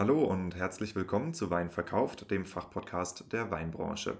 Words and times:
Hallo 0.00 0.24
und 0.24 0.56
herzlich 0.56 0.94
willkommen 0.96 1.34
zu 1.34 1.50
Wein 1.50 1.70
verkauft, 1.70 2.30
dem 2.30 2.46
Fachpodcast 2.46 3.30
der 3.34 3.50
Weinbranche. 3.50 4.16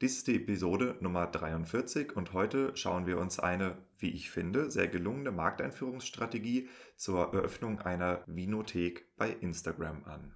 Dies 0.00 0.16
ist 0.16 0.26
die 0.26 0.36
Episode 0.36 0.96
Nummer 1.00 1.26
43 1.26 2.16
und 2.16 2.32
heute 2.32 2.74
schauen 2.78 3.06
wir 3.06 3.18
uns 3.18 3.38
eine, 3.38 3.76
wie 3.98 4.08
ich 4.08 4.30
finde, 4.30 4.70
sehr 4.70 4.88
gelungene 4.88 5.30
Markteinführungsstrategie 5.30 6.70
zur 6.96 7.34
Eröffnung 7.34 7.78
einer 7.80 8.22
Vinothek 8.26 9.14
bei 9.18 9.28
Instagram 9.28 10.02
an. 10.04 10.34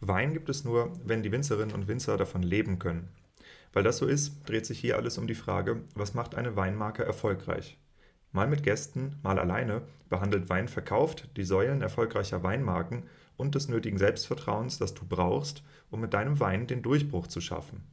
Wein 0.00 0.34
gibt 0.34 0.50
es 0.50 0.64
nur, 0.64 0.92
wenn 1.02 1.22
die 1.22 1.32
Winzerinnen 1.32 1.74
und 1.74 1.88
Winzer 1.88 2.18
davon 2.18 2.42
leben 2.42 2.78
können. 2.78 3.08
Weil 3.76 3.82
das 3.82 3.98
so 3.98 4.06
ist, 4.06 4.48
dreht 4.48 4.64
sich 4.64 4.80
hier 4.80 4.96
alles 4.96 5.18
um 5.18 5.26
die 5.26 5.34
Frage, 5.34 5.82
was 5.94 6.14
macht 6.14 6.34
eine 6.34 6.56
Weinmarke 6.56 7.04
erfolgreich? 7.04 7.78
Mal 8.32 8.46
mit 8.46 8.62
Gästen, 8.62 9.16
mal 9.22 9.38
alleine 9.38 9.82
behandelt 10.08 10.48
Wein 10.48 10.66
verkauft 10.66 11.28
die 11.36 11.44
Säulen 11.44 11.82
erfolgreicher 11.82 12.42
Weinmarken 12.42 13.02
und 13.36 13.54
des 13.54 13.68
nötigen 13.68 13.98
Selbstvertrauens, 13.98 14.78
das 14.78 14.94
du 14.94 15.04
brauchst, 15.06 15.62
um 15.90 16.00
mit 16.00 16.14
deinem 16.14 16.40
Wein 16.40 16.66
den 16.66 16.80
Durchbruch 16.80 17.26
zu 17.26 17.42
schaffen. 17.42 17.84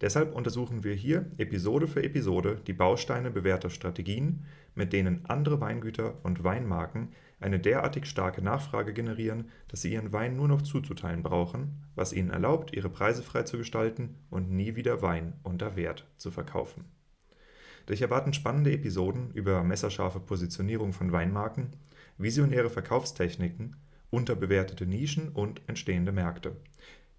Deshalb 0.00 0.34
untersuchen 0.34 0.84
wir 0.84 0.94
hier 0.94 1.26
Episode 1.38 1.88
für 1.88 2.04
Episode 2.04 2.60
die 2.66 2.72
Bausteine 2.72 3.30
bewährter 3.30 3.68
Strategien, 3.68 4.44
mit 4.74 4.92
denen 4.92 5.24
andere 5.26 5.60
Weingüter 5.60 6.14
und 6.22 6.44
Weinmarken 6.44 7.08
eine 7.40 7.58
derartig 7.58 8.06
starke 8.06 8.40
Nachfrage 8.40 8.92
generieren, 8.92 9.50
dass 9.66 9.82
sie 9.82 9.92
ihren 9.92 10.12
Wein 10.12 10.36
nur 10.36 10.46
noch 10.46 10.62
zuzuteilen 10.62 11.22
brauchen, 11.22 11.82
was 11.96 12.12
ihnen 12.12 12.30
erlaubt, 12.30 12.76
ihre 12.76 12.88
Preise 12.88 13.22
frei 13.22 13.42
zu 13.42 13.58
gestalten 13.58 14.16
und 14.30 14.50
nie 14.50 14.76
wieder 14.76 15.02
Wein 15.02 15.34
unter 15.42 15.74
Wert 15.74 16.06
zu 16.16 16.30
verkaufen. 16.30 16.84
Dich 17.88 18.02
erwarten 18.02 18.32
spannende 18.32 18.72
Episoden 18.72 19.30
über 19.32 19.64
messerscharfe 19.64 20.20
Positionierung 20.20 20.92
von 20.92 21.10
Weinmarken, 21.10 21.70
visionäre 22.18 22.70
Verkaufstechniken, 22.70 23.76
unterbewertete 24.10 24.86
Nischen 24.86 25.30
und 25.30 25.62
entstehende 25.66 26.12
Märkte. 26.12 26.56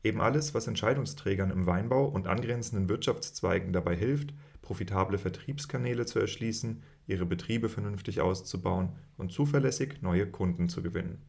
Eben 0.02 0.22
alles, 0.22 0.54
was 0.54 0.68
Entscheidungsträgern 0.68 1.52
im 1.52 1.66
Weinbau 1.66 2.06
und 2.06 2.28
angrenzenden 2.28 2.88
Wirtschaftszweigen 2.88 3.74
dabei 3.74 3.98
hilft, 3.98 4.34
profitable 4.62 5.18
Vertriebskanäle 5.18 6.06
zu 6.06 6.20
erschließen, 6.20 6.84
ihre 7.06 7.26
Betriebe 7.26 7.68
vernünftig 7.68 8.22
auszubauen 8.22 8.96
und 9.18 9.34
zuverlässig 9.34 10.02
neue 10.02 10.30
Kunden 10.30 10.70
zu 10.70 10.82
gewinnen. 10.82 11.22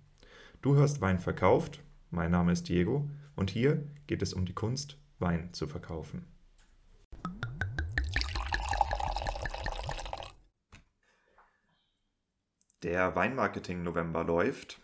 Du 0.62 0.76
hörst 0.76 1.00
Wein 1.00 1.18
verkauft, 1.18 1.82
mein 2.10 2.30
Name 2.30 2.52
ist 2.52 2.68
Diego 2.68 3.10
und 3.34 3.50
hier 3.50 3.88
geht 4.06 4.22
es 4.22 4.34
um 4.34 4.44
die 4.44 4.54
Kunst, 4.54 4.98
Wein 5.18 5.52
zu 5.52 5.66
verkaufen. 5.66 6.26
Der 12.84 13.16
Weinmarketing 13.16 13.82
November 13.82 14.22
läuft 14.22 14.80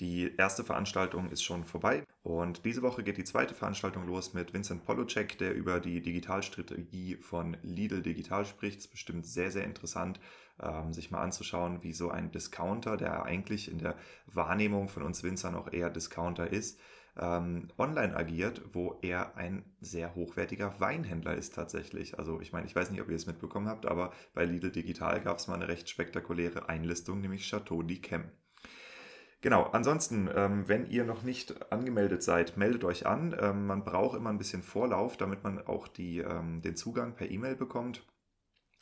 die 0.00 0.34
erste 0.36 0.64
Veranstaltung 0.64 1.30
ist 1.30 1.42
schon 1.42 1.64
vorbei 1.64 2.04
und 2.22 2.64
diese 2.64 2.82
Woche 2.82 3.02
geht 3.02 3.16
die 3.16 3.24
zweite 3.24 3.54
Veranstaltung 3.54 4.06
los 4.06 4.32
mit 4.32 4.54
Vincent 4.54 4.84
Polocek, 4.84 5.38
der 5.38 5.54
über 5.54 5.80
die 5.80 6.00
Digitalstrategie 6.00 7.16
von 7.16 7.56
Lidl 7.62 8.00
Digital 8.00 8.46
spricht. 8.46 8.78
Es 8.78 8.84
ist 8.84 8.90
bestimmt 8.92 9.26
sehr, 9.26 9.50
sehr 9.50 9.64
interessant, 9.64 10.20
ähm, 10.60 10.92
sich 10.92 11.10
mal 11.10 11.20
anzuschauen, 11.20 11.82
wie 11.82 11.92
so 11.92 12.10
ein 12.10 12.30
Discounter, 12.30 12.96
der 12.96 13.24
eigentlich 13.24 13.68
in 13.68 13.78
der 13.78 13.96
Wahrnehmung 14.26 14.88
von 14.88 15.02
uns 15.02 15.24
Winzern 15.24 15.56
auch 15.56 15.72
eher 15.72 15.90
Discounter 15.90 16.48
ist, 16.48 16.78
ähm, 17.16 17.68
online 17.76 18.14
agiert, 18.16 18.62
wo 18.72 18.98
er 19.02 19.36
ein 19.36 19.64
sehr 19.80 20.14
hochwertiger 20.14 20.78
Weinhändler 20.78 21.34
ist 21.34 21.54
tatsächlich. 21.56 22.20
Also 22.20 22.40
ich 22.40 22.52
meine, 22.52 22.66
ich 22.66 22.76
weiß 22.76 22.90
nicht, 22.92 23.00
ob 23.00 23.08
ihr 23.08 23.16
es 23.16 23.26
mitbekommen 23.26 23.68
habt, 23.68 23.84
aber 23.84 24.12
bei 24.32 24.44
Lidl 24.44 24.70
Digital 24.70 25.20
gab 25.22 25.38
es 25.38 25.48
mal 25.48 25.54
eine 25.54 25.66
recht 25.68 25.88
spektakuläre 25.90 26.68
Einlistung, 26.68 27.20
nämlich 27.20 27.48
Chateau 27.50 27.80
d'Yquem. 27.80 28.30
Genau, 29.42 29.64
ansonsten, 29.64 30.30
ähm, 30.32 30.68
wenn 30.68 30.86
ihr 30.86 31.04
noch 31.04 31.24
nicht 31.24 31.72
angemeldet 31.72 32.22
seid, 32.22 32.56
meldet 32.56 32.84
euch 32.84 33.06
an. 33.06 33.36
Ähm, 33.38 33.66
man 33.66 33.82
braucht 33.82 34.16
immer 34.16 34.30
ein 34.30 34.38
bisschen 34.38 34.62
Vorlauf, 34.62 35.16
damit 35.16 35.42
man 35.42 35.66
auch 35.66 35.88
die, 35.88 36.18
ähm, 36.20 36.62
den 36.62 36.76
Zugang 36.76 37.16
per 37.16 37.28
E-Mail 37.28 37.56
bekommt. 37.56 38.06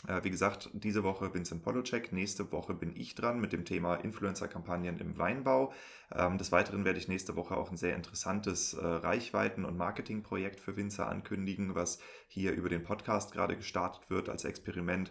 Äh, 0.06 0.22
wie 0.22 0.30
gesagt, 0.30 0.68
diese 0.74 1.02
Woche 1.02 1.32
Vincent 1.32 1.62
Polocek, 1.62 2.12
nächste 2.12 2.52
Woche 2.52 2.74
bin 2.74 2.94
ich 2.94 3.14
dran 3.14 3.40
mit 3.40 3.54
dem 3.54 3.64
Thema 3.64 3.94
Influencer-Kampagnen 3.96 4.98
im 4.98 5.16
Weinbau. 5.16 5.72
Ähm, 6.14 6.36
des 6.36 6.52
Weiteren 6.52 6.84
werde 6.84 6.98
ich 6.98 7.08
nächste 7.08 7.36
Woche 7.36 7.56
auch 7.56 7.70
ein 7.70 7.78
sehr 7.78 7.96
interessantes 7.96 8.74
äh, 8.74 8.84
Reichweiten- 8.84 9.64
und 9.64 9.78
Marketingprojekt 9.78 10.60
für 10.60 10.76
Winzer 10.76 11.08
ankündigen, 11.08 11.74
was 11.74 12.00
hier 12.28 12.52
über 12.52 12.68
den 12.68 12.82
Podcast 12.82 13.32
gerade 13.32 13.56
gestartet 13.56 14.10
wird 14.10 14.28
als 14.28 14.44
Experiment. 14.44 15.10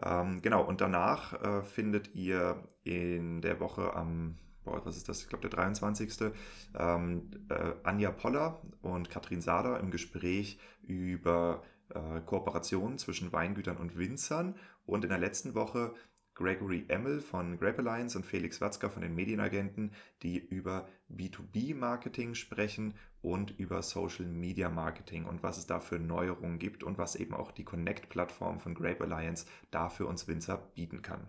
Ähm, 0.00 0.40
genau, 0.40 0.64
und 0.64 0.80
danach 0.80 1.32
äh, 1.42 1.62
findet 1.62 2.14
ihr 2.14 2.62
in 2.84 3.40
der 3.40 3.58
Woche 3.58 3.94
am 3.94 4.36
boah, 4.64 4.84
was 4.84 4.96
ist 4.96 5.08
das? 5.08 5.22
Ich 5.22 5.28
glaube, 5.28 5.48
der 5.48 5.50
23. 5.50 6.32
Ähm, 6.74 7.30
äh, 7.48 7.72
Anja 7.82 8.10
Poller 8.10 8.62
und 8.82 9.10
Katrin 9.10 9.40
Sader 9.40 9.80
im 9.80 9.90
Gespräch 9.90 10.58
über 10.82 11.62
äh, 11.90 12.20
Kooperationen 12.20 12.98
zwischen 12.98 13.32
Weingütern 13.32 13.76
und 13.76 13.96
Winzern. 13.96 14.56
Und 14.86 15.04
in 15.04 15.10
der 15.10 15.18
letzten 15.18 15.54
Woche 15.54 15.94
Gregory 16.34 16.84
Emmel 16.88 17.20
von 17.20 17.58
Grape 17.58 17.78
Alliance 17.78 18.18
und 18.18 18.24
Felix 18.24 18.60
Watzka 18.60 18.88
von 18.88 19.02
den 19.02 19.14
Medienagenten, 19.14 19.92
die 20.22 20.38
über 20.38 20.88
B2B-Marketing 21.08 22.34
sprechen 22.34 22.94
und 23.22 23.56
über 23.58 23.82
Social 23.82 24.26
Media 24.26 24.68
Marketing 24.68 25.26
und 25.26 25.42
was 25.44 25.58
es 25.58 25.66
da 25.66 25.78
für 25.78 25.98
Neuerungen 25.98 26.58
gibt 26.58 26.82
und 26.82 26.98
was 26.98 27.14
eben 27.14 27.34
auch 27.34 27.52
die 27.52 27.64
Connect-Plattform 27.64 28.58
von 28.58 28.74
Grape 28.74 29.04
Alliance 29.04 29.46
da 29.70 29.88
für 29.88 30.06
uns 30.06 30.26
Winzer 30.26 30.58
bieten 30.74 31.02
kann. 31.02 31.28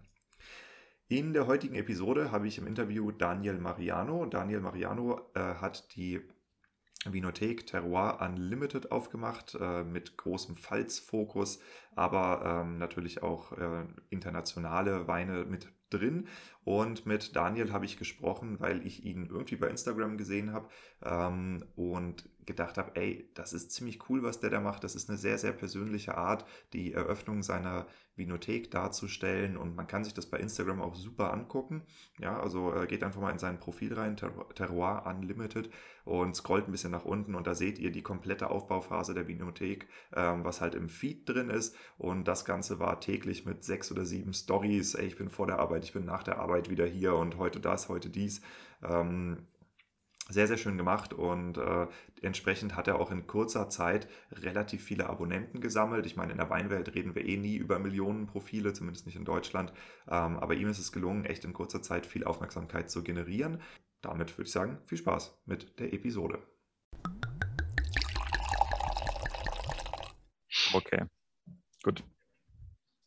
In 1.07 1.33
der 1.33 1.45
heutigen 1.45 1.75
Episode 1.75 2.31
habe 2.31 2.47
ich 2.47 2.57
im 2.57 2.65
Interview 2.65 3.11
Daniel 3.11 3.59
Mariano. 3.59 4.25
Daniel 4.25 4.59
Mariano 4.59 5.21
äh, 5.35 5.39
hat 5.39 5.95
die 5.95 6.19
Vinothek 7.05 7.67
Terroir 7.67 8.17
Unlimited 8.21 8.91
aufgemacht 8.91 9.55
äh, 9.61 9.83
mit 9.83 10.17
großem 10.17 10.55
Pfalz-Fokus, 10.55 11.59
aber 11.95 12.63
ähm, 12.63 12.79
natürlich 12.79 13.21
auch 13.21 13.51
äh, 13.51 13.85
internationale 14.09 15.07
Weine 15.07 15.45
mit 15.45 15.67
drin. 15.91 16.27
Und 16.63 17.05
mit 17.05 17.35
Daniel 17.35 17.71
habe 17.71 17.85
ich 17.85 17.97
gesprochen, 17.97 18.59
weil 18.59 18.83
ich 18.83 19.05
ihn 19.05 19.27
irgendwie 19.27 19.57
bei 19.57 19.69
Instagram 19.69 20.17
gesehen 20.17 20.53
habe 20.53 20.69
ähm, 21.03 21.63
und 21.75 22.27
gedacht 22.47 22.79
habe, 22.79 22.95
ey, 22.95 23.29
das 23.35 23.53
ist 23.53 23.71
ziemlich 23.71 24.09
cool, 24.09 24.23
was 24.23 24.39
der 24.39 24.49
da 24.49 24.59
macht. 24.59 24.83
Das 24.83 24.95
ist 24.95 25.07
eine 25.07 25.19
sehr, 25.19 25.37
sehr 25.37 25.53
persönliche 25.53 26.17
Art, 26.17 26.45
die 26.73 26.93
Eröffnung 26.93 27.43
seiner 27.43 27.85
Vinothek 28.15 28.71
darzustellen 28.71 29.57
und 29.57 29.75
man 29.75 29.87
kann 29.87 30.03
sich 30.03 30.13
das 30.13 30.25
bei 30.25 30.39
Instagram 30.39 30.81
auch 30.81 30.95
super 30.95 31.33
angucken. 31.33 31.83
Ja, 32.19 32.39
also 32.39 32.73
äh, 32.73 32.87
geht 32.87 33.03
einfach 33.03 33.21
mal 33.21 33.31
in 33.31 33.39
sein 33.39 33.59
Profil 33.59 33.93
rein, 33.93 34.15
Terroir 34.15 35.03
Unlimited 35.05 35.69
und 36.05 36.35
scrollt 36.35 36.67
ein 36.67 36.71
bisschen 36.71 36.91
nach 36.91 37.05
unten 37.05 37.35
und 37.35 37.47
da 37.47 37.55
seht 37.55 37.79
ihr 37.79 37.91
die 37.91 38.01
komplette 38.01 38.49
Aufbauphase 38.49 39.13
der 39.13 39.27
Vinothek, 39.27 39.87
ähm, 40.15 40.43
was 40.43 40.61
halt 40.61 40.75
im 40.75 40.89
Feed 40.89 41.27
drin 41.27 41.49
ist 41.49 41.75
und 41.97 42.27
das 42.27 42.45
Ganze 42.45 42.79
war 42.79 42.99
täglich 42.99 43.45
mit 43.45 43.63
sechs 43.63 43.91
oder 43.91 44.05
sieben 44.05 44.33
Stories. 44.33 44.95
Ich 44.95 45.17
bin 45.17 45.29
vor 45.29 45.47
der 45.47 45.59
Arbeit, 45.59 45.83
ich 45.83 45.93
bin 45.93 46.05
nach 46.05 46.23
der 46.23 46.39
Arbeit 46.39 46.69
wieder 46.69 46.85
hier 46.85 47.15
und 47.15 47.37
heute 47.37 47.59
das, 47.59 47.89
heute 47.89 48.09
dies. 48.09 48.41
Ähm, 48.83 49.47
sehr, 50.27 50.47
sehr 50.47 50.57
schön 50.57 50.77
gemacht 50.77 51.13
und 51.13 51.57
äh, 51.57 51.87
entsprechend 52.21 52.75
hat 52.75 52.87
er 52.87 52.99
auch 52.99 53.11
in 53.11 53.27
kurzer 53.27 53.69
Zeit 53.69 54.07
relativ 54.31 54.83
viele 54.83 55.07
Abonnenten 55.07 55.61
gesammelt. 55.61 56.07
Ich 56.07 56.15
meine, 56.15 56.31
in 56.31 56.39
der 56.39 56.49
Weinwelt 56.49 56.95
reden 56.95 57.13
wir 57.13 57.23
eh 57.25 57.37
nie 57.37 57.57
über 57.57 57.77
Millionen 57.77 58.25
Profile, 58.25 58.73
zumindest 58.73 59.05
nicht 59.05 59.17
in 59.17 59.25
Deutschland. 59.25 59.71
Ähm, 60.07 60.37
aber 60.37 60.55
ihm 60.55 60.67
ist 60.67 60.79
es 60.79 60.91
gelungen, 60.91 61.25
echt 61.25 61.45
in 61.45 61.53
kurzer 61.53 61.83
Zeit 61.83 62.07
viel 62.07 62.23
Aufmerksamkeit 62.23 62.89
zu 62.89 63.03
generieren. 63.03 63.61
Damit 64.01 64.35
würde 64.37 64.47
ich 64.47 64.51
sagen, 64.51 64.79
viel 64.85 64.97
Spaß 64.97 65.43
mit 65.45 65.79
der 65.79 65.93
Episode. 65.93 66.39
Okay, 70.73 71.05
gut. 71.83 72.03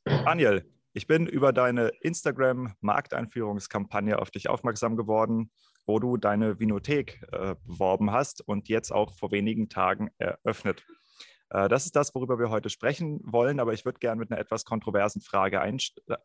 Daniel, 0.04 0.64
ich 0.92 1.08
bin 1.08 1.26
über 1.26 1.52
deine 1.52 1.88
Instagram-Markteinführungskampagne 2.00 4.20
auf 4.20 4.31
dich 4.31 4.48
aufmerksam 4.48 4.96
geworden 4.96 5.50
wo 5.88 5.99
du 5.99 6.19
deine 6.19 6.61
Vinothek 6.61 7.26
äh, 7.32 7.56
beworben 7.67 8.12
hast 8.12 8.46
und 8.46 8.69
jetzt 8.69 8.93
auch 8.93 9.14
vor 9.14 9.32
wenigen 9.32 9.70
Tagen 9.70 10.11
eröffnet. 10.19 10.85
Äh, 11.50 11.69
das 11.69 11.87
ist 11.87 11.96
das, 11.96 12.14
worüber 12.14 12.38
wir 12.38 12.50
heute 12.50 12.69
sprechen 12.69 13.20
wollen, 13.25 13.58
aber 13.58 13.73
ich 13.73 13.87
würde 13.87 13.99
gerne 13.99 14.19
mit 14.19 14.31
einer 14.31 14.38
etwas 14.38 14.67
kontroversen 14.67 15.23
Frage 15.23 15.62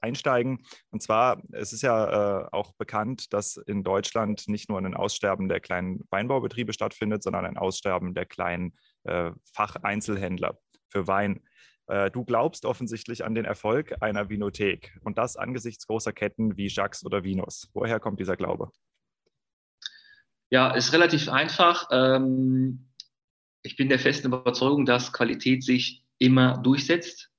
einsteigen. 0.01 0.65
Und 0.91 1.01
zwar, 1.01 1.41
es 1.53 1.71
ist 1.71 1.81
ja 1.81 2.41
äh, 2.41 2.49
auch 2.51 2.73
bekannt, 2.73 3.31
dass 3.31 3.55
in 3.55 3.83
Deutschland 3.83 4.49
nicht 4.49 4.69
nur 4.69 4.79
ein 4.79 4.95
Aussterben 4.95 5.47
der 5.47 5.61
kleinen 5.61 6.01
Weinbaubetriebe 6.09 6.73
stattfindet, 6.73 7.23
sondern 7.23 7.45
ein 7.45 7.57
Aussterben 7.57 8.13
der 8.13 8.25
kleinen 8.25 8.75
äh, 9.03 9.31
Facheinzelhändler 9.53 10.59
für 10.89 11.07
Wein. 11.07 11.41
Äh, 11.87 12.11
du 12.11 12.25
glaubst 12.25 12.65
offensichtlich 12.65 13.23
an 13.23 13.33
den 13.33 13.45
Erfolg 13.45 13.95
einer 14.01 14.27
Vinothek 14.27 14.97
und 15.05 15.17
das 15.17 15.37
angesichts 15.37 15.87
großer 15.87 16.11
Ketten 16.11 16.57
wie 16.57 16.67
Jacques 16.67 17.05
oder 17.05 17.23
Vinus. 17.23 17.69
Woher 17.73 18.01
kommt 18.01 18.19
dieser 18.19 18.35
Glaube? 18.35 18.69
Ja, 20.53 20.69
ist 20.69 20.93
relativ 20.93 21.29
einfach. 21.29 21.87
Ähm, 21.91 22.85
ich 23.63 23.75
bin 23.75 23.89
der 23.89 23.97
festen 23.97 24.27
Überzeugung, 24.27 24.85
dass 24.85 25.11
Qualität 25.11 25.63
sich 25.63 26.03
immer 26.19 26.59
durchsetzt. 26.59 27.31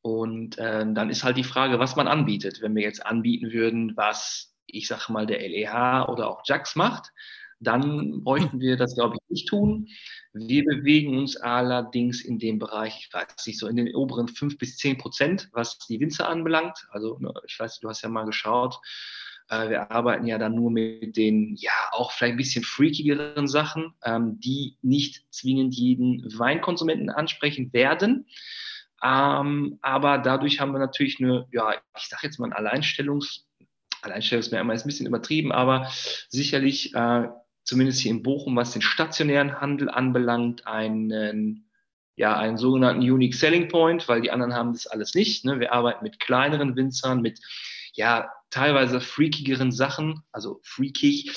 Und 0.00 0.56
äh, 0.56 0.86
dann 0.90 1.10
ist 1.10 1.22
halt 1.22 1.36
die 1.36 1.44
Frage, 1.44 1.78
was 1.78 1.96
man 1.96 2.08
anbietet. 2.08 2.62
Wenn 2.62 2.74
wir 2.74 2.82
jetzt 2.82 3.04
anbieten 3.04 3.52
würden, 3.52 3.94
was 3.94 4.56
ich 4.64 4.88
sage 4.88 5.12
mal 5.12 5.26
der 5.26 5.46
LEH 5.46 6.08
oder 6.08 6.30
auch 6.30 6.40
JAX 6.46 6.76
macht, 6.76 7.12
dann 7.60 8.24
bräuchten 8.24 8.58
wir 8.58 8.78
das, 8.78 8.94
glaube 8.94 9.16
ich, 9.16 9.30
nicht 9.30 9.48
tun. 9.48 9.88
Wir 10.32 10.64
bewegen 10.64 11.18
uns 11.18 11.36
allerdings 11.36 12.22
in 12.24 12.38
dem 12.38 12.58
Bereich, 12.58 13.00
ich 13.06 13.12
weiß 13.12 13.46
nicht, 13.46 13.58
so 13.58 13.66
in 13.66 13.76
den 13.76 13.94
oberen 13.94 14.28
5 14.28 14.56
bis 14.56 14.78
10 14.78 14.96
Prozent, 14.96 15.50
was 15.52 15.76
die 15.80 16.00
Winzer 16.00 16.26
anbelangt. 16.26 16.88
Also, 16.88 17.18
ne, 17.18 17.34
ich 17.46 17.60
weiß, 17.60 17.80
du 17.80 17.90
hast 17.90 18.00
ja 18.00 18.08
mal 18.08 18.24
geschaut. 18.24 18.80
Äh, 19.48 19.70
wir 19.70 19.90
arbeiten 19.90 20.26
ja 20.26 20.38
dann 20.38 20.54
nur 20.54 20.70
mit 20.70 21.16
den, 21.16 21.56
ja, 21.56 21.72
auch 21.92 22.12
vielleicht 22.12 22.34
ein 22.34 22.38
bisschen 22.38 22.64
freakigeren 22.64 23.48
Sachen, 23.48 23.94
ähm, 24.04 24.38
die 24.40 24.76
nicht 24.82 25.26
zwingend 25.30 25.74
jeden 25.74 26.22
Weinkonsumenten 26.38 27.10
ansprechen 27.10 27.72
werden. 27.72 28.26
Ähm, 29.02 29.78
aber 29.80 30.18
dadurch 30.18 30.60
haben 30.60 30.72
wir 30.72 30.80
natürlich 30.80 31.20
eine, 31.20 31.46
ja, 31.52 31.74
ich 31.96 32.08
sage 32.08 32.22
jetzt 32.24 32.38
mal 32.38 32.52
ein 32.52 32.66
Alleinstellungs- 32.66 33.44
Alleinstellungsmerkmal 34.02 34.76
ist 34.76 34.84
ein 34.84 34.88
bisschen 34.88 35.06
übertrieben, 35.06 35.50
aber 35.50 35.90
sicherlich 36.28 36.94
äh, 36.94 37.28
zumindest 37.64 38.00
hier 38.00 38.12
in 38.12 38.22
Bochum, 38.22 38.56
was 38.56 38.72
den 38.72 38.82
stationären 38.82 39.60
Handel 39.60 39.90
anbelangt, 39.90 40.66
einen, 40.66 41.68
ja, 42.16 42.36
einen 42.36 42.56
sogenannten 42.56 43.02
Unique 43.02 43.34
Selling 43.34 43.68
Point, 43.68 44.08
weil 44.08 44.20
die 44.20 44.30
anderen 44.30 44.54
haben 44.54 44.72
das 44.72 44.86
alles 44.86 45.14
nicht. 45.14 45.44
Ne? 45.44 45.60
Wir 45.60 45.72
arbeiten 45.72 46.04
mit 46.04 46.20
kleineren 46.20 46.76
Winzern, 46.76 47.20
mit 47.22 47.40
ja, 47.92 48.30
teilweise 48.50 49.00
freakigeren 49.00 49.72
Sachen, 49.72 50.22
also 50.32 50.60
freakig. 50.62 51.30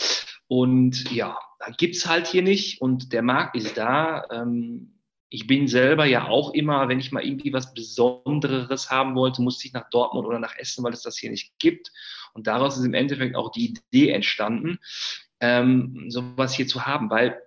Und 0.48 1.12
ja, 1.12 1.38
da 1.60 1.72
gibt 1.72 1.96
es 1.96 2.08
halt 2.08 2.28
hier 2.28 2.42
nicht 2.42 2.82
und 2.82 3.14
der 3.14 3.22
Markt 3.22 3.56
ist 3.56 3.78
da. 3.78 4.26
Ähm, 4.32 5.00
ich 5.30 5.48
bin 5.48 5.68
selber 5.68 6.06
ja 6.06 6.28
auch 6.28 6.54
immer, 6.54 6.90
wenn 6.90 7.00
ich 7.00 7.14
mal 7.14 7.24
irgendwie 7.24 7.54
was 7.54 7.74
Besonderes 7.74 8.90
haben 8.90 9.16
wollte, 9.16 9.42
musste 9.42 9.66
ich 9.66 9.74
nach 9.74 9.90
Dortmund 9.90 10.28
oder 10.28 10.40
nach 10.40 10.58
Essen, 10.58 10.84
weil 10.84 10.92
es 10.92 11.04
das 11.04 11.18
hier 11.18 11.30
nicht 11.30 11.54
gibt. 11.58 11.90
Und 12.34 12.48
daraus 12.48 12.78
ist 12.78 12.84
im 12.84 12.94
Endeffekt 12.94 13.36
auch 13.36 13.52
die 13.52 13.74
Idee 13.74 14.10
entstanden, 14.10 14.80
ähm, 15.40 16.06
sowas 16.10 16.54
hier 16.54 16.68
zu 16.68 16.86
haben, 16.86 17.10
weil 17.10 17.42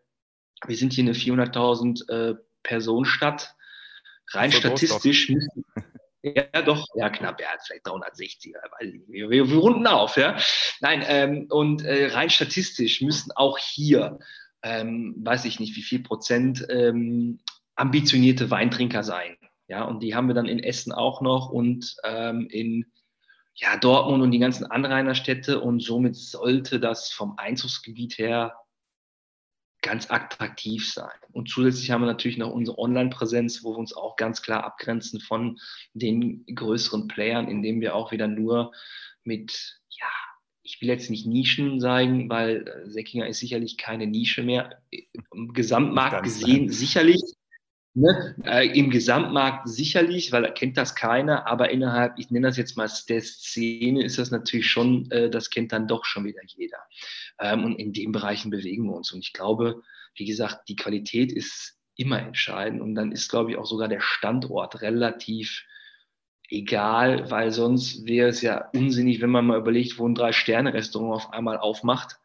wir 0.67 0.77
sind 0.77 0.95
hier 0.95 1.05
eine 1.05 1.13
400.000 1.13 2.09
äh, 2.09 2.35
Personenstadt. 2.63 3.55
Rein 4.31 4.51
statistisch 4.51 5.29
müssen, 5.29 5.65
ja, 6.25 6.63
doch, 6.63 6.87
ja, 6.95 7.11
knapp, 7.11 7.41
ja, 7.41 7.49
vielleicht 7.65 7.87
360, 7.87 8.55
wir, 9.09 9.31
wir, 9.31 9.51
wir 9.51 9.57
runden 9.59 9.87
auf, 9.87 10.17
ja. 10.17 10.37
Nein, 10.81 11.05
ähm, 11.07 11.47
und 11.51 11.85
äh, 11.85 12.07
rein 12.07 12.31
statistisch 12.31 13.03
müssen 13.03 13.31
auch 13.33 13.59
hier, 13.59 14.19
ähm, 14.63 15.15
weiß 15.19 15.45
ich 15.45 15.61
nicht, 15.61 15.77
wie 15.77 15.83
viel 15.83 16.03
Prozent 16.03 16.67
ähm, 16.71 17.41
ambitionierte 17.77 18.51
Weintrinker 18.51 19.03
sein. 19.03 19.37
Ja, 19.69 19.85
und 19.85 20.03
die 20.03 20.15
haben 20.15 20.29
wir 20.29 20.35
dann 20.35 20.47
in 20.47 20.63
Essen 20.63 20.93
auch 20.93 21.21
noch 21.21 21.51
und 21.51 21.95
ähm, 22.05 22.49
in 22.51 22.87
ja, 23.55 23.77
Dortmund 23.77 24.23
und 24.23 24.31
die 24.31 24.39
ganzen 24.39 24.65
Anrainerstädte 24.65 25.61
und 25.61 25.81
somit 25.81 26.17
sollte 26.17 26.81
das 26.81 27.13
vom 27.13 27.35
Einzugsgebiet 27.37 28.19
her 28.19 28.55
ganz 29.85 30.11
attraktiv 30.11 30.91
sein. 30.91 31.13
Und 31.33 31.51
zusätzlich 31.51 31.91
haben 31.91 32.01
wir 32.01 32.07
natürlich 32.07 32.39
noch 32.39 32.51
unsere 32.51 32.79
Online-Präsenz, 32.79 33.63
wo 33.63 33.75
wir 33.75 33.79
uns 33.79 33.95
auch 33.95 34.17
ganz 34.17 34.41
klar 34.41 34.65
abgrenzen 34.65 35.21
von 35.21 35.61
den 35.93 36.45
größeren 36.47 37.07
Playern, 37.07 37.49
indem 37.49 37.83
wir 37.83 37.95
auch 37.95 38.11
wieder 38.11 38.27
nur 38.27 38.73
mit, 39.25 39.79
ja, 39.91 40.07
ich 40.63 40.81
will 40.81 40.89
jetzt 40.89 41.11
nicht 41.11 41.27
Nischen 41.27 41.81
sagen, 41.81 42.31
weil 42.31 42.67
äh, 42.67 42.89
Säckinger 42.89 43.29
ist 43.29 43.41
sicherlich 43.41 43.77
keine 43.77 44.07
Nische 44.07 44.43
mehr. 44.43 44.83
Im 45.33 45.53
Gesamtmarkt 45.53 46.23
gesehen 46.23 46.71
sicherlich, 46.71 47.21
Ne? 47.97 48.35
Äh, 48.45 48.77
Im 48.77 48.91
Gesamtmarkt 48.91 49.69
sicherlich, 49.69 50.33
weil 50.33 50.53
kennt 50.53 50.77
das 50.77 50.97
keiner, 50.97 51.47
aber 51.47 51.71
innerhalb, 51.71 52.19
ich 52.19 52.29
nenne 52.31 52.49
das 52.49 52.57
jetzt 52.57 52.77
mal 52.77 52.91
der 53.09 53.23
Szene, 53.23 54.05
ist 54.05 54.19
das 54.19 54.33
natürlich 54.33 54.69
schon, 54.69 55.09
äh, 55.13 55.31
das 55.31 55.49
kennt 55.49 55.73
dann 55.73 55.87
doch 55.87 56.05
schon 56.05 56.25
wieder 56.25 56.41
jeder. 56.45 56.79
Ähm, 57.39 57.65
und 57.65 57.77
in 57.77 57.93
den 57.93 58.11
Bereichen 58.11 58.51
bewegen 58.51 58.87
wir 58.87 58.95
uns. 58.95 59.13
Und 59.13 59.21
ich 59.21 59.33
glaube, 59.33 59.83
wie 60.17 60.25
gesagt, 60.25 60.69
die 60.69 60.75
Qualität 60.75 61.33
ist 61.33 61.79
immer 61.95 62.21
entscheidend. 62.21 62.83
Und 62.83 62.97
dann 62.97 63.13
ist, 63.13 63.29
glaube 63.31 63.53
ich, 63.53 63.57
auch 63.57 63.67
sogar 63.67 63.87
der 63.87 64.01
Standort 64.01 64.83
relativ 64.83 65.65
egal, 66.49 67.31
weil 67.31 67.53
sonst 67.53 68.07
wäre 68.07 68.29
es 68.29 68.43
ja 68.43 68.71
unsinnig, 68.75 69.21
wenn 69.21 69.31
man 69.31 69.47
mal 69.47 69.59
überlegt, 69.59 69.99
wo 69.99 70.09
ein 70.09 70.17
Drei-Sterne-Restaurant 70.17 71.15
auf 71.15 71.33
einmal 71.33 71.59
aufmacht 71.59 72.19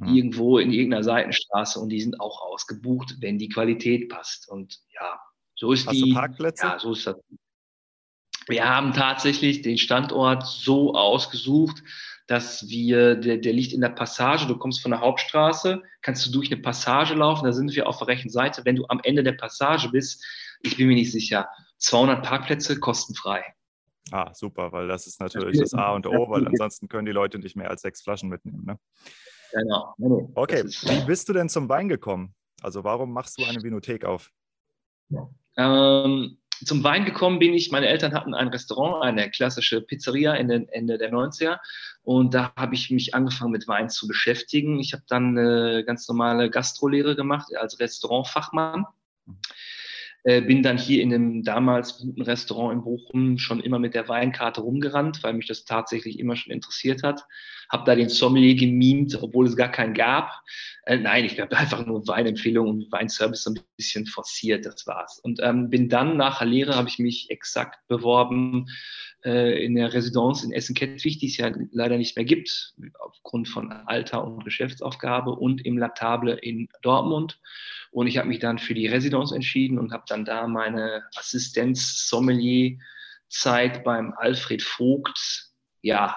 mhm. 0.00 0.14
irgendwo 0.14 0.58
in 0.58 0.72
irgendeiner 0.72 1.04
Seitenstraße 1.04 1.78
und 1.78 1.90
die 1.90 2.00
sind 2.00 2.20
auch 2.20 2.42
ausgebucht, 2.42 3.16
wenn 3.20 3.38
die 3.38 3.48
Qualität 3.48 4.08
passt. 4.08 4.48
Und 4.48 4.78
ja, 4.92 5.20
so 5.54 5.72
ist 5.72 5.86
Hast 5.86 5.94
die. 5.94 6.10
Du 6.10 6.14
Parkplätze? 6.14 6.66
Ja, 6.66 6.78
so 6.78 6.92
ist 6.92 7.06
das. 7.06 7.16
Wir 8.48 8.68
haben 8.68 8.92
tatsächlich 8.92 9.62
den 9.62 9.78
Standort 9.78 10.46
so 10.46 10.94
ausgesucht, 10.94 11.82
dass 12.26 12.68
wir, 12.68 13.16
der, 13.16 13.38
der 13.38 13.52
liegt 13.52 13.72
in 13.72 13.80
der 13.80 13.90
Passage, 13.90 14.46
du 14.46 14.56
kommst 14.56 14.80
von 14.80 14.92
der 14.92 15.00
Hauptstraße, 15.00 15.82
kannst 16.00 16.26
du 16.26 16.32
durch 16.32 16.50
eine 16.50 16.60
Passage 16.60 17.14
laufen, 17.14 17.44
da 17.44 17.52
sind 17.52 17.74
wir 17.74 17.88
auf 17.88 17.98
der 17.98 18.08
rechten 18.08 18.30
Seite. 18.30 18.62
Wenn 18.64 18.76
du 18.76 18.86
am 18.88 19.00
Ende 19.02 19.22
der 19.22 19.32
Passage 19.32 19.88
bist, 19.90 20.24
ich 20.62 20.76
bin 20.76 20.88
mir 20.88 20.94
nicht 20.94 21.12
sicher, 21.12 21.48
200 21.78 22.24
Parkplätze 22.24 22.78
kostenfrei. 22.78 23.44
Ah, 24.12 24.32
super, 24.34 24.72
weil 24.72 24.88
das 24.88 25.06
ist 25.06 25.20
natürlich 25.20 25.58
das, 25.58 25.70
das 25.70 25.80
A 25.80 25.92
und 25.92 26.06
O, 26.06 26.30
weil 26.30 26.46
ansonsten 26.46 26.88
können 26.88 27.06
die 27.06 27.12
Leute 27.12 27.38
nicht 27.38 27.56
mehr 27.56 27.70
als 27.70 27.82
sechs 27.82 28.02
Flaschen 28.02 28.28
mitnehmen. 28.28 28.64
Ne? 28.64 28.78
Genau. 29.52 29.94
Okay, 30.34 30.64
wie 30.64 31.06
bist 31.06 31.28
du 31.28 31.32
denn 31.32 31.48
zum 31.48 31.68
Wein 31.68 31.88
gekommen? 31.88 32.34
Also 32.62 32.84
warum 32.84 33.12
machst 33.12 33.38
du 33.38 33.44
eine 33.44 33.62
Vinothek 33.62 34.04
auf? 34.04 34.30
Ähm, 35.56 36.38
zum 36.64 36.84
Wein 36.84 37.04
gekommen 37.04 37.38
bin 37.38 37.54
ich, 37.54 37.70
meine 37.70 37.88
Eltern 37.88 38.12
hatten 38.12 38.34
ein 38.34 38.48
Restaurant, 38.48 39.02
eine 39.02 39.30
klassische 39.30 39.80
Pizzeria 39.80 40.34
in 40.34 40.48
den 40.48 40.68
Ende 40.68 40.98
der 40.98 41.12
90er 41.12 41.58
und 42.02 42.34
da 42.34 42.52
habe 42.56 42.74
ich 42.74 42.90
mich 42.90 43.14
angefangen 43.14 43.52
mit 43.52 43.66
Wein 43.66 43.88
zu 43.88 44.06
beschäftigen. 44.06 44.78
Ich 44.78 44.92
habe 44.92 45.02
dann 45.08 45.36
eine 45.36 45.84
ganz 45.84 46.06
normale 46.08 46.50
Gastrolehre 46.50 47.16
gemacht 47.16 47.48
als 47.56 47.80
Restaurantfachmann. 47.80 48.84
Äh, 50.22 50.42
bin 50.42 50.62
dann 50.62 50.76
hier 50.76 51.02
in 51.02 51.14
einem 51.14 51.42
damals 51.44 51.96
guten 51.98 52.20
Restaurant 52.20 52.74
in 52.74 52.84
Bochum 52.84 53.38
schon 53.38 53.60
immer 53.60 53.78
mit 53.78 53.94
der 53.94 54.06
Weinkarte 54.08 54.60
rumgerannt, 54.60 55.22
weil 55.22 55.32
mich 55.32 55.46
das 55.46 55.64
tatsächlich 55.64 56.18
immer 56.18 56.36
schon 56.36 56.52
interessiert 56.52 57.02
hat 57.02 57.24
habe 57.70 57.84
da 57.84 57.94
den 57.94 58.08
Sommelier 58.08 58.56
gemimt, 58.56 59.16
obwohl 59.22 59.46
es 59.46 59.56
gar 59.56 59.70
keinen 59.70 59.94
gab. 59.94 60.42
Äh, 60.84 60.98
nein, 60.98 61.24
ich 61.24 61.38
habe 61.40 61.56
einfach 61.56 61.86
nur 61.86 62.06
Weinempfehlungen 62.06 62.84
und 62.84 62.92
Weinservice 62.92 63.44
so 63.44 63.52
ein 63.52 63.60
bisschen 63.76 64.04
forciert, 64.06 64.66
das 64.66 64.86
war's. 64.86 65.18
Und 65.20 65.40
ähm, 65.42 65.70
bin 65.70 65.88
dann 65.88 66.16
nach 66.16 66.38
der 66.38 66.48
Lehre, 66.48 66.76
habe 66.76 66.88
ich 66.88 66.98
mich 66.98 67.30
exakt 67.30 67.78
beworben 67.86 68.66
äh, 69.24 69.64
in 69.64 69.76
der 69.76 69.94
Residenz 69.94 70.42
in 70.42 70.50
Essen-Kettwig, 70.52 71.20
die 71.20 71.28
es 71.28 71.36
ja 71.36 71.52
leider 71.70 71.96
nicht 71.96 72.16
mehr 72.16 72.24
gibt, 72.24 72.74
aufgrund 72.98 73.46
von 73.48 73.70
Alter 73.70 74.24
und 74.24 74.44
Geschäftsaufgabe 74.44 75.30
und 75.30 75.64
im 75.64 75.78
Latable 75.78 76.34
in 76.34 76.66
Dortmund. 76.82 77.38
Und 77.92 78.08
ich 78.08 78.18
habe 78.18 78.28
mich 78.28 78.40
dann 78.40 78.58
für 78.58 78.74
die 78.74 78.88
Residenz 78.88 79.32
entschieden 79.32 79.78
und 79.78 79.92
habe 79.92 80.04
dann 80.08 80.24
da 80.24 80.46
meine 80.46 81.02
Assistenz-Sommelier-Zeit 81.16 83.82
beim 83.84 84.14
Alfred 84.16 84.62
Vogt 84.62 85.50
ja, 85.82 86.16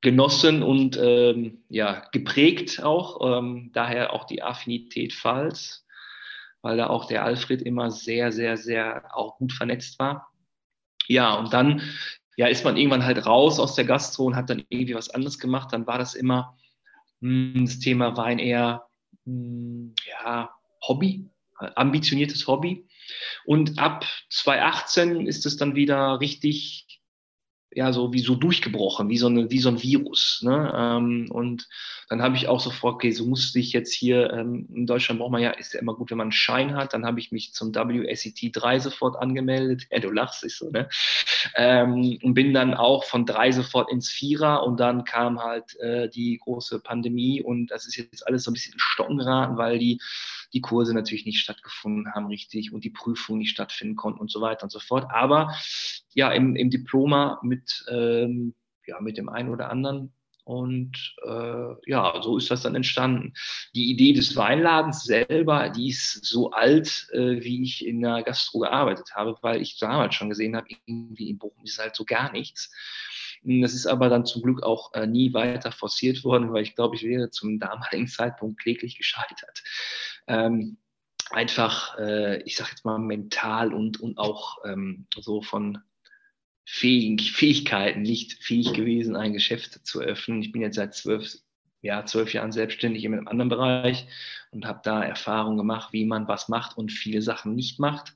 genossen 0.00 0.62
und 0.62 0.98
ähm, 1.00 1.64
ja, 1.68 2.06
geprägt 2.12 2.82
auch. 2.82 3.38
Ähm, 3.38 3.70
daher 3.72 4.12
auch 4.12 4.24
die 4.24 4.42
Affinität 4.42 5.12
Pfalz, 5.12 5.86
weil 6.62 6.76
da 6.76 6.88
auch 6.88 7.06
der 7.06 7.24
Alfred 7.24 7.62
immer 7.62 7.90
sehr, 7.90 8.32
sehr, 8.32 8.56
sehr 8.56 9.16
auch 9.16 9.36
gut 9.38 9.52
vernetzt 9.52 9.98
war. 9.98 10.32
Ja, 11.06 11.34
und 11.34 11.52
dann 11.52 11.82
ja, 12.36 12.46
ist 12.46 12.64
man 12.64 12.76
irgendwann 12.76 13.04
halt 13.04 13.26
raus 13.26 13.58
aus 13.58 13.74
der 13.74 13.84
Gastro 13.84 14.24
und 14.24 14.36
hat 14.36 14.48
dann 14.48 14.64
irgendwie 14.70 14.94
was 14.94 15.10
anderes 15.10 15.38
gemacht. 15.38 15.72
Dann 15.72 15.86
war 15.86 15.98
das 15.98 16.14
immer 16.14 16.56
mh, 17.20 17.54
hm, 17.54 17.66
das 17.66 17.78
Thema 17.78 18.16
Wein 18.16 18.38
eher 18.38 18.86
mh, 19.26 19.34
hm, 19.34 19.94
ja, 20.08 20.50
Hobby, 20.86 21.28
ambitioniertes 21.58 22.46
Hobby. 22.46 22.86
Und 23.44 23.78
ab 23.78 24.06
2018 24.30 25.26
ist 25.26 25.44
es 25.44 25.56
dann 25.56 25.74
wieder 25.74 26.20
richtig 26.20 26.89
ja 27.72 27.92
so 27.92 28.12
wie 28.12 28.20
so 28.20 28.34
durchgebrochen, 28.34 29.08
wie 29.08 29.18
so, 29.18 29.28
eine, 29.28 29.50
wie 29.50 29.60
so 29.60 29.68
ein 29.68 29.82
Virus. 29.82 30.40
Ne? 30.42 30.72
Ähm, 30.74 31.30
und 31.30 31.68
dann 32.08 32.22
habe 32.22 32.36
ich 32.36 32.48
auch 32.48 32.58
sofort, 32.58 32.96
okay, 32.96 33.12
so 33.12 33.24
musste 33.24 33.60
ich 33.60 33.72
jetzt 33.72 33.92
hier, 33.92 34.32
ähm, 34.32 34.66
in 34.74 34.86
Deutschland 34.86 35.20
braucht 35.20 35.30
man 35.30 35.42
ja, 35.42 35.50
ist 35.50 35.74
ja 35.74 35.80
immer 35.80 35.94
gut, 35.94 36.10
wenn 36.10 36.18
man 36.18 36.26
einen 36.26 36.32
Schein 36.32 36.74
hat, 36.74 36.92
dann 36.92 37.06
habe 37.06 37.20
ich 37.20 37.30
mich 37.30 37.52
zum 37.52 37.72
WSET 37.72 38.50
3 38.52 38.80
sofort 38.80 39.16
angemeldet. 39.16 39.86
Ja, 39.90 40.00
du 40.00 40.10
lachst, 40.10 40.42
ist 40.42 40.58
so, 40.58 40.70
ne? 40.70 40.88
Ähm, 41.54 42.18
und 42.22 42.34
bin 42.34 42.52
dann 42.52 42.74
auch 42.74 43.04
von 43.04 43.26
3 43.26 43.52
sofort 43.52 43.90
ins 43.90 44.08
Vierer 44.08 44.64
und 44.64 44.80
dann 44.80 45.04
kam 45.04 45.40
halt 45.40 45.78
äh, 45.78 46.08
die 46.08 46.38
große 46.38 46.80
Pandemie 46.80 47.40
und 47.42 47.68
das 47.70 47.86
ist 47.86 47.96
jetzt 47.96 48.26
alles 48.26 48.44
so 48.44 48.50
ein 48.50 48.54
bisschen 48.54 48.72
in 48.74 48.80
Stocken 48.80 49.18
geraten, 49.18 49.56
weil 49.56 49.78
die 49.78 50.00
die 50.52 50.60
Kurse 50.60 50.94
natürlich 50.94 51.26
nicht 51.26 51.40
stattgefunden 51.40 52.12
haben 52.14 52.26
richtig 52.26 52.72
und 52.72 52.84
die 52.84 52.90
Prüfungen 52.90 53.38
nicht 53.40 53.50
stattfinden 53.50 53.96
konnten 53.96 54.20
und 54.20 54.30
so 54.30 54.40
weiter 54.40 54.64
und 54.64 54.70
so 54.70 54.80
fort. 54.80 55.06
Aber 55.10 55.54
ja, 56.14 56.32
im, 56.32 56.56
im 56.56 56.70
Diploma 56.70 57.40
mit, 57.42 57.84
ähm, 57.90 58.54
ja, 58.86 59.00
mit 59.00 59.16
dem 59.16 59.28
einen 59.28 59.50
oder 59.50 59.70
anderen 59.70 60.12
Und 60.44 61.14
äh, 61.24 61.90
ja, 61.90 62.20
so 62.22 62.36
ist 62.36 62.50
das 62.50 62.62
dann 62.62 62.74
entstanden. 62.74 63.34
Die 63.74 63.90
Idee 63.90 64.12
des 64.12 64.34
Weinladens 64.36 65.04
selber, 65.04 65.68
die 65.68 65.90
ist 65.90 66.24
so 66.24 66.50
alt, 66.50 67.06
äh, 67.12 67.40
wie 67.44 67.62
ich 67.62 67.86
in 67.86 68.00
der 68.00 68.22
Gastro 68.24 68.60
gearbeitet 68.60 69.10
habe, 69.14 69.36
weil 69.42 69.62
ich 69.62 69.78
damals 69.78 70.14
schon 70.16 70.28
gesehen 70.30 70.56
habe, 70.56 70.66
irgendwie 70.86 71.30
in 71.30 71.38
Bochum 71.38 71.64
ist 71.64 71.78
halt 71.78 71.94
so 71.94 72.04
gar 72.04 72.32
nichts. 72.32 72.72
Das 73.42 73.72
ist 73.72 73.86
aber 73.86 74.08
dann 74.08 74.26
zum 74.26 74.42
Glück 74.42 74.62
auch 74.62 74.92
äh, 74.94 75.06
nie 75.06 75.32
weiter 75.32 75.72
forciert 75.72 76.24
worden, 76.24 76.52
weil 76.52 76.62
ich 76.62 76.74
glaube, 76.74 76.96
ich 76.96 77.02
wäre 77.02 77.30
zum 77.30 77.58
damaligen 77.58 78.08
Zeitpunkt 78.08 78.60
kläglich 78.60 78.96
gescheitert. 78.96 79.62
Ähm, 80.26 80.78
einfach, 81.30 81.98
äh, 81.98 82.42
ich 82.42 82.56
sage 82.56 82.70
jetzt 82.70 82.84
mal, 82.84 82.98
mental 82.98 83.72
und, 83.72 84.00
und 84.00 84.18
auch 84.18 84.58
ähm, 84.64 85.06
so 85.20 85.42
von 85.42 85.78
Fähig, 86.72 87.32
Fähigkeiten 87.32 88.02
nicht 88.02 88.44
fähig 88.44 88.72
gewesen, 88.74 89.16
ein 89.16 89.32
Geschäft 89.32 89.84
zu 89.84 90.00
eröffnen. 90.00 90.40
Ich 90.40 90.52
bin 90.52 90.62
jetzt 90.62 90.76
seit 90.76 90.94
zwölf, 90.94 91.36
ja, 91.82 92.06
zwölf 92.06 92.32
Jahren 92.32 92.52
selbstständig 92.52 93.04
in 93.04 93.12
einem 93.12 93.26
anderen 93.26 93.48
Bereich 93.48 94.06
und 94.52 94.64
habe 94.64 94.80
da 94.84 95.02
Erfahrung 95.02 95.56
gemacht, 95.56 95.92
wie 95.92 96.04
man 96.04 96.28
was 96.28 96.48
macht 96.48 96.78
und 96.78 96.92
viele 96.92 97.22
Sachen 97.22 97.56
nicht 97.56 97.80
macht. 97.80 98.14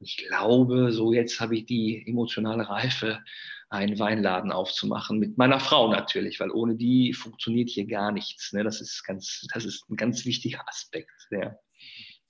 Und 0.00 0.06
ich 0.06 0.16
glaube, 0.16 0.90
so 0.90 1.12
jetzt 1.12 1.38
habe 1.38 1.54
ich 1.54 1.66
die 1.66 2.02
emotionale 2.06 2.66
Reife, 2.66 3.22
einen 3.72 3.98
Weinladen 3.98 4.52
aufzumachen, 4.52 5.18
mit 5.18 5.38
meiner 5.38 5.58
Frau 5.58 5.90
natürlich, 5.90 6.38
weil 6.40 6.50
ohne 6.50 6.76
die 6.76 7.14
funktioniert 7.14 7.70
hier 7.70 7.86
gar 7.86 8.12
nichts. 8.12 8.52
Ne? 8.52 8.64
Das, 8.64 8.80
ist 8.82 9.02
ganz, 9.04 9.46
das 9.52 9.64
ist 9.64 9.88
ein 9.88 9.96
ganz 9.96 10.26
wichtiger 10.26 10.62
Aspekt. 10.68 11.10
Ja. 11.30 11.56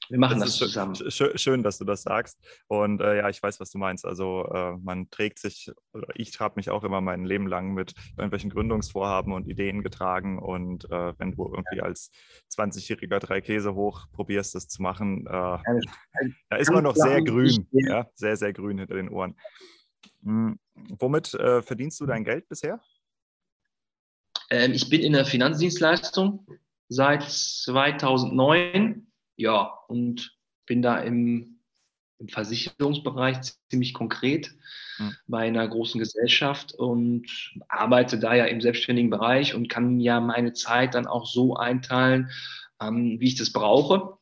Wir 0.09 0.19
machen 0.19 0.39
das, 0.39 0.51
das 0.51 0.59
zusammen. 0.59 0.95
Schön, 1.11 1.37
schön, 1.39 1.63
dass 1.65 1.79
du 1.79 1.85
das 1.85 2.03
sagst. 2.03 2.39
Und 2.69 3.01
äh, 3.01 3.19
ja, 3.19 3.29
ich 3.29 3.43
weiß, 3.43 3.59
was 3.59 3.71
du 3.71 3.79
meinst. 3.79 4.05
Also 4.05 4.47
äh, 4.53 4.77
man 4.83 5.11
trägt 5.11 5.41
sich, 5.41 5.73
ich 6.15 6.39
habe 6.39 6.55
mich 6.57 6.71
auch 6.71 6.85
immer 6.85 7.01
mein 7.01 7.25
Leben 7.25 7.49
lang 7.49 7.73
mit 7.73 7.95
irgendwelchen 8.17 8.51
Gründungsvorhaben 8.51 9.33
und 9.33 9.49
Ideen 9.49 9.83
getragen. 9.83 10.39
Und 10.39 10.85
äh, 10.93 11.19
wenn 11.19 11.33
du 11.33 11.53
irgendwie 11.53 11.81
als 11.81 12.11
20-Jähriger 12.55 13.19
drei 13.19 13.41
Käse 13.41 13.75
hoch 13.75 14.07
probierst, 14.13 14.55
das 14.55 14.69
zu 14.69 14.81
machen, 14.81 15.27
äh, 15.27 15.59
da 16.51 16.57
ist 16.57 16.71
man 16.71 16.85
noch 16.85 16.95
sehr 16.95 17.23
grün. 17.23 17.67
Ja, 17.73 18.07
sehr, 18.15 18.37
sehr 18.37 18.53
grün 18.53 18.79
hinter 18.79 18.95
den 18.95 19.09
Ohren. 19.09 19.35
Hm, 20.23 20.59
womit 20.75 21.35
äh, 21.35 21.63
verdienst 21.63 22.01
du 22.01 22.07
dein 22.07 22.25
Geld 22.25 22.49
bisher? 22.49 22.81
Ähm, 24.51 24.73
ich 24.73 24.89
bin 24.89 25.01
in 25.01 25.13
der 25.13 25.25
Finanzdienstleistung 25.25 26.47
seit 26.89 27.23
2009 27.23 29.07
ja, 29.37 29.73
und 29.89 30.37
bin 30.67 30.83
da 30.83 30.99
im, 30.99 31.59
im 32.19 32.29
Versicherungsbereich 32.29 33.39
ziemlich 33.71 33.95
konkret 33.95 34.55
mhm. 34.99 35.17
bei 35.27 35.47
einer 35.47 35.67
großen 35.67 35.99
Gesellschaft 35.99 36.73
und 36.75 37.27
arbeite 37.69 38.19
da 38.19 38.35
ja 38.35 38.45
im 38.45 38.61
selbstständigen 38.61 39.11
Bereich 39.11 39.55
und 39.55 39.69
kann 39.69 40.01
ja 40.01 40.21
meine 40.21 40.53
Zeit 40.53 40.95
dann 40.95 41.07
auch 41.07 41.27
so 41.27 41.57
einteilen, 41.57 42.31
ähm, 42.81 43.19
wie 43.19 43.29
ich 43.29 43.37
das 43.37 43.53
brauche. 43.53 44.19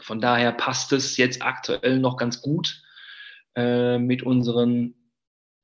Von 0.00 0.20
daher 0.20 0.52
passt 0.52 0.92
es 0.92 1.16
jetzt 1.16 1.42
aktuell 1.42 1.98
noch 1.98 2.16
ganz 2.16 2.40
gut 2.40 2.82
äh, 3.54 3.98
mit 3.98 4.22
unseren, 4.22 4.94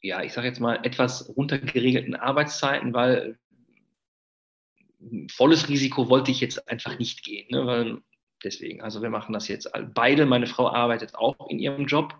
ja, 0.01 0.23
ich 0.23 0.33
sage 0.33 0.47
jetzt 0.47 0.61
mal, 0.61 0.85
etwas 0.85 1.37
runtergeregelten 1.37 2.15
Arbeitszeiten, 2.15 2.95
weil 2.95 3.39
volles 5.31 5.69
Risiko 5.69 6.09
wollte 6.09 6.31
ich 6.31 6.41
jetzt 6.41 6.69
einfach 6.69 6.99
nicht 6.99 7.23
gehen, 7.23 7.47
ne? 7.51 7.67
weil 7.67 8.03
deswegen, 8.45 8.81
also 8.83 9.03
wir 9.03 9.11
machen 9.11 9.33
das 9.33 9.49
jetzt 9.49 9.71
beide. 9.95 10.27
Meine 10.27 10.47
Frau 10.47 10.71
arbeitet 10.71 11.15
auch 11.15 11.49
in 11.49 11.59
ihrem 11.59 11.87
Job 11.87 12.15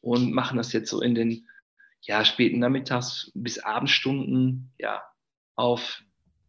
und 0.00 0.32
machen 0.32 0.56
das 0.56 0.72
jetzt 0.72 0.90
so 0.90 1.00
in 1.00 1.14
den 1.14 1.48
ja, 2.02 2.24
späten 2.24 2.58
Nachmittags- 2.58 3.32
bis 3.34 3.58
Abendstunden 3.58 4.72
ja, 4.78 5.02
auf 5.54 6.02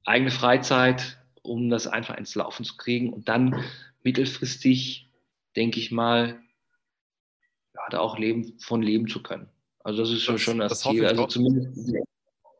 eigene 0.05 0.31
Freizeit, 0.31 1.19
um 1.41 1.69
das 1.69 1.87
einfach 1.87 2.17
ins 2.17 2.35
Laufen 2.35 2.63
zu 2.63 2.77
kriegen 2.77 3.11
und 3.11 3.27
dann 3.27 3.63
mittelfristig, 4.03 5.09
denke 5.55 5.79
ich 5.79 5.91
mal, 5.91 6.41
ja, 7.73 7.81
da 7.89 7.99
auch 7.99 8.17
leben, 8.17 8.59
von 8.59 8.81
leben 8.81 9.07
zu 9.07 9.23
können. 9.23 9.49
Also 9.89 10.03
das 10.03 10.11
ist 10.11 10.29
das, 10.29 10.39
schon 10.39 10.59
das, 10.59 10.69
das 10.69 10.81
Ziel. 10.81 11.03
Also 11.03 11.25
zumindest, 11.25 11.93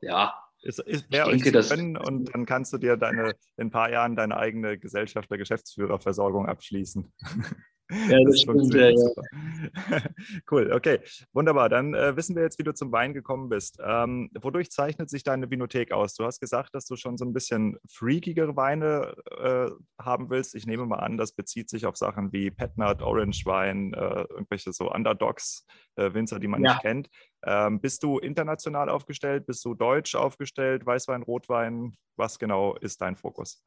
ja, 0.01 0.33
ist, 0.63 0.79
ist, 0.79 1.05
wer 1.09 1.27
euch 1.27 1.43
zu 1.43 1.51
können 1.51 1.95
und 1.95 2.33
dann 2.33 2.47
kannst 2.47 2.73
du 2.73 2.79
dir 2.79 2.97
deine, 2.97 3.35
in 3.55 3.67
ein 3.67 3.71
paar 3.71 3.91
Jahren 3.91 4.15
deine 4.15 4.35
eigene 4.35 4.79
Gesellschaft 4.79 5.29
der 5.29 5.37
Geschäftsführerversorgung 5.37 6.47
abschließen. 6.47 7.13
Ja, 7.91 8.19
das, 8.23 8.33
das 8.33 8.41
stimmt, 8.41 8.73
ja, 8.73 8.91
cool, 10.51 10.71
okay, 10.71 10.99
wunderbar. 11.33 11.69
Dann 11.69 11.95
äh, 11.95 12.15
wissen 12.15 12.35
wir 12.35 12.43
jetzt, 12.43 12.59
wie 12.59 12.63
du 12.63 12.73
zum 12.73 12.91
Wein 12.91 13.13
gekommen 13.13 13.49
bist. 13.49 13.79
Ähm, 13.83 14.29
wodurch 14.39 14.69
zeichnet 14.69 15.09
sich 15.09 15.23
deine 15.23 15.49
Vinothek 15.49 15.91
aus? 15.91 16.13
Du 16.13 16.23
hast 16.23 16.39
gesagt, 16.39 16.75
dass 16.75 16.85
du 16.85 16.95
schon 16.95 17.17
so 17.17 17.25
ein 17.25 17.33
bisschen 17.33 17.77
freakigere 17.89 18.55
Weine 18.55 19.15
äh, 19.39 19.71
haben 19.99 20.29
willst. 20.29 20.53
Ich 20.53 20.67
nehme 20.67 20.85
mal 20.85 20.99
an, 20.99 21.17
das 21.17 21.31
bezieht 21.31 21.69
sich 21.69 21.87
auf 21.87 21.97
Sachen 21.97 22.31
wie 22.31 22.51
Petnat, 22.51 23.01
Orange 23.01 23.45
Wein, 23.45 23.93
äh, 23.93 24.21
irgendwelche 24.29 24.71
so 24.71 24.91
Underdogs, 24.91 25.65
äh, 25.95 26.13
Winzer, 26.13 26.39
die 26.39 26.47
man 26.47 26.63
ja. 26.63 26.73
nicht 26.73 26.81
kennt. 26.81 27.09
Ähm, 27.43 27.81
bist 27.81 28.03
du 28.03 28.19
international 28.19 28.89
aufgestellt? 28.89 29.47
Bist 29.47 29.65
du 29.65 29.73
deutsch 29.73 30.13
aufgestellt? 30.13 30.85
Weißwein, 30.85 31.23
Rotwein? 31.23 31.97
Was 32.17 32.37
genau 32.37 32.75
ist 32.75 33.01
dein 33.01 33.15
Fokus? 33.15 33.63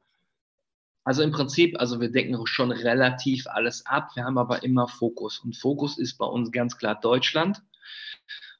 Also 1.03 1.21
im 1.21 1.31
Prinzip, 1.31 1.79
also 1.79 1.99
wir 1.99 2.09
decken 2.09 2.39
schon 2.47 2.71
relativ 2.71 3.45
alles 3.47 3.85
ab, 3.85 4.11
wir 4.15 4.23
haben 4.23 4.37
aber 4.37 4.63
immer 4.63 4.87
Fokus. 4.87 5.39
Und 5.39 5.57
Fokus 5.57 5.97
ist 5.97 6.17
bei 6.17 6.25
uns 6.25 6.51
ganz 6.51 6.77
klar 6.77 6.99
Deutschland, 6.99 7.61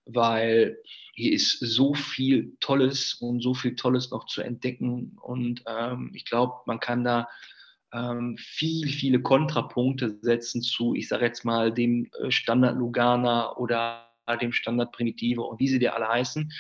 weil 0.06 0.78
hier 1.14 1.32
ist 1.32 1.60
so 1.60 1.94
viel 1.94 2.58
Tolles 2.60 3.14
und 3.14 3.42
so 3.42 3.54
viel 3.54 3.76
Tolles 3.76 4.12
noch 4.12 4.26
zu 4.26 4.42
entdecken. 4.42 5.18
Und 5.22 5.64
ähm, 5.68 6.12
ich 6.14 6.26
glaube, 6.26 6.56
man 6.66 6.80
kann 6.80 7.04
da 7.04 7.30
ähm, 7.94 8.36
viel, 8.38 8.88
viele 8.88 9.22
Kontrapunkte 9.22 10.18
setzen 10.22 10.62
zu, 10.62 10.96
ich 10.96 11.08
sage 11.08 11.26
jetzt 11.26 11.46
mal, 11.46 11.72
dem 11.72 12.10
äh, 12.20 12.32
Standard 12.32 12.76
Lugana 12.76 13.56
oder 13.56 14.10
dem 14.42 14.52
Standard 14.52 14.92
Primitive 14.92 15.42
und 15.42 15.60
wie 15.60 15.68
sie 15.68 15.80
dir 15.80 15.96
alle 15.96 16.08
heißen. 16.08 16.52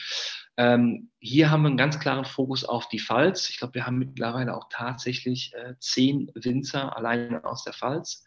Ähm, 0.58 1.10
hier 1.20 1.50
haben 1.50 1.64
wir 1.64 1.70
einen 1.70 1.78
ganz 1.78 2.00
klaren 2.00 2.26
Fokus 2.26 2.64
auf 2.64 2.88
die 2.90 3.00
Pfalz. 3.00 3.50
Ich 3.50 3.58
glaube, 3.58 3.74
wir 3.74 3.86
haben 3.88 3.98
mittlerweile 3.98 4.56
auch 4.56 4.68
tatsächlich 4.70 5.54
äh, 5.56 5.74
zehn 5.80 6.32
Winzer 6.36 6.96
alleine 6.96 7.44
aus 7.44 7.64
der 7.64 7.74
Pfalz. 7.74 8.24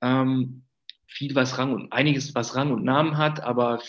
Ähm, 0.00 0.64
viel 1.06 1.34
was 1.34 1.58
Rang 1.58 1.74
und 1.74 1.92
einiges, 1.92 2.34
was 2.34 2.56
Rang 2.56 2.72
und 2.72 2.84
Namen 2.84 3.16
hat, 3.16 3.40
aber 3.40 3.80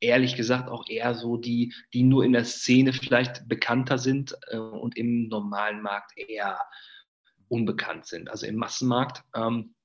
ehrlich 0.00 0.36
gesagt 0.36 0.68
auch 0.68 0.88
eher 0.88 1.14
so 1.14 1.36
die, 1.36 1.72
die 1.94 2.02
nur 2.02 2.24
in 2.24 2.32
der 2.32 2.44
Szene 2.44 2.92
vielleicht 2.92 3.48
bekannter 3.48 3.98
sind 3.98 4.36
äh, 4.48 4.58
und 4.58 4.96
im 4.96 5.28
normalen 5.28 5.82
Markt 5.82 6.16
eher 6.18 6.58
unbekannt 7.48 8.06
sind, 8.06 8.28
also 8.28 8.46
im 8.46 8.56
Massenmarkt. 8.56 9.22
Ähm, 9.34 9.75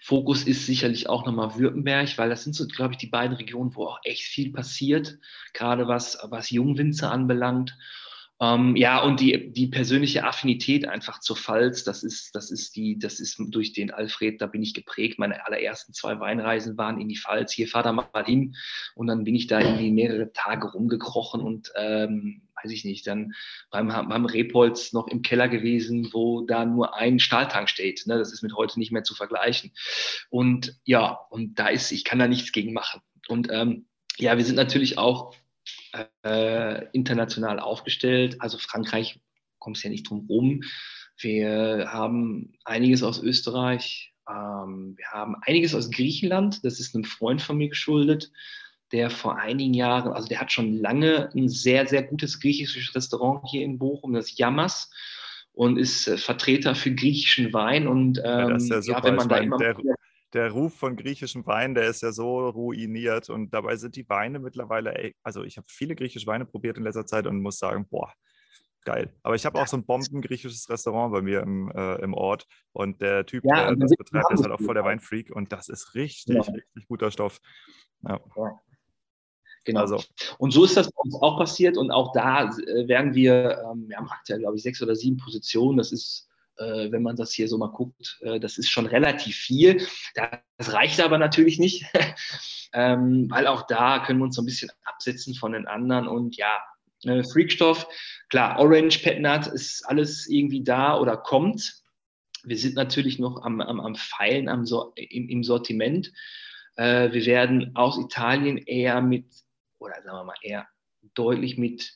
Fokus 0.00 0.44
ist 0.44 0.66
sicherlich 0.66 1.08
auch 1.08 1.26
nochmal 1.26 1.56
Württemberg, 1.56 2.16
weil 2.18 2.28
das 2.28 2.44
sind 2.44 2.54
so, 2.54 2.66
glaube 2.66 2.94
ich, 2.94 2.98
die 2.98 3.06
beiden 3.06 3.36
Regionen, 3.36 3.74
wo 3.74 3.86
auch 3.86 4.00
echt 4.04 4.22
viel 4.22 4.52
passiert, 4.52 5.18
gerade 5.52 5.88
was, 5.88 6.18
was 6.30 6.50
Jungwinzer 6.50 7.10
anbelangt. 7.10 7.76
Ähm, 8.42 8.74
ja, 8.74 9.02
und 9.02 9.20
die, 9.20 9.52
die 9.52 9.66
persönliche 9.66 10.24
Affinität 10.24 10.88
einfach 10.88 11.20
zur 11.20 11.36
Pfalz, 11.36 11.84
das 11.84 12.02
ist, 12.02 12.34
das 12.34 12.50
ist 12.50 12.74
die, 12.74 12.98
das 12.98 13.20
ist 13.20 13.36
durch 13.38 13.74
den 13.74 13.90
Alfred, 13.90 14.40
da 14.40 14.46
bin 14.46 14.62
ich 14.62 14.72
geprägt. 14.72 15.18
Meine 15.18 15.46
allerersten 15.46 15.92
zwei 15.92 16.18
Weinreisen 16.20 16.78
waren 16.78 16.98
in 16.98 17.08
die 17.08 17.18
Pfalz. 17.18 17.52
Hier 17.52 17.68
fahr 17.68 17.82
da 17.82 17.92
mal 17.92 18.08
hin. 18.24 18.56
Und 18.94 19.08
dann 19.08 19.24
bin 19.24 19.34
ich 19.34 19.46
da 19.46 19.60
irgendwie 19.60 19.90
mehrere 19.90 20.32
Tage 20.32 20.68
rumgekrochen 20.68 21.42
und 21.42 21.70
ähm, 21.76 22.48
weiß 22.62 22.70
ich 22.72 22.84
nicht, 22.84 23.06
dann 23.06 23.32
beim, 23.70 23.88
beim 23.88 24.24
Repolz 24.24 24.92
noch 24.92 25.08
im 25.08 25.22
Keller 25.22 25.48
gewesen, 25.48 26.10
wo 26.12 26.42
da 26.42 26.64
nur 26.64 26.96
ein 26.96 27.18
Stahltank 27.18 27.68
steht. 27.68 28.06
Ne? 28.06 28.18
Das 28.18 28.32
ist 28.32 28.42
mit 28.42 28.54
heute 28.54 28.78
nicht 28.78 28.92
mehr 28.92 29.04
zu 29.04 29.14
vergleichen. 29.14 29.72
Und 30.28 30.76
ja, 30.84 31.18
und 31.30 31.58
da 31.58 31.68
ist, 31.68 31.92
ich 31.92 32.04
kann 32.04 32.18
da 32.18 32.28
nichts 32.28 32.52
gegen 32.52 32.72
machen. 32.72 33.00
Und 33.28 33.48
ähm, 33.50 33.86
ja, 34.18 34.36
wir 34.36 34.44
sind 34.44 34.56
natürlich 34.56 34.98
auch 34.98 35.34
äh, 36.24 36.86
international 36.92 37.58
aufgestellt. 37.58 38.36
Also 38.40 38.58
Frankreich 38.58 39.20
kommt 39.58 39.76
es 39.76 39.82
ja 39.82 39.90
nicht 39.90 40.08
drum 40.08 40.26
rum. 40.28 40.62
Wir 41.18 41.88
haben 41.92 42.52
einiges 42.64 43.02
aus 43.02 43.22
Österreich. 43.22 44.14
Ähm, 44.28 44.94
wir 44.96 45.06
haben 45.10 45.36
einiges 45.42 45.74
aus 45.74 45.90
Griechenland. 45.90 46.64
Das 46.64 46.80
ist 46.80 46.94
einem 46.94 47.04
Freund 47.04 47.42
von 47.42 47.56
mir 47.56 47.68
geschuldet, 47.68 48.30
der 48.92 49.10
vor 49.10 49.36
einigen 49.36 49.74
Jahren, 49.74 50.12
also 50.12 50.28
der 50.28 50.40
hat 50.40 50.52
schon 50.52 50.72
lange 50.72 51.30
ein 51.34 51.48
sehr, 51.48 51.86
sehr 51.86 52.02
gutes 52.02 52.40
griechisches 52.40 52.94
Restaurant 52.94 53.42
hier 53.48 53.64
in 53.64 53.78
Bochum, 53.78 54.14
das 54.14 54.36
Yamas 54.36 54.90
und 55.52 55.78
ist 55.78 56.08
äh, 56.08 56.16
Vertreter 56.16 56.74
für 56.74 56.94
griechischen 56.94 57.52
Wein. 57.52 57.86
Und 57.86 58.18
ähm, 58.18 58.24
ja, 58.24 58.48
das 58.50 58.62
ist 58.64 58.70
ja, 58.70 58.82
super. 58.82 58.98
Ja, 58.98 59.04
wenn 59.04 59.14
man 59.16 59.26
ich 59.26 59.28
da 59.28 59.36
immer 59.38 59.58
der, 59.58 59.76
der 60.32 60.50
Ruf 60.50 60.74
von 60.74 60.96
griechischem 60.96 61.46
Wein, 61.46 61.74
der 61.74 61.84
ist 61.84 62.02
ja 62.02 62.12
so 62.12 62.48
ruiniert 62.48 63.30
und 63.30 63.52
dabei 63.52 63.76
sind 63.76 63.96
die 63.96 64.08
Weine 64.08 64.38
mittlerweile, 64.38 64.96
ey, 64.96 65.14
also 65.22 65.44
ich 65.44 65.56
habe 65.56 65.66
viele 65.68 65.94
griechische 65.94 66.26
Weine 66.26 66.44
probiert 66.44 66.76
in 66.76 66.84
letzter 66.84 67.06
Zeit 67.06 67.26
und 67.26 67.42
muss 67.42 67.58
sagen, 67.58 67.86
boah, 67.88 68.12
geil. 68.84 69.12
Aber 69.22 69.34
ich 69.34 69.44
habe 69.46 69.60
auch 69.60 69.66
so 69.66 69.76
ein 69.76 69.84
bomben-griechisches 69.84 70.68
Restaurant 70.68 71.12
bei 71.12 71.22
mir 71.22 71.40
im, 71.40 71.70
äh, 71.72 71.96
im 71.96 72.14
Ort 72.14 72.46
und 72.72 73.00
der 73.00 73.26
Typ, 73.26 73.44
ja, 73.44 73.66
der 73.66 73.76
das 73.76 73.92
betreibt, 73.96 74.32
ist 74.32 74.42
halt 74.42 74.52
auch 74.52 74.60
voll 74.60 74.74
der 74.74 74.84
Weinfreak 74.84 75.30
und 75.34 75.52
das 75.52 75.68
ist 75.68 75.94
richtig, 75.94 76.36
ja. 76.36 76.42
richtig 76.42 76.88
guter 76.88 77.10
Stoff. 77.10 77.40
Ja. 78.02 78.20
Genau. 79.64 79.80
Also. 79.80 80.02
Und 80.38 80.52
so 80.52 80.64
ist 80.64 80.76
das 80.76 80.90
auch 81.20 81.38
passiert 81.38 81.76
und 81.76 81.90
auch 81.90 82.12
da 82.12 82.44
äh, 82.44 82.88
werden 82.88 83.14
wir, 83.14 83.62
ähm, 83.70 83.88
wir 83.88 83.96
haben 83.96 84.08
aktuell, 84.08 84.40
glaube 84.40 84.56
ich, 84.56 84.62
sechs 84.62 84.82
oder 84.82 84.96
sieben 84.96 85.18
Positionen. 85.18 85.76
Das 85.76 85.92
ist, 85.92 86.28
äh, 86.56 86.90
wenn 86.90 87.02
man 87.02 87.16
das 87.16 87.32
hier 87.32 87.48
so 87.48 87.58
mal 87.58 87.68
guckt, 87.68 88.18
äh, 88.22 88.40
das 88.40 88.58
ist 88.58 88.70
schon 88.70 88.86
relativ 88.86 89.36
viel. 89.36 89.86
Das 90.14 90.72
reicht 90.72 91.00
aber 91.00 91.18
natürlich 91.18 91.58
nicht, 91.58 91.84
ähm, 92.72 93.26
weil 93.30 93.46
auch 93.46 93.66
da 93.66 93.98
können 94.04 94.20
wir 94.20 94.24
uns 94.24 94.36
so 94.36 94.42
ein 94.42 94.46
bisschen 94.46 94.70
absetzen 94.84 95.34
von 95.34 95.52
den 95.52 95.66
anderen 95.66 96.08
und 96.08 96.36
ja, 96.36 96.58
äh, 97.04 97.22
Freakstoff, 97.22 97.86
klar, 98.28 98.58
Orange, 98.58 99.02
Petnat 99.02 99.46
ist 99.46 99.82
alles 99.88 100.26
irgendwie 100.26 100.62
da 100.62 100.98
oder 100.98 101.16
kommt. 101.16 101.82
Wir 102.44 102.56
sind 102.56 102.74
natürlich 102.74 103.18
noch 103.18 103.42
am, 103.42 103.60
am, 103.60 103.80
am 103.80 103.94
Feilen 103.94 104.48
am 104.48 104.64
so, 104.64 104.92
im, 104.96 105.28
im 105.28 105.44
Sortiment. 105.44 106.12
Äh, 106.76 107.12
wir 107.12 107.26
werden 107.26 107.72
aus 107.74 107.98
Italien 107.98 108.58
eher 108.58 109.00
mit, 109.00 109.26
oder 109.80 109.94
sagen 110.02 110.18
wir 110.18 110.24
mal, 110.24 110.34
eher 110.42 110.68
deutlich 111.14 111.58
mit 111.58 111.94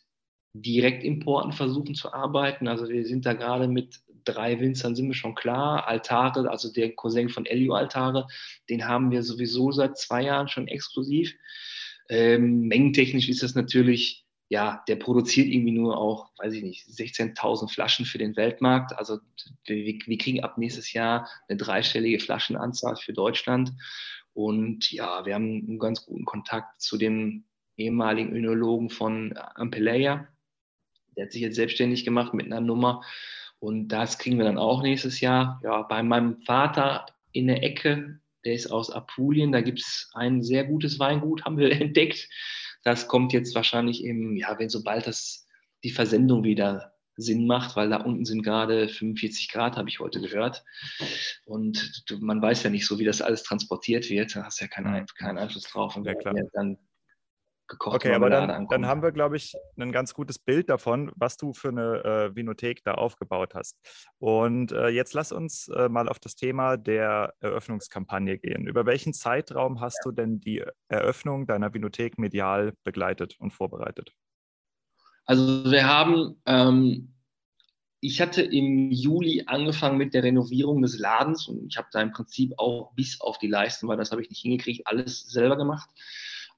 Direktimporten 0.55 1.53
versuchen 1.53 1.95
zu 1.95 2.13
arbeiten. 2.13 2.69
Also 2.69 2.89
wir 2.89 3.05
sind 3.07 3.27
da 3.27 3.33
gerade 3.33 3.69
mit 3.69 4.01
drei 4.25 4.59
Winzern 4.61 4.97
sind 4.97 5.09
wir 5.09 5.15
schon 5.15 5.35
klar. 5.35 5.87
Altare, 5.87 6.51
also 6.51 6.73
der 6.73 6.95
Cousin 6.95 7.29
von 7.29 7.47
Elio 7.47 7.75
Altare, 7.75 8.27
den 8.71 8.87
haben 8.87 9.11
wir 9.11 9.23
sowieso 9.23 9.71
seit 9.73 9.99
zwei 9.99 10.23
Jahren 10.23 10.49
schon 10.49 10.69
exklusiv. 10.69 11.35
Ähm, 12.09 12.63
mengentechnisch 12.63 13.29
ist 13.29 13.43
das 13.43 13.55
natürlich 13.55 14.25
ja, 14.49 14.85
der 14.89 14.97
produziert 14.97 15.49
irgendwie 15.49 15.73
nur 15.73 15.97
auch, 15.97 16.31
weiß 16.39 16.53
ich 16.55 16.63
nicht, 16.63 16.87
16.000 16.87 17.73
Flaschen 17.73 18.05
für 18.05 18.19
den 18.19 18.37
Weltmarkt. 18.37 18.97
Also 18.97 19.19
wir, 19.65 19.85
wir, 19.85 20.19
kriegen 20.19 20.45
ab 20.45 20.59
nächstes 20.59 20.93
Jahr 20.93 21.29
eine 21.49 21.57
dreistellige 21.57 22.21
Flaschenanzahl 22.21 22.97
für 22.97 23.13
Deutschland. 23.13 23.73
Und 24.35 24.93
ja, 24.93 25.25
wir 25.25 25.35
haben 25.35 25.67
einen 25.67 25.79
ganz 25.79 26.05
guten 26.05 26.25
Kontakt 26.25 26.81
zu 26.81 26.99
dem 26.99 27.45
ehemaligen 27.77 28.35
Önologen 28.35 28.91
von 28.91 29.35
Ampeleia. 29.55 30.29
Der 31.17 31.27
hat 31.27 31.33
sich 31.33 31.43
jetzt 31.43 31.57
selbstständig 31.57 32.05
gemacht 32.05 32.35
mit 32.35 32.47
einer 32.47 32.61
Nummer. 32.61 33.03
Und 33.59 33.89
das 33.89 34.19
kriegen 34.19 34.39
wir 34.39 34.45
dann 34.45 34.59
auch 34.59 34.83
nächstes 34.83 35.21
Jahr. 35.21 35.61
Ja, 35.63 35.83
bei 35.83 36.03
meinem 36.03 36.43
Vater 36.43 37.07
in 37.33 37.47
der 37.47 37.63
Ecke, 37.63 38.21
der 38.45 38.55
ist 38.55 38.71
aus 38.71 38.91
Apulien, 38.91 39.53
da 39.53 39.61
gibt 39.61 39.81
es 39.81 40.11
ein 40.15 40.43
sehr 40.43 40.65
gutes 40.65 40.99
Weingut, 40.99 41.45
haben 41.45 41.57
wir 41.57 41.71
entdeckt 41.81 42.29
das 42.85 43.09
kommt 43.09 43.33
jetzt 43.33 43.55
wahrscheinlich 43.55 44.05
im, 44.05 44.37
ja, 44.37 44.59
wenn 44.59 44.69
sobald 44.69 45.07
das 45.07 45.47
die 45.83 45.91
Versendung 45.91 46.45
wieder 46.45 46.93
Sinn 47.17 47.47
macht, 47.47 47.77
weil 47.77 47.89
da 47.91 47.99
unten 47.99 48.25
sind 48.25 48.43
gerade 48.43 48.89
45 48.89 49.51
Grad, 49.51 49.77
habe 49.77 49.89
ich 49.89 50.01
heute 50.01 50.21
gehört. 50.21 50.65
Und 51.47 52.05
man 52.21 52.43
weiß 52.43 52.63
ja 52.63 52.71
nicht 52.71 52.87
so, 52.87 52.99
wie 52.99 53.05
das 53.05 53.23
alles 53.23 53.43
transportiert 53.43 54.11
wird. 54.11 54.37
Da 54.37 54.45
hast 54.45 54.61
ja 54.61 54.67
keinen, 54.67 55.07
keinen 55.19 55.39
Einfluss 55.39 55.65
drauf. 55.65 55.97
Und 55.97 56.05
ja, 56.05 56.15
klar. 56.15 56.35
dann 56.53 56.77
gekocht. 57.69 57.97
Okay, 57.97 58.13
aber 58.13 58.31
dann, 58.31 58.67
dann, 58.69 58.87
haben 58.87 59.03
wir, 59.03 59.13
glaube 59.13 59.37
ich, 59.37 59.55
ein 59.79 59.93
ganz 59.93 60.15
gutes 60.15 60.39
Bild 60.39 60.69
davon, 60.69 61.11
was 61.17 61.37
du 61.37 61.53
für 61.53 61.69
eine 61.69 62.05
äh, 62.05 62.37
Vinothek 62.37 62.83
da 62.85 62.95
aufgebaut 62.95 63.55
hast. 63.55 63.77
Und 64.19 64.73
äh, 64.73 64.89
jetzt 64.89 65.15
lass 65.15 65.33
uns 65.33 65.69
äh, 65.69 65.89
mal 65.89 66.09
auf 66.09 66.19
das 66.19 66.35
Thema 66.35 66.77
der 66.77 67.35
Eröffnungskampagne 67.41 68.39
gehen. 68.39 68.67
Über 68.67 68.87
welchen 68.87 69.15
Zeitraum 69.15 69.81
hast 69.81 70.01
ja. 70.05 70.11
du 70.11 70.13
denn 70.13 70.41
die 70.41 70.65
Eröffnung 70.89 71.47
deiner 71.47 71.73
Vinothek 71.73 72.19
medial 72.19 72.75
begleitet 72.85 73.37
und 73.39 73.53
vorbereitet? 73.53 74.13
Also 75.27 75.71
wir 75.71 75.87
haben, 75.87 76.41
ähm, 76.45 77.15
ich 78.01 78.21
hatte 78.21 78.43
im 78.43 78.91
Juli 78.91 79.45
angefangen 79.47 79.97
mit 79.97 80.13
der 80.13 80.23
Renovierung 80.23 80.83
des 80.83 80.99
Ladens 80.99 81.49
und 81.49 81.67
ich 81.67 81.79
habe 81.79 81.89
da 81.93 82.03
im 82.03 82.13
Prinzip 82.13 82.53
auch 82.59 82.93
bis 82.95 83.21
auf 83.21 83.39
die 83.39 83.49
Leisten, 83.49 83.89
weil 83.89 83.97
das 83.97 84.11
habe 84.11 84.21
ich 84.21 84.29
nicht 84.29 84.43
hingekriegt, 84.43 84.87
alles 84.87 85.23
selber 85.23 85.57
gemacht. 85.57 85.89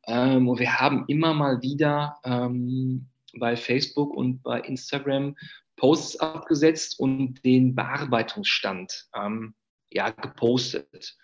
Ähm, 0.06 0.48
und 0.48 0.58
wir 0.58 0.78
haben 0.78 1.04
immer 1.08 1.34
mal 1.34 1.62
wieder 1.62 2.18
ähm, 2.25 3.08
bei 3.38 3.56
Facebook 3.56 4.14
und 4.14 4.42
bei 4.42 4.60
Instagram 4.60 5.36
Posts 5.76 6.20
abgesetzt 6.20 6.98
und 6.98 7.44
den 7.44 7.75
Bearbeitungsstand 7.75 9.08
ähm, 9.14 9.54
ja, 9.90 10.10
gepostet, 10.10 11.16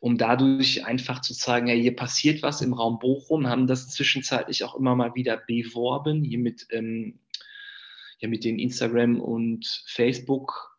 um 0.00 0.18
dadurch 0.18 0.84
einfach 0.84 1.20
zu 1.20 1.34
zeigen, 1.34 1.68
ja, 1.68 1.74
hier 1.74 1.94
passiert 1.94 2.42
was 2.42 2.60
im 2.60 2.72
Raum 2.72 2.98
Bochum, 2.98 3.46
haben 3.46 3.66
das 3.66 3.90
zwischenzeitlich 3.90 4.64
auch 4.64 4.74
immer 4.74 4.96
mal 4.96 5.14
wieder 5.14 5.36
beworben, 5.36 6.24
hier 6.24 6.38
mit, 6.38 6.66
ähm, 6.70 7.20
ja, 8.18 8.28
mit 8.28 8.44
den 8.44 8.58
Instagram 8.58 9.20
und 9.20 9.84
Facebook, 9.86 10.78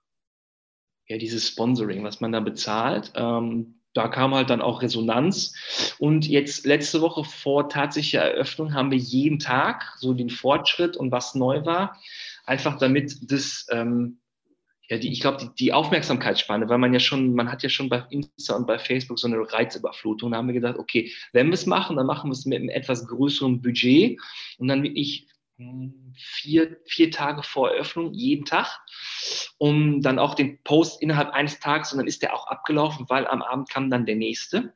ja, 1.08 1.18
dieses 1.18 1.48
Sponsoring, 1.48 2.04
was 2.04 2.22
man 2.22 2.32
da 2.32 2.40
bezahlt. 2.40 3.12
Ähm, 3.16 3.75
da 3.96 4.10
kam 4.10 4.36
halt 4.36 4.50
dann 4.50 4.62
auch 4.62 4.82
Resonanz. 4.82 5.96
Und 5.98 6.28
jetzt 6.28 6.66
letzte 6.66 7.02
Woche 7.02 7.24
vor 7.24 7.70
tatsächlicher 7.70 8.22
Eröffnung 8.22 8.74
haben 8.74 8.92
wir 8.92 8.98
jeden 8.98 9.40
Tag 9.40 9.96
so 9.98 10.14
den 10.14 10.30
Fortschritt 10.30 10.98
und 10.98 11.12
was 11.12 11.34
neu 11.34 11.66
war. 11.66 12.00
Einfach 12.46 12.78
damit 12.78 13.32
das, 13.32 13.66
ähm, 13.72 14.20
ja, 14.90 14.98
die, 14.98 15.12
ich 15.12 15.22
glaube, 15.22 15.38
die, 15.38 15.50
die 15.58 15.74
Aufmerksamkeitsspanne, 15.74 16.68
weil 16.68 16.78
man 16.78 16.94
ja 16.94 17.00
schon, 17.00 17.34
man 17.34 17.50
hat 17.50 17.64
ja 17.64 17.70
schon 17.70 17.88
bei 17.88 18.04
Insta 18.10 18.56
und 18.58 18.68
bei 18.68 18.78
Facebook 18.78 19.18
so 19.18 19.28
eine 19.28 19.38
Reizüberflutung. 19.40 20.32
Da 20.32 20.38
haben 20.38 20.48
wir 20.48 20.54
gedacht, 20.54 20.78
okay, 20.78 21.12
wenn 21.32 21.48
wir 21.48 21.54
es 21.54 21.66
machen, 21.66 21.96
dann 21.96 22.06
machen 22.06 22.30
wir 22.30 22.34
es 22.34 22.46
mit 22.46 22.60
einem 22.60 22.70
etwas 22.70 23.08
größeren 23.08 23.62
Budget 23.62 24.20
und 24.58 24.68
dann 24.68 24.84
wirklich 24.84 25.26
vier, 26.16 26.78
vier 26.86 27.12
Tage 27.12 27.44
vor 27.44 27.72
Eröffnung, 27.72 28.14
jeden 28.14 28.46
Tag, 28.46 28.80
um 29.58 30.02
dann 30.02 30.20
auch 30.20 30.36
den 30.36 30.62
Post 30.64 31.02
innerhalb 31.02 31.32
eines 31.32 31.60
Tages 31.60 31.92
und 31.92 32.00
dann 32.00 32.08
ist 32.08 32.22
der 32.22 32.34
auch 32.34 32.48
abgelaufen, 32.48 33.06
weil 33.10 33.28
am 33.28 33.42
Abend 33.42 33.70
kam 33.70 33.90
dann 33.90 34.06
der 34.06 34.16
nächste. 34.16 34.74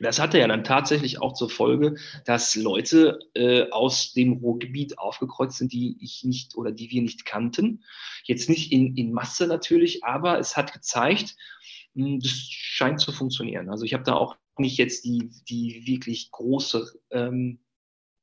Das 0.00 0.20
hatte 0.20 0.38
ja 0.38 0.46
dann 0.46 0.64
tatsächlich 0.64 1.20
auch 1.20 1.32
zur 1.32 1.50
Folge, 1.50 1.96
dass 2.24 2.54
Leute 2.54 3.18
äh, 3.34 3.68
aus 3.70 4.12
dem 4.12 4.34
Ruhrgebiet 4.34 4.98
aufgekreuzt 4.98 5.58
sind, 5.58 5.72
die 5.72 5.96
ich 6.00 6.22
nicht 6.24 6.56
oder 6.56 6.70
die 6.70 6.90
wir 6.90 7.02
nicht 7.02 7.24
kannten. 7.24 7.84
Jetzt 8.24 8.48
nicht 8.48 8.70
in, 8.70 8.96
in 8.96 9.12
Masse 9.12 9.46
natürlich, 9.48 10.04
aber 10.04 10.38
es 10.38 10.56
hat 10.56 10.72
gezeigt, 10.72 11.36
mh, 11.94 12.06
hm, 12.06 12.20
das 12.20 12.30
scheint 12.30 13.00
zu 13.00 13.10
funktionieren. 13.10 13.70
Also 13.70 13.84
ich 13.84 13.94
habe 13.94 14.04
da 14.04 14.14
auch 14.14 14.36
nicht 14.56 14.78
jetzt 14.78 15.04
die, 15.04 15.30
die 15.48 15.84
wirklich 15.86 16.30
große 16.30 17.00
ähm, 17.10 17.60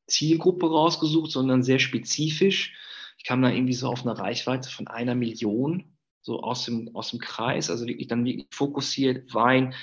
Zielgruppe 0.08 0.70
rausgesucht, 0.70 1.32
sondern 1.32 1.64
sehr 1.64 1.80
spezifisch. 1.80 2.74
Ich 3.18 3.24
kam 3.24 3.42
da 3.42 3.50
irgendwie 3.50 3.74
so 3.74 3.88
auf 3.88 4.06
eine 4.06 4.18
Reichweite 4.18 4.70
von 4.70 4.88
einer 4.88 5.16
Million, 5.16 5.96
so 6.22 6.42
aus 6.42 6.66
dem, 6.66 6.96
aus 6.96 7.12
dem 7.12 7.20
Kreis, 7.20 7.70
also 7.70 7.88
wirklich 7.88 8.08
dann 8.08 8.26
wirklich 8.26 8.48
fokussiert, 8.52 9.34
Wein, 9.34 9.74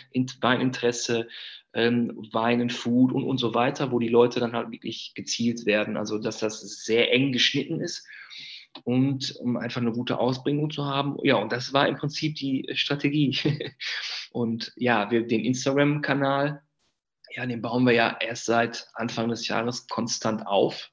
Weininteresse, 0.40 1.28
ähm, 1.72 2.28
Wein 2.32 2.60
und 2.60 2.72
Food 2.72 3.12
und, 3.12 3.24
und 3.24 3.38
so 3.38 3.54
weiter, 3.54 3.92
wo 3.92 3.98
die 3.98 4.08
Leute 4.08 4.40
dann 4.40 4.52
halt 4.52 4.70
wirklich 4.70 5.12
gezielt 5.14 5.66
werden, 5.66 5.96
also 5.96 6.18
dass 6.18 6.38
das 6.38 6.60
sehr 6.84 7.12
eng 7.12 7.32
geschnitten 7.32 7.80
ist 7.80 8.06
und 8.84 9.36
um 9.36 9.56
einfach 9.56 9.80
eine 9.80 9.92
gute 9.92 10.18
Ausbringung 10.18 10.70
zu 10.70 10.84
haben. 10.84 11.16
Ja, 11.22 11.36
und 11.36 11.52
das 11.52 11.72
war 11.72 11.88
im 11.88 11.96
Prinzip 11.96 12.36
die 12.36 12.68
Strategie. 12.74 13.36
und 14.32 14.72
ja, 14.76 15.10
wir 15.10 15.26
den 15.26 15.44
Instagram-Kanal 15.44 16.62
ja, 17.34 17.46
den 17.46 17.62
bauen 17.62 17.84
wir 17.84 17.92
ja 17.92 18.16
erst 18.20 18.44
seit 18.44 18.88
Anfang 18.94 19.28
des 19.28 19.46
Jahres 19.48 19.86
konstant 19.86 20.46
auf. 20.46 20.90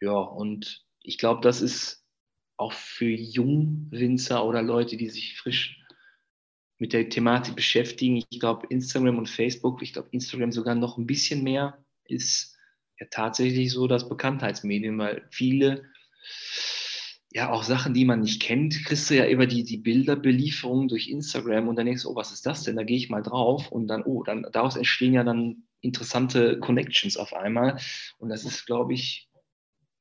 Ja, 0.00 0.12
und 0.12 0.84
ich 1.02 1.18
glaube, 1.18 1.40
das 1.40 1.62
ist 1.62 2.04
auch 2.56 2.72
für 2.72 3.08
Jungwinzer 3.08 4.44
oder 4.44 4.62
Leute, 4.62 4.96
die 4.96 5.10
sich 5.10 5.36
frisch 5.36 5.82
mit 6.78 6.92
der 6.92 7.08
Thematik 7.08 7.56
beschäftigen. 7.56 8.22
Ich 8.28 8.40
glaube, 8.40 8.66
Instagram 8.68 9.18
und 9.18 9.28
Facebook, 9.28 9.82
ich 9.82 9.92
glaube, 9.92 10.08
Instagram 10.12 10.52
sogar 10.52 10.74
noch 10.74 10.98
ein 10.98 11.06
bisschen 11.06 11.42
mehr, 11.42 11.82
ist 12.04 12.56
ja 12.98 13.06
tatsächlich 13.10 13.72
so 13.72 13.86
das 13.86 14.08
Bekanntheitsmedium, 14.08 14.98
weil 14.98 15.26
viele 15.30 15.90
ja 17.36 17.52
auch 17.52 17.64
Sachen, 17.64 17.92
die 17.92 18.06
man 18.06 18.20
nicht 18.20 18.40
kennt, 18.40 18.82
kriegst 18.86 19.10
du 19.10 19.14
ja 19.14 19.28
über 19.28 19.46
die, 19.46 19.62
die 19.62 19.76
Bilderbelieferung 19.76 20.88
durch 20.88 21.08
Instagram 21.08 21.68
und 21.68 21.76
dann 21.76 21.84
denkst 21.84 22.04
du, 22.04 22.10
oh, 22.10 22.16
was 22.16 22.32
ist 22.32 22.46
das 22.46 22.62
denn? 22.62 22.76
Da 22.76 22.82
gehe 22.82 22.96
ich 22.96 23.10
mal 23.10 23.22
drauf 23.22 23.70
und 23.70 23.88
dann, 23.88 24.04
oh, 24.04 24.22
dann 24.22 24.46
daraus 24.52 24.74
entstehen 24.74 25.12
ja 25.12 25.22
dann 25.22 25.64
interessante 25.82 26.58
Connections 26.60 27.18
auf 27.18 27.34
einmal. 27.34 27.78
Und 28.16 28.30
das 28.30 28.44
ist, 28.44 28.64
glaube 28.64 28.94
ich, 28.94 29.28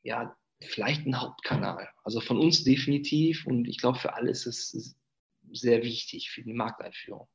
ja, 0.01 0.33
vielleicht 0.61 1.05
ein 1.05 1.19
Hauptkanal. 1.19 1.89
Also 2.05 2.21
von 2.21 2.39
uns 2.39 2.63
definitiv 2.63 3.45
und 3.45 3.67
ich 3.67 3.79
glaube, 3.79 3.99
für 3.99 4.13
alle 4.13 4.31
ist 4.31 4.45
es 4.45 4.95
sehr 5.51 5.83
wichtig 5.83 6.31
für 6.31 6.41
die 6.41 6.53
Markteinführung. 6.53 7.27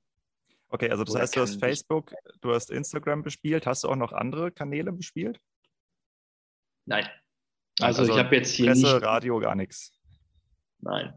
Okay, 0.70 0.88
also 0.88 1.04
das 1.04 1.12
Oder 1.12 1.22
heißt, 1.24 1.36
du 1.36 1.40
hast 1.42 1.60
Facebook, 1.60 2.14
du 2.40 2.54
hast 2.54 2.70
Instagram 2.70 3.22
bespielt. 3.22 3.66
Hast 3.66 3.84
du 3.84 3.88
auch 3.88 3.96
noch 3.96 4.12
andere 4.12 4.50
Kanäle 4.50 4.92
bespielt? 4.92 5.38
Nein, 6.86 7.06
also, 7.82 8.02
also 8.02 8.12
ich 8.12 8.18
habe 8.18 8.36
jetzt 8.36 8.54
hier 8.54 8.66
Presse, 8.66 8.94
nicht, 8.94 9.02
Radio, 9.02 9.38
gar 9.38 9.54
nichts. 9.54 9.92
Nein. 10.80 11.14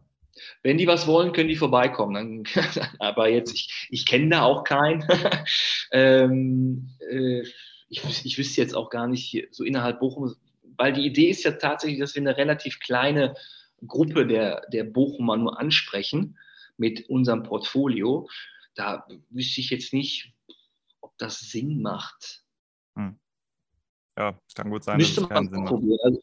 Wenn 0.64 0.78
die 0.78 0.88
was 0.88 1.06
wollen, 1.08 1.32
können 1.32 1.50
die 1.50 1.56
vorbeikommen. 1.56 2.46
Dann, 2.54 2.64
aber 3.00 3.30
jetzt, 3.30 3.54
ich, 3.54 3.88
ich 3.90 4.06
kenne 4.06 4.30
da 4.30 4.44
auch 4.44 4.64
keinen. 4.64 5.06
ähm, 5.92 6.90
äh, 7.10 7.44
ich, 7.90 8.26
ich 8.26 8.38
wüsste 8.38 8.62
jetzt 8.62 8.76
auch 8.76 8.90
gar 8.90 9.08
nicht, 9.08 9.48
so 9.52 9.64
innerhalb 9.64 10.00
Bochum, 10.00 10.34
weil 10.78 10.94
die 10.94 11.06
Idee 11.06 11.30
ist 11.30 11.44
ja 11.44 11.52
tatsächlich, 11.52 12.00
dass 12.00 12.16
wir 12.16 12.22
eine 12.22 12.38
relativ 12.38 12.80
kleine 12.80 13.36
Gruppe 13.86 14.26
der, 14.26 14.66
der 14.72 14.84
Bochumer 14.84 15.38
nur 15.38 15.60
ansprechen 15.60 16.38
mit 16.78 17.10
unserem 17.10 17.44
Portfolio. 17.44 18.28
Da 18.76 19.06
wüsste 19.30 19.62
ich 19.62 19.70
jetzt 19.70 19.94
nicht, 19.94 20.34
ob 21.02 21.16
das 21.18 21.40
Sinn 21.40 21.82
macht. 21.82 22.44
Hm. 22.96 23.20
Ja, 24.18 24.40
kann 24.56 24.70
gut 24.70 24.84
sein, 24.84 24.98
Müsste 24.98 25.22
man 25.22 25.50
probieren. 25.52 26.00
Also. 26.04 26.22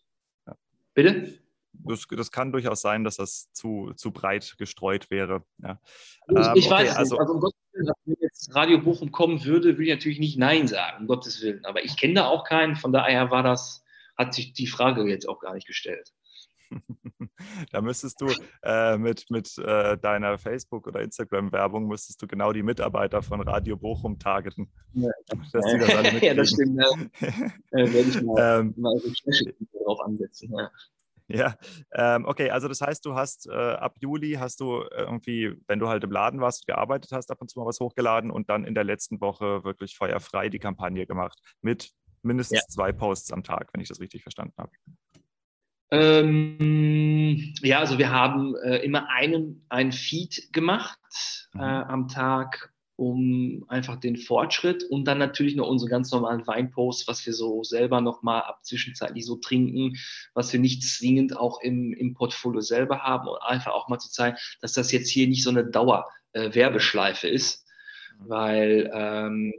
Bitte? 1.02 1.38
Das, 1.72 2.06
das 2.10 2.30
kann 2.30 2.52
durchaus 2.52 2.80
sein, 2.82 3.04
dass 3.04 3.16
das 3.16 3.52
zu, 3.52 3.92
zu 3.94 4.10
breit 4.10 4.56
gestreut 4.58 5.10
wäre. 5.10 5.44
Ja. 5.62 5.80
Ich, 6.28 6.36
Ähm, 6.36 6.52
ich 6.56 6.66
okay, 6.66 6.70
weiß 6.74 6.90
es 6.90 6.96
also- 6.96 7.14
nicht. 7.14 7.20
Also 7.20 7.34
um 7.34 7.40
Gottes 7.40 7.60
Willen, 7.72 7.92
wenn 8.04 8.16
jetzt 8.20 8.54
Radio 8.54 8.78
Bochum 8.80 9.12
kommen 9.12 9.44
würde, 9.44 9.74
würde 9.78 9.84
ich 9.84 9.90
natürlich 9.90 10.18
nicht 10.18 10.38
Nein 10.38 10.66
sagen, 10.68 11.02
um 11.02 11.06
Gottes 11.06 11.40
Willen. 11.42 11.64
Aber 11.64 11.84
ich 11.84 11.96
kenne 11.96 12.14
da 12.14 12.26
auch 12.26 12.44
keinen, 12.44 12.76
von 12.76 12.92
daher 12.92 13.30
war 13.30 13.42
das, 13.42 13.82
hat 14.18 14.34
sich 14.34 14.52
die 14.52 14.66
Frage 14.66 15.08
jetzt 15.08 15.28
auch 15.28 15.38
gar 15.40 15.54
nicht 15.54 15.66
gestellt. 15.66 16.12
Da 17.72 17.80
müsstest 17.80 18.20
du 18.20 18.28
äh, 18.62 18.96
mit, 18.98 19.26
mit 19.30 19.56
äh, 19.58 19.96
deiner 19.98 20.38
Facebook- 20.38 20.86
oder 20.86 21.00
Instagram-Werbung 21.00 21.86
müsstest 21.86 22.20
du 22.22 22.26
genau 22.26 22.52
die 22.52 22.62
Mitarbeiter 22.62 23.22
von 23.22 23.40
Radio 23.40 23.76
Bochum 23.76 24.18
targeten. 24.18 24.70
Ja. 24.92 25.10
Das 25.52 25.64
ja, 26.22 26.34
das 26.34 26.50
stimmt. 26.50 26.80
Ja. 26.80 27.30
Äh, 27.72 27.92
werde 27.92 28.08
ich 28.08 28.22
mal, 28.22 28.60
ähm, 28.60 28.74
mal 28.76 28.96
drauf 29.84 30.00
ansetzen. 30.00 30.52
Ja. 30.52 30.70
ja, 31.28 31.56
ähm, 31.94 32.24
okay, 32.26 32.50
also 32.50 32.68
das 32.68 32.80
heißt, 32.80 33.04
du 33.04 33.14
hast 33.14 33.46
äh, 33.48 33.52
ab 33.52 33.96
Juli 34.00 34.32
hast 34.32 34.60
du 34.60 34.82
irgendwie, 34.90 35.54
wenn 35.68 35.78
du 35.78 35.88
halt 35.88 36.02
im 36.02 36.10
Laden 36.10 36.40
warst, 36.40 36.66
gearbeitet 36.66 37.12
hast, 37.12 37.30
ab 37.30 37.40
und 37.40 37.48
zu 37.48 37.60
mal 37.60 37.66
was 37.66 37.80
hochgeladen 37.80 38.30
und 38.30 38.50
dann 38.50 38.64
in 38.64 38.74
der 38.74 38.84
letzten 38.84 39.20
Woche 39.20 39.62
wirklich 39.64 39.96
feuerfrei 39.96 40.48
die 40.48 40.58
Kampagne 40.58 41.06
gemacht 41.06 41.38
mit 41.60 41.92
mindestens 42.22 42.60
Ja. 42.60 42.68
zwei 42.68 42.92
Posts 42.92 43.32
am 43.32 43.42
Tag, 43.44 43.70
wenn 43.72 43.80
ich 43.80 43.88
das 43.88 44.00
richtig 44.00 44.22
verstanden 44.22 44.54
habe. 44.58 44.72
Ähm, 45.90 47.54
ja, 47.62 47.80
also 47.80 47.98
wir 47.98 48.10
haben 48.10 48.54
äh, 48.56 48.76
immer 48.78 49.08
einen, 49.10 49.64
einen 49.68 49.92
Feed 49.92 50.52
gemacht 50.52 50.98
Mhm. 51.52 51.60
äh, 51.60 51.64
am 51.64 52.08
Tag, 52.08 52.72
um 52.94 53.64
einfach 53.68 53.96
den 53.96 54.16
Fortschritt 54.16 54.84
und 54.84 55.06
dann 55.06 55.18
natürlich 55.18 55.56
noch 55.56 55.66
unsere 55.66 55.90
ganz 55.90 56.12
normalen 56.12 56.46
Weinposts, 56.46 57.08
was 57.08 57.24
wir 57.26 57.32
so 57.32 57.64
selber 57.64 58.00
nochmal 58.00 58.42
ab 58.42 58.60
zwischenzeitlich 58.64 59.24
so 59.26 59.36
trinken, 59.36 59.96
was 60.34 60.52
wir 60.52 60.60
nicht 60.60 60.84
zwingend 60.84 61.36
auch 61.36 61.60
im, 61.62 61.92
im 61.92 62.14
Portfolio 62.14 62.60
selber 62.60 63.00
haben 63.02 63.26
und 63.26 63.42
einfach 63.42 63.72
auch 63.72 63.88
mal 63.88 63.98
zu 63.98 64.10
zeigen, 64.10 64.36
dass 64.60 64.74
das 64.74 64.92
jetzt 64.92 65.08
hier 65.10 65.26
nicht 65.26 65.42
so 65.42 65.50
eine 65.50 65.64
Dauer-Werbeschleife 65.64 67.28
ist, 67.28 67.66
Mhm. 68.18 68.28
weil 68.28 68.90
ähm, 68.92 69.52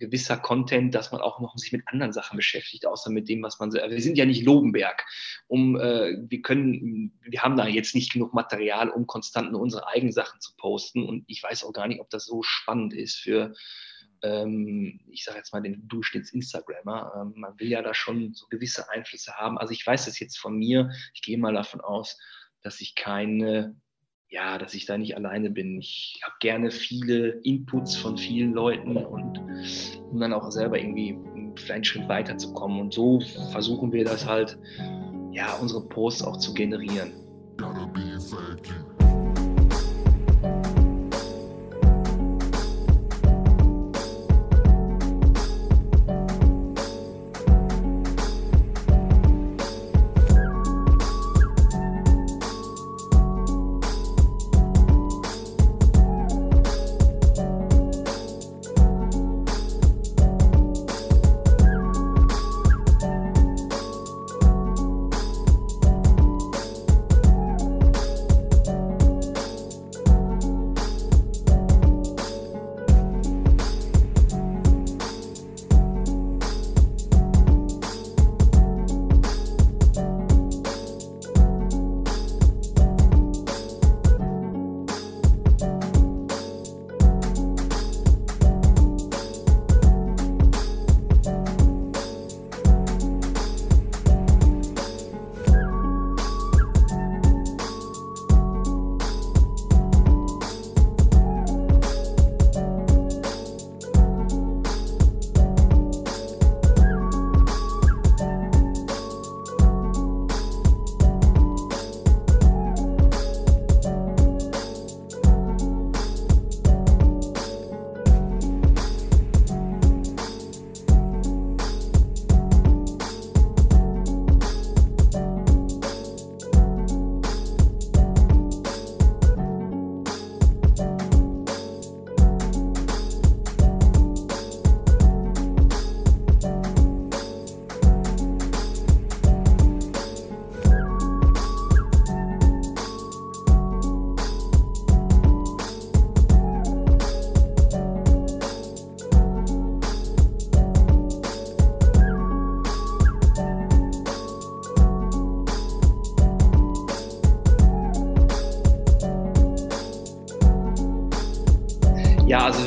gewisser 0.00 0.38
Content, 0.38 0.94
dass 0.94 1.12
man 1.12 1.20
auch 1.20 1.38
noch 1.40 1.56
sich 1.56 1.70
mit 1.70 1.86
anderen 1.86 2.12
Sachen 2.12 2.36
beschäftigt, 2.36 2.86
außer 2.86 3.10
mit 3.10 3.28
dem, 3.28 3.42
was 3.42 3.60
man 3.60 3.70
selber. 3.70 3.90
Wir 3.90 4.02
sind 4.02 4.18
ja 4.18 4.24
nicht 4.24 4.44
Lobenberg. 4.44 5.04
Um, 5.46 5.76
äh, 5.78 6.16
wir 6.18 6.42
können, 6.42 7.12
wir 7.22 7.42
haben 7.42 7.56
da 7.56 7.66
jetzt 7.66 7.94
nicht 7.94 8.12
genug 8.12 8.34
Material, 8.34 8.88
um 8.88 9.06
konstant 9.06 9.52
nur 9.52 9.60
unsere 9.60 9.86
eigenen 9.86 10.12
Sachen 10.12 10.40
zu 10.40 10.56
posten. 10.56 11.06
Und 11.06 11.24
ich 11.28 11.42
weiß 11.42 11.64
auch 11.64 11.72
gar 11.72 11.86
nicht, 11.86 12.00
ob 12.00 12.10
das 12.10 12.24
so 12.24 12.42
spannend 12.42 12.94
ist 12.94 13.16
für, 13.16 13.52
ähm, 14.22 15.00
ich 15.10 15.24
sage 15.24 15.38
jetzt 15.38 15.52
mal, 15.52 15.60
den 15.60 15.86
Durchschnitts-Instagrammer. 15.86 17.12
Ähm, 17.16 17.34
man 17.36 17.58
will 17.60 17.68
ja 17.68 17.82
da 17.82 17.94
schon 17.94 18.32
so 18.34 18.46
gewisse 18.48 18.88
Einflüsse 18.88 19.34
haben. 19.34 19.58
Also 19.58 19.72
ich 19.72 19.86
weiß 19.86 20.06
das 20.06 20.18
jetzt 20.18 20.38
von 20.38 20.56
mir. 20.56 20.90
Ich 21.14 21.22
gehe 21.22 21.38
mal 21.38 21.52
davon 21.52 21.80
aus, 21.82 22.18
dass 22.62 22.80
ich 22.80 22.94
keine 22.94 23.76
ja, 24.30 24.58
dass 24.58 24.74
ich 24.74 24.86
da 24.86 24.96
nicht 24.96 25.16
alleine 25.16 25.50
bin. 25.50 25.78
Ich 25.78 26.20
habe 26.22 26.34
gerne 26.40 26.70
viele 26.70 27.40
Inputs 27.42 27.96
von 27.96 28.16
vielen 28.16 28.52
Leuten 28.52 28.96
und 28.96 29.38
um 30.10 30.20
dann 30.20 30.32
auch 30.32 30.50
selber 30.50 30.78
irgendwie 30.78 31.18
einen 31.68 31.84
Schritt 31.84 32.08
weiterzukommen. 32.08 32.80
Und 32.80 32.94
so 32.94 33.20
versuchen 33.52 33.92
wir 33.92 34.04
das 34.04 34.26
halt, 34.26 34.58
ja, 35.32 35.52
unsere 35.54 35.86
Posts 35.86 36.22
auch 36.22 36.36
zu 36.36 36.54
generieren. 36.54 37.12
Gotta 37.56 37.86
be 37.86 38.18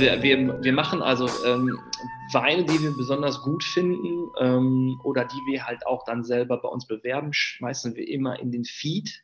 wir, 0.04 0.22
wir, 0.22 0.63
wir 0.63 0.74
machen 0.74 1.02
also 1.02 1.30
ähm, 1.46 1.80
Weine, 2.34 2.66
die 2.66 2.82
wir 2.82 2.92
besonders 2.92 3.42
gut 3.42 3.63
finden 3.63 4.30
ähm, 4.39 5.00
oder 5.04 5.26
die 5.26 5.42
wir 5.52 5.66
halt 5.66 5.86
auch 5.88 6.04
dann 6.06 6.24
selber 6.24 6.58
bei 6.58 6.68
uns 6.68 6.86
bewerben, 6.86 7.32
schmeißen 7.32 7.96
wir 7.96 8.08
immer 8.08 8.39
in 8.39 8.52
den 8.52 8.66
Feed, 8.66 9.24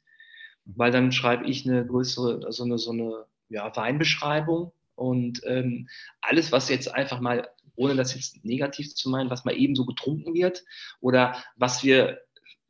weil 0.66 0.92
dann 0.92 1.12
schreibe 1.12 1.46
ich 1.46 1.68
eine 1.68 1.86
größere, 1.86 2.52
so 2.52 2.64
eine, 2.64 2.78
so 2.78 2.92
eine 2.92 3.26
ja, 3.50 3.76
Weinbeschreibung. 3.76 4.72
Und 4.96 5.42
ähm, 5.46 5.88
alles, 6.22 6.52
was 6.52 6.70
jetzt 6.70 6.94
einfach 6.94 7.20
mal, 7.20 7.50
ohne 7.76 7.96
das 7.96 8.14
jetzt 8.14 8.44
negativ 8.46 8.94
zu 8.96 9.10
meinen, 9.10 9.30
was 9.30 9.46
mal 9.46 9.58
eben 9.58 9.76
so 9.76 9.86
getrunken 9.86 10.34
wird 10.34 10.64
oder 11.00 11.42
was 11.56 11.84
wir 11.84 12.20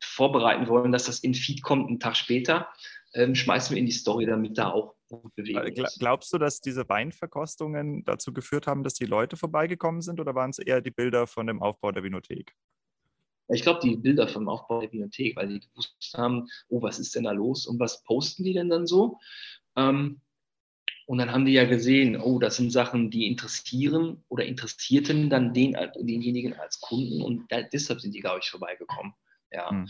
vorbereiten 0.00 0.68
wollen, 0.68 0.92
dass 0.92 1.04
das 1.04 1.20
in 1.20 1.34
Feed 1.34 1.62
kommt 1.62 1.88
einen 1.88 2.00
Tag 2.00 2.16
später, 2.16 2.68
ähm, 3.14 3.34
schmeißen 3.34 3.74
wir 3.74 3.80
in 3.80 3.86
die 3.86 3.92
Story, 3.92 4.26
damit 4.26 4.56
da 4.56 4.70
auch 4.70 4.94
ist. 5.10 5.98
Glaubst 5.98 6.32
du, 6.32 6.38
dass 6.38 6.60
diese 6.60 6.88
Weinverkostungen 6.88 8.04
dazu 8.04 8.32
geführt 8.32 8.66
haben, 8.66 8.82
dass 8.82 8.94
die 8.94 9.06
Leute 9.06 9.36
vorbeigekommen 9.36 10.00
sind 10.00 10.20
oder 10.20 10.34
waren 10.34 10.50
es 10.50 10.58
eher 10.58 10.80
die 10.80 10.90
Bilder 10.90 11.26
von 11.26 11.46
dem 11.46 11.62
Aufbau 11.62 11.92
der 11.92 12.02
Vinothek? 12.02 12.54
Ich 13.52 13.62
glaube, 13.62 13.80
die 13.82 13.96
Bilder 13.96 14.28
vom 14.28 14.48
Aufbau 14.48 14.80
der 14.80 14.88
Bibliothek, 14.88 15.36
weil 15.36 15.48
die 15.48 15.60
gewusst 15.60 16.14
haben, 16.16 16.48
oh, 16.68 16.82
was 16.82 16.98
ist 16.98 17.14
denn 17.14 17.24
da 17.24 17.32
los 17.32 17.66
und 17.66 17.80
was 17.80 18.02
posten 18.04 18.44
die 18.44 18.52
denn 18.52 18.70
dann 18.70 18.86
so? 18.86 19.18
Ähm, 19.76 20.20
und 21.06 21.18
dann 21.18 21.32
haben 21.32 21.44
die 21.44 21.52
ja 21.52 21.64
gesehen, 21.64 22.16
oh, 22.16 22.38
das 22.38 22.56
sind 22.56 22.70
Sachen, 22.70 23.10
die 23.10 23.26
interessieren 23.26 24.22
oder 24.28 24.44
interessierten 24.44 25.28
dann 25.28 25.52
den, 25.52 25.76
denjenigen 25.98 26.54
als 26.54 26.80
Kunden 26.80 27.22
und 27.22 27.50
da, 27.50 27.62
deshalb 27.62 28.00
sind 28.00 28.14
die, 28.14 28.20
glaube 28.20 28.38
ich, 28.40 28.50
vorbeigekommen. 28.50 29.14
Ja. 29.50 29.70
Hm. 29.70 29.88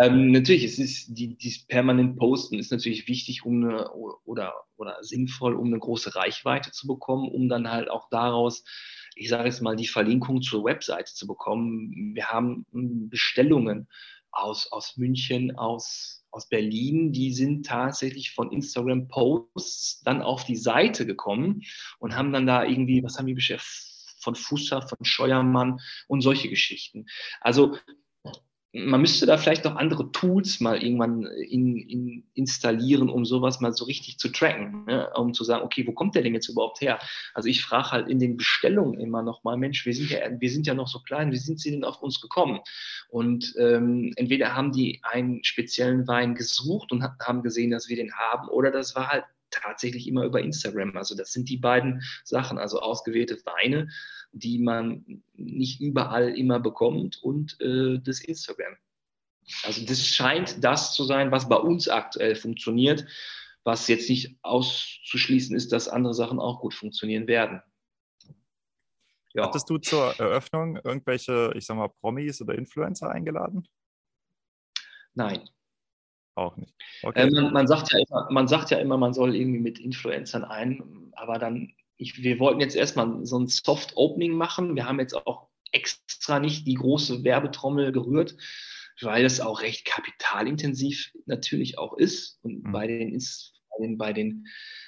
Ähm, 0.00 0.30
natürlich, 0.30 0.64
es 0.64 0.78
ist 0.78 1.08
die, 1.08 1.36
dieses 1.36 1.66
permanent 1.66 2.16
Posten 2.16 2.58
ist 2.58 2.70
natürlich 2.70 3.08
wichtig, 3.08 3.44
um 3.44 3.64
eine 3.64 3.92
oder, 3.92 4.54
oder 4.76 4.96
sinnvoll, 5.02 5.54
um 5.54 5.66
eine 5.66 5.78
große 5.78 6.14
Reichweite 6.14 6.70
zu 6.70 6.86
bekommen, 6.86 7.28
um 7.28 7.48
dann 7.48 7.70
halt 7.70 7.90
auch 7.90 8.08
daraus 8.10 8.64
ich 9.18 9.28
sage 9.28 9.48
jetzt 9.48 9.60
mal, 9.60 9.76
die 9.76 9.86
Verlinkung 9.86 10.42
zur 10.42 10.64
Webseite 10.64 11.12
zu 11.12 11.26
bekommen. 11.26 12.14
Wir 12.14 12.28
haben 12.28 12.64
hm, 12.72 13.10
Bestellungen 13.10 13.88
aus, 14.30 14.70
aus 14.70 14.96
München, 14.96 15.56
aus, 15.56 16.24
aus 16.30 16.48
Berlin, 16.48 17.12
die 17.12 17.32
sind 17.32 17.66
tatsächlich 17.66 18.32
von 18.32 18.52
Instagram-Posts 18.52 20.02
dann 20.04 20.22
auf 20.22 20.44
die 20.44 20.56
Seite 20.56 21.06
gekommen 21.06 21.62
und 21.98 22.16
haben 22.16 22.32
dann 22.32 22.46
da 22.46 22.64
irgendwie, 22.64 23.02
was 23.02 23.18
haben 23.18 23.26
die 23.26 23.34
beschäftigt? 23.34 23.86
Von 24.20 24.34
Fusser, 24.34 24.82
von 24.82 25.04
Scheuermann 25.04 25.78
und 26.08 26.22
solche 26.22 26.48
Geschichten. 26.48 27.06
Also 27.40 27.76
man 28.72 29.00
müsste 29.00 29.24
da 29.24 29.38
vielleicht 29.38 29.64
noch 29.64 29.76
andere 29.76 30.12
Tools 30.12 30.60
mal 30.60 30.82
irgendwann 30.82 31.24
in, 31.24 31.76
in 31.76 32.24
installieren, 32.34 33.08
um 33.08 33.24
sowas 33.24 33.60
mal 33.60 33.72
so 33.72 33.86
richtig 33.86 34.18
zu 34.18 34.28
tracken, 34.28 34.84
ne? 34.84 35.10
um 35.14 35.32
zu 35.32 35.42
sagen, 35.42 35.64
okay, 35.64 35.86
wo 35.86 35.92
kommt 35.92 36.14
der 36.14 36.22
denn 36.22 36.34
jetzt 36.34 36.48
überhaupt 36.48 36.80
her? 36.80 36.98
Also 37.32 37.48
ich 37.48 37.64
frage 37.64 37.90
halt 37.90 38.08
in 38.08 38.18
den 38.18 38.36
Bestellungen 38.36 39.00
immer 39.00 39.22
noch 39.22 39.42
mal, 39.42 39.56
Mensch, 39.56 39.86
wir 39.86 39.94
sind 39.94 40.10
ja, 40.10 40.18
wir 40.38 40.50
sind 40.50 40.66
ja 40.66 40.74
noch 40.74 40.88
so 40.88 41.00
klein, 41.00 41.32
wie 41.32 41.38
sind 41.38 41.60
sie 41.60 41.70
denn 41.70 41.84
auf 41.84 42.02
uns 42.02 42.20
gekommen? 42.20 42.60
Und 43.08 43.54
ähm, 43.58 44.12
entweder 44.16 44.54
haben 44.54 44.72
die 44.72 45.00
einen 45.02 45.42
speziellen 45.44 46.06
Wein 46.06 46.34
gesucht 46.34 46.92
und 46.92 47.02
haben 47.02 47.42
gesehen, 47.42 47.70
dass 47.70 47.88
wir 47.88 47.96
den 47.96 48.12
haben, 48.14 48.48
oder 48.48 48.70
das 48.70 48.94
war 48.94 49.08
halt 49.08 49.24
tatsächlich 49.50 50.06
immer 50.06 50.24
über 50.24 50.40
Instagram. 50.40 50.94
Also 50.96 51.16
das 51.16 51.32
sind 51.32 51.48
die 51.48 51.56
beiden 51.56 52.02
Sachen, 52.24 52.58
also 52.58 52.80
ausgewählte 52.80 53.38
Weine 53.44 53.88
die 54.32 54.58
man 54.58 55.22
nicht 55.34 55.80
überall 55.80 56.36
immer 56.36 56.60
bekommt 56.60 57.22
und 57.22 57.60
äh, 57.60 57.98
das 57.98 58.20
Instagram. 58.20 58.76
Also 59.62 59.84
das 59.86 60.06
scheint 60.06 60.62
das 60.62 60.94
zu 60.94 61.04
sein, 61.04 61.30
was 61.30 61.48
bei 61.48 61.56
uns 61.56 61.88
aktuell 61.88 62.34
funktioniert, 62.34 63.06
was 63.64 63.88
jetzt 63.88 64.08
nicht 64.08 64.38
auszuschließen 64.42 65.56
ist, 65.56 65.72
dass 65.72 65.88
andere 65.88 66.14
Sachen 66.14 66.38
auch 66.38 66.60
gut 66.60 66.74
funktionieren 66.74 67.26
werden. 67.26 67.62
Ja. 69.34 69.46
Hattest 69.46 69.68
du 69.70 69.78
zur 69.78 70.18
Eröffnung 70.18 70.76
irgendwelche, 70.82 71.52
ich 71.54 71.66
sag 71.66 71.76
mal, 71.76 71.88
Promis 72.00 72.40
oder 72.40 72.54
Influencer 72.54 73.10
eingeladen? 73.10 73.66
Nein. 75.14 75.48
Auch 76.34 76.56
nicht. 76.56 76.74
Okay. 77.02 77.22
Äh, 77.22 77.30
man, 77.30 77.52
man, 77.52 77.66
sagt 77.66 77.92
ja 77.92 77.98
immer, 77.98 78.28
man 78.30 78.48
sagt 78.48 78.70
ja 78.70 78.78
immer, 78.78 78.96
man 78.96 79.12
soll 79.12 79.34
irgendwie 79.34 79.58
mit 79.58 79.78
Influencern 79.78 80.44
ein, 80.44 81.12
aber 81.16 81.38
dann 81.38 81.72
ich, 81.98 82.22
wir 82.22 82.38
wollten 82.38 82.60
jetzt 82.60 82.76
erstmal 82.76 83.26
so 83.26 83.38
ein 83.38 83.48
Soft 83.48 83.96
Opening 83.96 84.32
machen. 84.32 84.76
Wir 84.76 84.86
haben 84.86 85.00
jetzt 85.00 85.14
auch 85.14 85.48
extra 85.72 86.38
nicht 86.38 86.66
die 86.66 86.74
große 86.74 87.24
Werbetrommel 87.24 87.92
gerührt, 87.92 88.36
weil 89.02 89.24
es 89.24 89.40
auch 89.40 89.60
recht 89.60 89.84
kapitalintensiv 89.84 91.12
natürlich 91.26 91.76
auch 91.76 91.96
ist. 91.96 92.38
Und 92.42 92.64
mhm. 92.64 92.72
bei, 92.72 92.86
den, 92.86 93.18
bei, 93.18 93.86
den, 93.86 93.98
bei 93.98 94.12
den, 94.12 94.46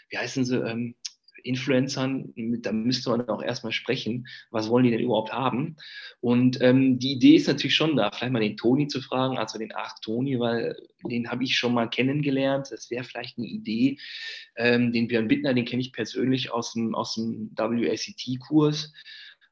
wie 0.09 0.19
heißen 0.19 0.45
sie, 0.45 0.57
ähm, 0.57 0.95
Influencern, 1.43 2.33
da 2.63 2.73
müsste 2.73 3.11
man 3.11 3.29
auch 3.29 3.43
erstmal 3.43 3.73
sprechen, 3.73 4.27
was 4.51 4.69
wollen 4.69 4.85
die 4.85 4.91
denn 4.91 5.01
überhaupt 5.01 5.33
haben? 5.33 5.77
Und 6.21 6.61
ähm, 6.61 6.99
die 6.99 7.13
Idee 7.13 7.37
ist 7.37 7.49
natürlich 7.49 7.75
schon 7.75 7.97
da, 7.97 8.11
vielleicht 8.11 8.33
mal 8.33 8.41
den 8.41 8.57
Toni 8.57 8.89
zu 8.89 9.01
fragen, 9.01 9.39
also 9.39 9.59
den 9.59 9.73
Arc 9.73 10.03
Toni, 10.03 10.39
weil 10.39 10.77
den 11.05 11.31
habe 11.31 11.45
ich 11.45 11.57
schon 11.57 11.75
mal 11.75 11.89
kennengelernt. 11.89 12.69
Das 12.71 12.91
wäre 12.91 13.05
vielleicht 13.05 13.39
eine 13.39 13.47
Idee. 13.47 13.99
Ähm, 14.57 14.93
den 14.93 15.09
Björn 15.09 15.29
Bittner, 15.29 15.55
den 15.55 15.65
kenne 15.65 15.83
ich 15.83 15.93
persönlich 15.93 16.53
aus 16.53 16.73
dem, 16.73 16.95
aus 16.95 17.15
dem 17.15 17.51
WACT-Kurs 17.57 18.93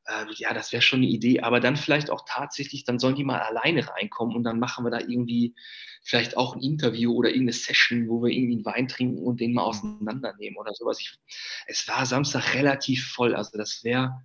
äh, 0.09 0.25
ja, 0.37 0.55
das 0.55 0.73
wäre 0.73 0.83
schon 0.83 1.01
eine 1.01 1.09
Idee, 1.09 1.41
aber 1.41 1.61
dann 1.61 1.77
vielleicht 1.77 2.11
auch 2.11 2.25
tatsächlich, 2.27 2.85
dann 2.85 2.99
sollen 2.99 3.15
die 3.15 3.25
mal 3.25 3.41
alleine 3.41 3.87
reinkommen 3.89 4.35
und 4.35 4.43
dann 4.43 4.59
machen 4.59 4.85
wir 4.85 4.91
da 4.91 5.01
irgendwie 5.01 5.55
vielleicht 6.03 6.37
auch 6.37 6.57
ein 6.57 6.63
Interview 6.63 7.13
oder 7.13 7.29
irgendeine 7.29 7.53
Session, 7.53 8.09
wo 8.09 8.23
wir 8.23 8.31
irgendwie 8.31 8.55
einen 8.55 8.65
Wein 8.65 8.89
trinken 8.89 9.23
und 9.23 9.41
den 9.41 9.53
mal 9.53 9.63
mhm. 9.63 9.69
auseinandernehmen 9.69 10.59
oder 10.59 10.73
sowas. 10.75 10.99
Ich, 11.01 11.19
es 11.67 11.87
war 11.89 12.07
Samstag 12.07 12.55
relativ 12.55 13.07
voll, 13.07 13.35
also 13.35 13.59
das 13.59 13.85
wäre, 13.85 14.25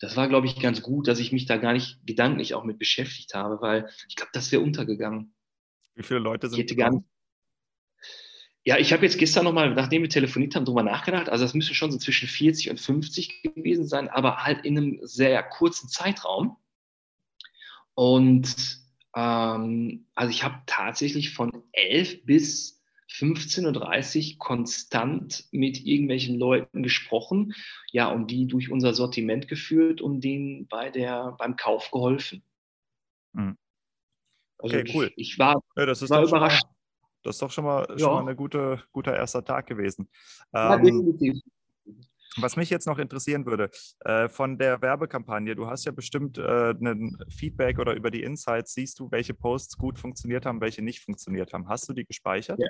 das 0.00 0.16
war, 0.16 0.28
glaube 0.28 0.48
ich, 0.48 0.60
ganz 0.60 0.82
gut, 0.82 1.06
dass 1.06 1.20
ich 1.20 1.30
mich 1.30 1.46
da 1.46 1.56
gar 1.56 1.72
nicht 1.72 2.04
gedanklich 2.04 2.54
auch 2.54 2.64
mit 2.64 2.78
beschäftigt 2.78 3.34
habe, 3.34 3.60
weil 3.60 3.88
ich 4.08 4.16
glaube, 4.16 4.32
das 4.34 4.50
wäre 4.50 4.62
untergegangen. 4.62 5.34
Wie 5.94 6.02
viele 6.02 6.20
Leute 6.20 6.48
sind 6.48 6.58
ich 6.58 6.62
hätte 6.64 6.90
nicht, 6.90 7.04
ja, 8.64 8.78
ich 8.78 8.92
habe 8.92 9.04
jetzt 9.04 9.18
gestern 9.18 9.44
nochmal, 9.44 9.74
nachdem 9.74 10.02
wir 10.02 10.08
telefoniert 10.08 10.54
haben, 10.54 10.64
drüber 10.64 10.84
nachgedacht. 10.84 11.28
Also 11.28 11.44
das 11.44 11.54
müsste 11.54 11.74
schon 11.74 11.90
so 11.90 11.98
zwischen 11.98 12.28
40 12.28 12.70
und 12.70 12.80
50 12.80 13.42
gewesen 13.42 13.86
sein, 13.86 14.08
aber 14.08 14.44
halt 14.44 14.64
in 14.64 14.78
einem 14.78 14.98
sehr 15.02 15.42
kurzen 15.42 15.88
Zeitraum. 15.88 16.56
Und 17.94 18.78
ähm, 19.16 20.06
also 20.14 20.30
ich 20.30 20.44
habe 20.44 20.62
tatsächlich 20.66 21.34
von 21.34 21.64
11 21.72 22.24
bis 22.24 22.82
15.30 23.10 24.32
Uhr 24.32 24.38
konstant 24.38 25.44
mit 25.50 25.84
irgendwelchen 25.84 26.38
Leuten 26.38 26.82
gesprochen, 26.82 27.54
ja, 27.90 28.10
und 28.10 28.30
die 28.30 28.46
durch 28.46 28.70
unser 28.70 28.94
Sortiment 28.94 29.48
geführt 29.48 30.00
und 30.00 30.22
denen 30.22 30.66
bei 30.68 30.88
der, 30.88 31.34
beim 31.36 31.56
Kauf 31.56 31.90
geholfen. 31.90 32.42
Mhm. 33.32 33.58
Okay, 34.58 34.82
also 34.82 34.98
cool. 34.98 35.12
Ich, 35.16 35.32
ich 35.32 35.38
war, 35.38 35.60
ja, 35.76 35.86
war 35.86 36.22
überrascht. 36.22 36.64
Mal 36.64 36.81
das 37.22 37.36
ist 37.36 37.42
doch 37.42 37.50
schon 37.50 37.64
mal, 37.64 37.86
ja. 37.90 37.98
schon 37.98 38.24
mal 38.24 38.30
ein 38.30 38.36
gute, 38.36 38.82
guter 38.92 39.14
erster 39.16 39.44
Tag 39.44 39.66
gewesen. 39.66 40.08
Ja, 40.52 40.76
ähm, 40.76 40.84
definitiv. 40.84 41.40
Was 42.38 42.56
mich 42.56 42.70
jetzt 42.70 42.86
noch 42.86 42.98
interessieren 42.98 43.44
würde, 43.44 43.70
äh, 44.00 44.28
von 44.28 44.56
der 44.56 44.80
Werbekampagne, 44.80 45.54
du 45.54 45.66
hast 45.66 45.84
ja 45.84 45.92
bestimmt 45.92 46.38
äh, 46.38 46.70
ein 46.70 47.18
Feedback 47.28 47.78
oder 47.78 47.94
über 47.94 48.10
die 48.10 48.22
Insights, 48.22 48.72
siehst 48.72 48.98
du, 48.98 49.10
welche 49.10 49.34
Posts 49.34 49.76
gut 49.76 49.98
funktioniert 49.98 50.46
haben, 50.46 50.60
welche 50.62 50.82
nicht 50.82 51.00
funktioniert 51.00 51.52
haben. 51.52 51.68
Hast 51.68 51.88
du 51.88 51.92
die 51.92 52.06
gespeichert? 52.06 52.58
Ja, 52.58 52.68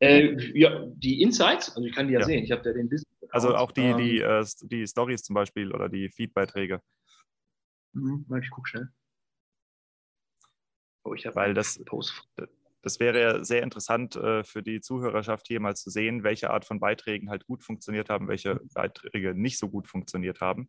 äh, 0.00 0.58
ja 0.58 0.84
die 0.96 1.22
Insights, 1.22 1.74
also 1.74 1.86
ich 1.86 1.94
kann 1.94 2.08
die 2.08 2.14
ja, 2.14 2.20
ja. 2.20 2.26
sehen, 2.26 2.44
ich 2.44 2.50
habe 2.50 2.62
ja 2.68 2.74
den 2.74 2.90
Business. 2.90 3.06
Also 3.30 3.54
auch 3.54 3.72
die, 3.72 3.80
ähm, 3.80 3.96
die, 3.98 4.20
äh, 4.20 4.44
die 4.62 4.86
Stories 4.86 5.22
zum 5.22 5.34
Beispiel 5.34 5.72
oder 5.72 5.88
die 5.88 6.10
Feedbeiträge. 6.10 6.82
Mhm, 7.94 8.26
ich 8.42 8.50
gucke 8.50 8.68
schnell. 8.68 8.88
Oh, 11.04 11.14
ich 11.14 11.24
habe 11.26 11.36
Weil 11.36 11.54
das, 11.54 11.82
Post 11.84 12.28
das 12.82 13.00
wäre 13.00 13.44
sehr 13.44 13.62
interessant 13.62 14.16
äh, 14.16 14.44
für 14.44 14.62
die 14.62 14.80
Zuhörerschaft 14.80 15.46
hier 15.48 15.60
mal 15.60 15.76
zu 15.76 15.90
sehen, 15.90 16.22
welche 16.22 16.50
Art 16.50 16.64
von 16.64 16.80
Beiträgen 16.80 17.30
halt 17.30 17.46
gut 17.46 17.64
funktioniert 17.64 18.08
haben, 18.08 18.28
welche 18.28 18.60
Beiträge 18.74 19.34
nicht 19.34 19.58
so 19.58 19.68
gut 19.68 19.88
funktioniert 19.88 20.40
haben. 20.40 20.68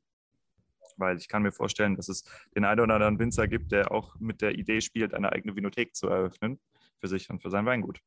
Weil 0.98 1.18
ich 1.18 1.28
kann 1.28 1.44
mir 1.44 1.52
vorstellen, 1.52 1.96
dass 1.96 2.10
es 2.10 2.24
den 2.56 2.66
einen 2.66 2.82
oder 2.82 2.96
anderen 2.96 3.20
Winzer 3.20 3.48
gibt, 3.48 3.72
der 3.72 3.92
auch 3.92 4.20
mit 4.20 4.42
der 4.42 4.58
Idee 4.58 4.82
spielt, 4.82 5.14
eine 5.14 5.32
eigene 5.32 5.56
Vinothek 5.56 5.96
zu 5.96 6.08
eröffnen 6.08 6.60
für 7.00 7.08
sich 7.08 7.30
und 7.30 7.42
für 7.42 7.50
sein 7.50 7.66
Weingut. 7.66 8.00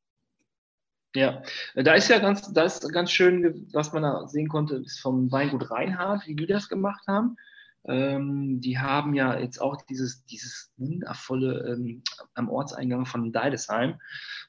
Ja, 1.15 1.43
da 1.75 1.95
ist 1.95 2.09
ja 2.09 2.19
ganz, 2.19 2.53
da 2.53 2.65
ist 2.65 2.91
ganz 2.91 3.11
schön, 3.12 3.69
was 3.73 3.93
man 3.93 4.03
da 4.03 4.27
sehen 4.29 4.49
konnte, 4.49 4.77
ist 4.77 5.01
vom 5.01 5.31
Weingut 5.31 5.71
Reinhardt, 5.71 6.27
wie 6.27 6.35
die 6.35 6.47
das 6.47 6.69
gemacht 6.69 7.07
haben. 7.07 7.37
Ähm, 7.85 8.61
die 8.61 8.79
haben 8.79 9.14
ja 9.14 9.38
jetzt 9.38 9.61
auch 9.61 9.83
dieses, 9.83 10.25
dieses 10.27 10.73
wundervolle 10.77 11.73
ähm, 11.73 12.03
am 12.35 12.49
Ortseingang 12.49 13.07
von 13.07 13.33
Deidesheim 13.33 13.99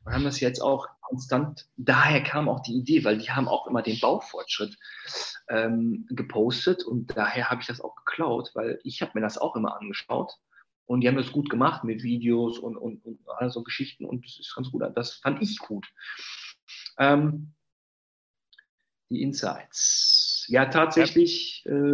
und 0.05 0.13
haben 0.13 0.23
das 0.23 0.39
jetzt 0.39 0.61
auch 0.61 0.87
konstant, 1.01 1.67
daher 1.75 2.21
kam 2.21 2.47
auch 2.47 2.59
die 2.61 2.75
Idee, 2.75 3.03
weil 3.03 3.17
die 3.17 3.31
haben 3.31 3.47
auch 3.47 3.65
immer 3.67 3.81
den 3.81 3.99
Baufortschritt 3.99 4.77
ähm, 5.49 6.05
gepostet 6.09 6.83
und 6.83 7.17
daher 7.17 7.49
habe 7.49 7.61
ich 7.61 7.67
das 7.67 7.81
auch 7.81 7.95
geklaut, 7.95 8.51
weil 8.53 8.79
ich 8.83 9.01
habe 9.01 9.11
mir 9.15 9.21
das 9.21 9.39
auch 9.39 9.55
immer 9.55 9.79
angeschaut 9.79 10.33
und 10.85 11.01
die 11.01 11.07
haben 11.07 11.17
das 11.17 11.31
gut 11.31 11.49
gemacht 11.49 11.83
mit 11.83 12.03
Videos 12.03 12.59
und, 12.59 12.77
und, 12.77 13.03
und 13.03 13.19
all 13.37 13.49
so 13.49 13.63
Geschichten 13.63 14.05
und 14.05 14.25
das 14.25 14.39
ist 14.39 14.53
ganz 14.55 14.69
gut, 14.69 14.83
das 14.95 15.13
fand 15.13 15.41
ich 15.41 15.57
gut. 15.57 15.87
Ähm, 16.99 17.53
die 19.09 19.21
Insights. 19.21 20.45
Ja, 20.49 20.65
tatsächlich. 20.65 21.65
Äh, 21.65 21.93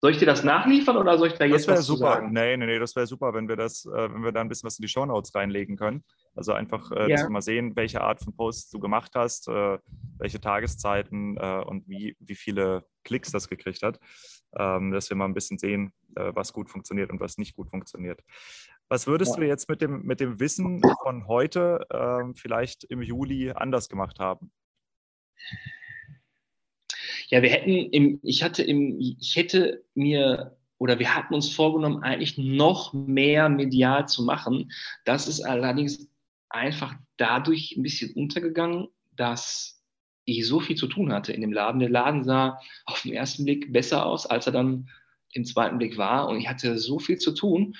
soll 0.00 0.12
ich 0.12 0.18
dir 0.18 0.26
das 0.26 0.44
nachliefern 0.44 0.96
oder 0.96 1.18
soll 1.18 1.28
ich 1.28 1.34
da 1.34 1.44
jetzt 1.44 1.68
das 1.68 1.78
was 1.78 1.86
super. 1.86 2.14
sagen? 2.14 2.32
Nee, 2.32 2.56
nee, 2.56 2.66
nee, 2.66 2.78
das 2.78 2.94
wäre 2.94 3.06
super, 3.06 3.34
wenn 3.34 3.48
wir 3.48 3.56
das, 3.56 3.84
äh, 3.84 4.12
wenn 4.12 4.22
wir 4.22 4.30
da 4.30 4.40
ein 4.40 4.48
bisschen 4.48 4.66
was 4.66 4.78
in 4.78 4.82
die 4.82 4.88
Shownotes 4.88 5.34
reinlegen 5.34 5.76
können. 5.76 6.04
Also 6.34 6.52
einfach, 6.52 6.92
äh, 6.92 7.02
ja. 7.02 7.08
dass 7.08 7.22
wir 7.22 7.30
mal 7.30 7.42
sehen, 7.42 7.74
welche 7.74 8.00
Art 8.00 8.20
von 8.20 8.34
Posts 8.34 8.70
du 8.70 8.78
gemacht 8.78 9.12
hast, 9.16 9.48
äh, 9.48 9.78
welche 10.18 10.40
Tageszeiten 10.40 11.36
äh, 11.36 11.64
und 11.64 11.88
wie, 11.88 12.16
wie 12.20 12.36
viele 12.36 12.84
Klicks 13.04 13.32
das 13.32 13.48
gekriegt 13.48 13.82
hat. 13.82 13.98
Ähm, 14.56 14.92
dass 14.92 15.10
wir 15.10 15.16
mal 15.16 15.26
ein 15.26 15.34
bisschen 15.34 15.58
sehen, 15.58 15.92
äh, 16.16 16.32
was 16.34 16.52
gut 16.52 16.70
funktioniert 16.70 17.10
und 17.10 17.20
was 17.20 17.36
nicht 17.36 17.54
gut 17.54 17.68
funktioniert. 17.68 18.22
Was 18.88 19.06
würdest 19.06 19.34
ja. 19.34 19.40
du 19.40 19.46
jetzt 19.46 19.68
mit 19.68 19.82
dem, 19.82 20.02
mit 20.02 20.20
dem 20.20 20.40
Wissen 20.40 20.80
von 21.02 21.26
heute 21.26 21.86
ähm, 21.92 22.34
vielleicht 22.34 22.84
im 22.84 23.02
Juli 23.02 23.50
anders 23.50 23.88
gemacht 23.88 24.18
haben? 24.18 24.50
Ja, 27.28 27.42
wir 27.42 27.50
hätten 27.50 27.70
im, 27.70 28.20
ich 28.22 28.42
hatte 28.42 28.62
im, 28.62 28.98
ich 28.98 29.36
hätte 29.36 29.84
mir 29.94 30.56
oder 30.78 30.98
wir 30.98 31.14
hatten 31.14 31.34
uns 31.34 31.50
vorgenommen, 31.50 32.02
eigentlich 32.02 32.38
noch 32.38 32.92
mehr 32.92 33.48
medial 33.48 34.06
zu 34.08 34.22
machen. 34.22 34.70
Das 35.04 35.26
ist 35.26 35.40
allerdings 35.40 36.08
einfach 36.48 36.94
dadurch 37.16 37.76
ein 37.76 37.82
bisschen 37.82 38.14
untergegangen, 38.14 38.88
dass 39.16 39.82
ich 40.24 40.46
so 40.46 40.60
viel 40.60 40.76
zu 40.76 40.86
tun 40.86 41.12
hatte 41.12 41.32
in 41.32 41.40
dem 41.40 41.52
Laden. 41.52 41.80
Der 41.80 41.90
Laden 41.90 42.24
sah 42.24 42.60
auf 42.84 43.02
den 43.02 43.12
ersten 43.12 43.44
Blick 43.44 43.72
besser 43.72 44.06
aus, 44.06 44.26
als 44.26 44.46
er 44.46 44.52
dann 44.52 44.88
im 45.32 45.44
zweiten 45.44 45.78
Blick 45.78 45.98
war. 45.98 46.28
Und 46.28 46.38
ich 46.38 46.48
hatte 46.48 46.78
so 46.78 46.98
viel 46.98 47.18
zu 47.18 47.32
tun 47.32 47.76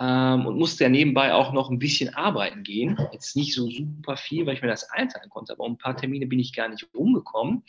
ähm, 0.00 0.46
und 0.46 0.58
musste 0.58 0.84
ja 0.84 0.90
nebenbei 0.90 1.34
auch 1.34 1.52
noch 1.52 1.70
ein 1.70 1.78
bisschen 1.78 2.14
arbeiten 2.14 2.62
gehen. 2.62 2.98
Jetzt 3.12 3.36
nicht 3.36 3.54
so 3.54 3.68
super 3.68 4.16
viel, 4.16 4.46
weil 4.46 4.54
ich 4.54 4.62
mir 4.62 4.68
das 4.68 4.88
einteilen 4.90 5.30
konnte, 5.30 5.52
aber 5.52 5.64
um 5.64 5.72
ein 5.72 5.78
paar 5.78 5.96
Termine 5.96 6.26
bin 6.26 6.38
ich 6.38 6.54
gar 6.54 6.68
nicht 6.68 6.92
umgekommen. 6.94 7.64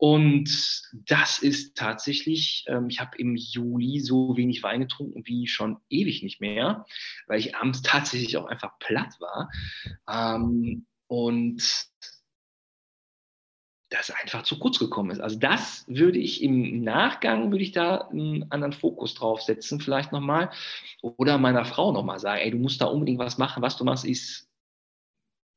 Und 0.00 0.82
das 0.94 1.40
ist 1.40 1.76
tatsächlich, 1.76 2.64
ähm, 2.68 2.88
ich 2.88 3.00
habe 3.00 3.18
im 3.18 3.36
Juli 3.36 4.00
so 4.00 4.34
wenig 4.34 4.62
Wein 4.62 4.80
getrunken 4.80 5.26
wie 5.26 5.46
schon 5.46 5.76
ewig 5.90 6.22
nicht 6.22 6.40
mehr, 6.40 6.86
weil 7.26 7.38
ich 7.38 7.54
abends 7.54 7.82
tatsächlich 7.82 8.38
auch 8.38 8.46
einfach 8.46 8.78
platt 8.78 9.20
war. 9.20 9.50
Ähm, 10.08 10.86
und 11.06 11.62
das 13.90 14.10
einfach 14.10 14.42
zu 14.44 14.58
kurz 14.58 14.78
gekommen 14.78 15.10
ist. 15.10 15.20
Also 15.20 15.38
das 15.38 15.84
würde 15.86 16.18
ich 16.18 16.42
im 16.42 16.82
Nachgang, 16.82 17.50
würde 17.50 17.64
ich 17.64 17.72
da 17.72 18.08
einen 18.08 18.50
anderen 18.50 18.72
Fokus 18.72 19.14
drauf 19.14 19.42
setzen, 19.42 19.80
vielleicht 19.80 20.12
nochmal. 20.12 20.50
Oder 21.02 21.36
meiner 21.36 21.66
Frau 21.66 21.92
nochmal 21.92 22.20
sagen, 22.20 22.40
ey, 22.40 22.50
du 22.52 22.56
musst 22.58 22.80
da 22.80 22.86
unbedingt 22.86 23.18
was 23.18 23.36
machen. 23.36 23.62
Was 23.62 23.76
du 23.76 23.84
machst, 23.84 24.06
ist 24.06 24.49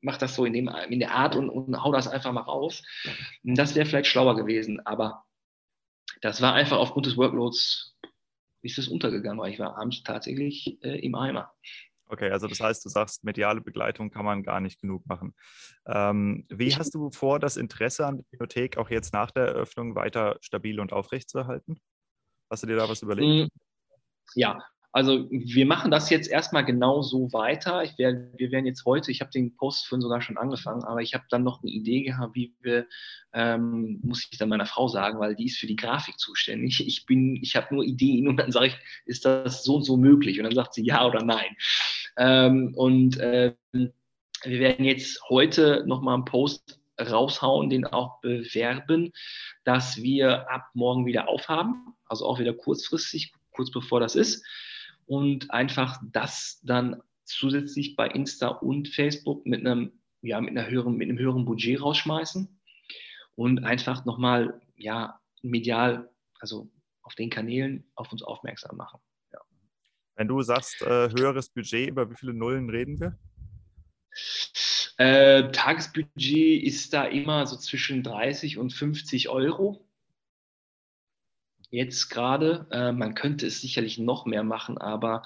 mach 0.04 0.18
das 0.18 0.36
so 0.36 0.46
in, 0.46 0.54
dem, 0.54 0.68
in 0.90 1.00
der 1.00 1.12
Art 1.12 1.36
und, 1.36 1.50
und 1.50 1.84
hau 1.84 1.92
das 1.92 2.08
einfach 2.08 2.32
mal 2.32 2.42
raus. 2.42 2.84
Das 3.44 3.74
wäre 3.76 3.86
vielleicht 3.86 4.08
schlauer 4.08 4.36
gewesen, 4.36 4.86
aber 4.86 5.24
das 6.22 6.42
war 6.42 6.54
einfach 6.54 6.78
aufgrund 6.78 7.06
des 7.06 7.18
Workloads, 7.18 7.96
ist 8.62 8.78
es 8.78 8.88
untergegangen, 8.88 9.40
weil 9.40 9.52
ich 9.52 9.60
war 9.60 9.78
abends 9.78 10.04
tatsächlich 10.04 10.78
äh, 10.84 11.00
im 11.00 11.16
Eimer. 11.16 11.52
Okay, 12.08 12.30
also 12.30 12.48
das 12.48 12.60
heißt, 12.60 12.86
du 12.86 12.90
sagst, 12.90 13.24
mediale 13.24 13.62
Begleitung 13.62 14.12
kann 14.12 14.26
man 14.26 14.44
gar 14.44 14.60
nicht 14.60 14.80
genug 14.80 15.06
machen. 15.08 15.34
Ähm, 15.88 16.46
wie 16.50 16.76
hast 16.76 16.94
du 16.94 17.10
vor, 17.10 17.40
das 17.40 17.58
Interesse 17.58 18.06
an 18.06 18.18
der 18.18 18.24
Bibliothek 18.30 18.78
auch 18.78 18.90
jetzt 18.90 19.14
nach 19.14 19.32
der 19.32 19.48
Eröffnung 19.48 19.96
weiter 19.96 20.38
stabil 20.42 20.80
und 20.80 20.94
aufrecht 20.94 21.30
zu 21.30 21.40
erhalten? 21.40 21.80
Hast 22.50 22.64
du 22.64 22.68
dir 22.68 22.76
da 22.76 22.88
was 22.88 23.02
überlegt? 23.02 23.52
Mm, 23.52 23.58
ja, 24.36 24.60
also 24.94 25.26
wir 25.32 25.66
machen 25.66 25.90
das 25.90 26.12
jetzt 26.12 26.30
erstmal 26.30 26.64
genau 26.64 27.02
so 27.02 27.34
weiter. 27.34 27.84
Ich 27.84 27.98
wär, 27.98 28.30
wir 28.38 28.52
werden 28.52 28.68
jetzt 28.68 28.86
heute, 28.86 29.10
ich 29.10 29.22
habe 29.22 29.32
den 29.32 29.56
Post 29.56 29.88
vorhin 29.88 30.04
sogar 30.04 30.22
schon 30.22 30.38
angefangen, 30.38 30.84
aber 30.84 31.02
ich 31.02 31.16
habe 31.16 31.26
dann 31.32 31.44
noch 31.44 31.64
eine 31.64 31.72
Idee 31.72 32.04
gehabt, 32.04 32.36
wie 32.36 32.54
wir, 32.62 32.86
ähm, 33.34 34.00
muss 34.04 34.28
ich 34.32 34.38
dann 34.38 34.50
meiner 34.50 34.68
Frau 34.68 34.88
sagen, 34.88 35.20
weil 35.20 35.36
die 35.36 35.48
ist 35.48 35.58
für 35.58 35.66
die 35.66 35.76
Grafik 35.76 36.20
zuständig. 36.20 36.86
Ich 36.86 37.08
bin, 37.08 37.40
ich 37.42 37.56
habe 37.56 37.74
nur 37.74 37.84
Ideen 37.84 38.28
und 38.28 38.38
dann 38.38 38.52
sage 38.52 38.68
ich, 38.68 38.78
ist 39.06 39.26
das 39.26 39.64
so 39.64 39.78
und 39.78 39.84
so 39.84 39.98
möglich? 39.98 40.38
Und 40.38 40.44
dann 40.44 40.54
sagt 40.54 40.76
sie 40.76 40.86
ja 40.86 41.04
oder 41.08 41.24
nein. 41.24 41.58
Ähm, 42.16 42.76
und 42.76 43.18
äh, 43.18 43.56
wir 43.72 44.60
werden 44.60 44.86
jetzt 44.86 45.28
heute 45.28 45.86
nochmal 45.88 46.14
einen 46.14 46.26
Post 46.26 46.80
raushauen, 47.02 47.72
den 47.72 47.88
auch 47.88 48.22
bewerben, 48.22 49.12
dass 49.64 50.04
wir 50.04 50.52
ab 50.52 50.70
morgen 50.76 51.08
wieder 51.08 51.28
aufhaben, 51.30 51.96
also 52.06 52.28
auch 52.28 52.38
wieder 52.38 52.54
kurzfristig, 52.54 53.34
kurz 53.54 53.72
bevor 53.72 54.00
das 54.00 54.16
ist 54.16 54.46
und 55.06 55.52
einfach 55.52 56.02
das 56.12 56.60
dann 56.64 57.02
zusätzlich 57.26 57.96
bei 57.96 58.08
Insta 58.08 58.48
und 58.48 58.90
Facebook 58.90 59.46
mit 59.46 59.62
einem, 59.62 59.92
ja, 60.22 60.40
mit 60.42 60.52
einer 60.52 60.70
höheren, 60.70 60.96
mit 60.96 61.10
einem 61.10 61.18
höheren 61.18 61.46
Budget 61.46 61.82
rausschmeißen 61.82 62.60
und 63.36 63.64
einfach 63.64 64.06
nochmal, 64.06 64.62
ja, 64.76 65.20
medial, 65.42 66.10
also 66.40 66.70
auf 67.02 67.16
den 67.16 67.30
Kanälen 67.30 67.86
auf 67.96 68.12
uns 68.12 68.24
aufmerksam 68.24 68.78
machen. 68.78 69.00
Ja. 69.32 69.40
Wenn 70.16 70.28
du 70.28 70.42
sagst, 70.42 70.82
äh, 70.82 71.10
höheres 71.10 71.50
Budget, 71.50 71.90
über 71.90 72.10
wie 72.10 72.16
viele 72.16 72.34
Nullen 72.34 72.70
reden 72.70 73.00
wir? 73.00 73.18
Äh, 74.98 75.52
Tagesbudget 75.52 76.64
ist 76.64 76.94
da 76.94 77.06
immer 77.06 77.48
so 77.48 77.58
zwischen 77.58 78.04
30 78.04 78.58
und 78.58 78.72
50 78.72 79.30
Euro 79.30 79.88
jetzt 81.74 82.10
gerade. 82.10 82.68
Äh, 82.72 82.92
man 82.92 83.16
könnte 83.16 83.48
es 83.48 83.60
sicherlich 83.60 83.98
noch 83.98 84.26
mehr 84.26 84.44
machen, 84.44 84.78
aber 84.78 85.24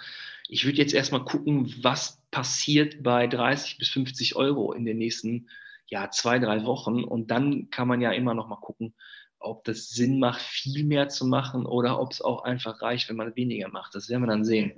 ich 0.48 0.66
würde 0.66 0.78
jetzt 0.78 0.94
erstmal 0.94 1.26
gucken, 1.26 1.74
was 1.82 2.22
passiert 2.32 3.04
bei 3.04 3.28
30 3.28 3.78
bis 3.78 3.90
50 3.90 4.36
Euro 4.38 4.72
in 4.72 4.86
den 4.86 4.98
nächsten 4.98 5.50
ja, 5.88 6.10
zwei, 6.10 6.40
drei 6.40 6.64
Wochen. 6.66 7.04
Und 7.04 7.32
dann 7.32 7.70
kann 7.70 7.88
man 7.88 8.00
ja 8.00 8.12
immer 8.12 8.34
noch 8.34 8.48
mal 8.48 8.62
gucken, 8.62 8.94
ob 9.40 9.66
das 9.66 9.90
Sinn 9.90 10.20
macht, 10.20 10.42
viel 10.42 10.86
mehr 10.86 11.10
zu 11.10 11.26
machen 11.26 11.66
oder 11.66 12.00
ob 12.00 12.12
es 12.12 12.22
auch 12.22 12.44
einfach 12.44 12.82
reicht, 12.82 13.10
wenn 13.10 13.18
man 13.18 13.36
weniger 13.36 13.68
macht. 13.68 13.94
Das 13.94 14.10
werden 14.10 14.24
wir 14.24 14.28
dann 14.28 14.46
sehen. 14.46 14.72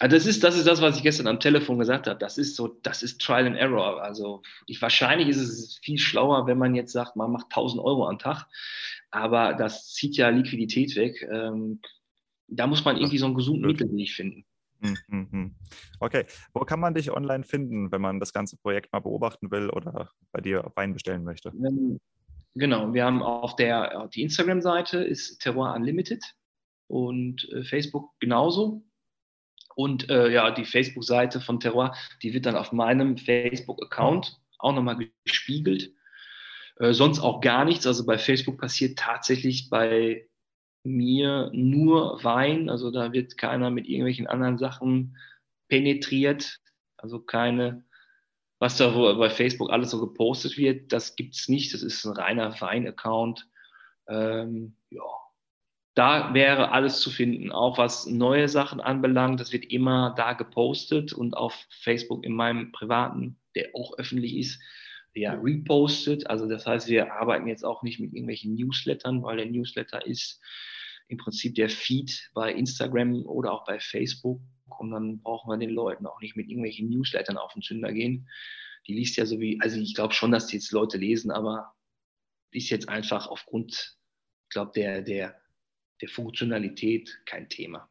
Also 0.00 0.16
das 0.16 0.26
ist, 0.26 0.42
das 0.42 0.56
ist 0.56 0.66
das, 0.66 0.82
was 0.82 0.96
ich 0.96 1.04
gestern 1.04 1.28
am 1.28 1.38
Telefon 1.38 1.78
gesagt 1.78 2.08
habe. 2.08 2.18
Das 2.18 2.36
ist 2.36 2.56
so, 2.56 2.66
das 2.82 3.04
ist 3.04 3.20
Trial 3.20 3.46
and 3.46 3.56
Error. 3.56 4.02
Also 4.02 4.42
ich, 4.66 4.82
wahrscheinlich 4.82 5.28
ist 5.28 5.38
es 5.38 5.78
viel 5.78 5.98
schlauer, 5.98 6.48
wenn 6.48 6.58
man 6.58 6.74
jetzt 6.74 6.92
sagt, 6.92 7.14
man 7.14 7.30
macht 7.30 7.46
1000 7.46 7.80
Euro 7.82 8.08
am 8.08 8.18
Tag 8.18 8.46
aber 9.14 9.54
das 9.54 9.92
zieht 9.92 10.16
ja 10.16 10.28
Liquidität 10.28 10.96
weg. 10.96 11.26
Ähm, 11.30 11.80
da 12.48 12.66
muss 12.66 12.84
man 12.84 12.96
irgendwie 12.96 13.18
so 13.18 13.26
einen 13.26 13.36
gesunden 13.36 13.66
Mittelweg 13.66 14.10
finden. 14.10 14.44
Hm, 14.80 14.96
hm, 15.08 15.30
hm. 15.30 15.54
Okay, 16.00 16.26
wo 16.52 16.60
kann 16.60 16.80
man 16.80 16.94
dich 16.94 17.10
online 17.10 17.44
finden, 17.44 17.92
wenn 17.92 18.00
man 18.00 18.18
das 18.18 18.32
ganze 18.32 18.56
Projekt 18.56 18.92
mal 18.92 18.98
beobachten 18.98 19.50
will 19.50 19.70
oder 19.70 20.10
bei 20.32 20.40
dir 20.40 20.70
Wein 20.74 20.92
bestellen 20.92 21.22
möchte? 21.22 21.50
Ähm, 21.50 22.00
genau, 22.54 22.92
wir 22.92 23.04
haben 23.04 23.22
auf 23.22 23.54
der 23.56 24.08
die 24.08 24.22
Instagram-Seite 24.22 24.98
ist 24.98 25.38
Terroir 25.38 25.74
Unlimited 25.74 26.22
und 26.88 27.48
äh, 27.52 27.62
Facebook 27.62 28.10
genauso. 28.18 28.82
Und 29.76 30.10
äh, 30.10 30.30
ja, 30.30 30.50
die 30.50 30.64
Facebook-Seite 30.64 31.40
von 31.40 31.60
Terroir, 31.60 31.94
die 32.22 32.34
wird 32.34 32.46
dann 32.46 32.56
auf 32.56 32.72
meinem 32.72 33.16
Facebook-Account 33.16 34.40
auch 34.58 34.74
nochmal 34.74 34.98
gespiegelt. 35.24 35.92
Äh, 36.76 36.92
sonst 36.92 37.20
auch 37.20 37.40
gar 37.40 37.64
nichts. 37.64 37.86
Also 37.86 38.04
bei 38.06 38.18
Facebook 38.18 38.58
passiert 38.58 38.98
tatsächlich 38.98 39.70
bei 39.70 40.28
mir 40.82 41.50
nur 41.52 42.22
Wein. 42.22 42.68
Also 42.68 42.90
da 42.90 43.12
wird 43.12 43.38
keiner 43.38 43.70
mit 43.70 43.86
irgendwelchen 43.86 44.26
anderen 44.26 44.58
Sachen 44.58 45.16
penetriert. 45.68 46.60
Also 46.96 47.20
keine, 47.20 47.84
was 48.58 48.76
da 48.76 48.90
bei 49.14 49.30
Facebook 49.30 49.70
alles 49.70 49.90
so 49.90 50.00
gepostet 50.00 50.56
wird, 50.56 50.92
das 50.92 51.16
gibt 51.16 51.34
es 51.34 51.48
nicht. 51.48 51.72
Das 51.74 51.82
ist 51.82 52.04
ein 52.04 52.16
reiner 52.16 52.60
Wein-Account. 52.60 53.48
Ähm, 54.08 54.76
ja, 54.90 55.02
da 55.94 56.34
wäre 56.34 56.72
alles 56.72 57.00
zu 57.00 57.10
finden. 57.10 57.52
Auch 57.52 57.78
was 57.78 58.06
neue 58.06 58.48
Sachen 58.48 58.80
anbelangt, 58.80 59.40
das 59.40 59.52
wird 59.52 59.64
immer 59.66 60.14
da 60.16 60.32
gepostet 60.32 61.12
und 61.12 61.36
auf 61.36 61.54
Facebook 61.82 62.24
in 62.24 62.34
meinem 62.34 62.72
privaten, 62.72 63.38
der 63.54 63.70
auch 63.74 63.96
öffentlich 63.96 64.36
ist, 64.36 64.60
ja, 65.14 65.34
repostet. 65.34 66.28
Also 66.28 66.48
das 66.48 66.66
heißt, 66.66 66.88
wir 66.88 67.12
arbeiten 67.12 67.46
jetzt 67.46 67.64
auch 67.64 67.82
nicht 67.82 68.00
mit 68.00 68.12
irgendwelchen 68.12 68.54
Newslettern, 68.54 69.22
weil 69.22 69.36
der 69.36 69.46
Newsletter 69.46 70.04
ist 70.04 70.40
im 71.08 71.18
Prinzip 71.18 71.54
der 71.54 71.68
Feed 71.68 72.30
bei 72.34 72.52
Instagram 72.52 73.24
oder 73.26 73.52
auch 73.52 73.64
bei 73.64 73.78
Facebook. 73.78 74.40
Und 74.78 74.90
dann 74.90 75.20
brauchen 75.20 75.50
wir 75.50 75.58
den 75.58 75.70
Leuten 75.70 76.06
auch 76.06 76.20
nicht 76.20 76.36
mit 76.36 76.48
irgendwelchen 76.48 76.88
Newslettern 76.88 77.36
auf 77.36 77.52
den 77.52 77.62
Zünder 77.62 77.92
gehen. 77.92 78.28
Die 78.86 78.94
liest 78.94 79.16
ja 79.16 79.24
so 79.24 79.38
wie, 79.38 79.58
also 79.60 79.78
ich 79.78 79.94
glaube 79.94 80.14
schon, 80.14 80.32
dass 80.32 80.48
die 80.48 80.56
jetzt 80.56 80.72
Leute 80.72 80.98
lesen, 80.98 81.30
aber 81.30 81.74
ist 82.50 82.70
jetzt 82.70 82.88
einfach 82.88 83.26
aufgrund, 83.26 83.96
ich 84.44 84.50
glaube, 84.50 84.72
der, 84.74 85.02
der, 85.02 85.40
der 86.00 86.08
Funktionalität 86.08 87.20
kein 87.26 87.48
Thema. 87.48 87.90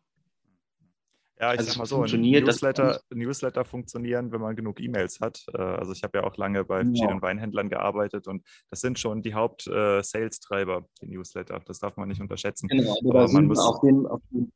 Ja, 1.40 1.54
ich 1.54 1.60
also 1.60 1.72
sag 1.72 1.78
mal 1.78 1.86
so, 1.86 1.96
funktioniert, 1.98 2.46
Newsletter, 2.46 3.02
Newsletter 3.10 3.66
funktionieren, 3.66 4.32
wenn 4.32 4.42
man 4.42 4.56
genug 4.56 4.80
E-Mails 4.80 5.20
hat. 5.20 5.44
Äh, 5.54 5.62
also 5.62 5.92
ich 5.92 6.04
habe 6.04 6.20
ja 6.20 6.24
auch 6.26 6.38
lange 6.38 6.64
bei 6.64 6.84
verschiedenen 6.84 7.18
ja. 7.18 7.22
Weinhändlern 7.22 7.70
gearbeitet 7.70 8.28
und 8.28 8.44
das 8.70 8.82
sind 8.82 9.00
schon 9.00 9.24
die 9.24 9.34
Haupt-Sales-Treiber, 9.34 10.78
äh, 10.78 10.84
die 11.02 11.08
Newsletter. 11.08 11.60
Das 11.66 11.80
darf 11.80 11.98
man 11.98 12.10
nicht 12.10 12.22
unterschätzen. 12.22 12.68
Genau, 12.68 12.96
aber 13.10 13.28
man 13.30 13.48
muss 13.48 13.60
auf 13.60 13.82
dem, 13.82 14.06
auf 14.06 14.22
dem 14.32 14.52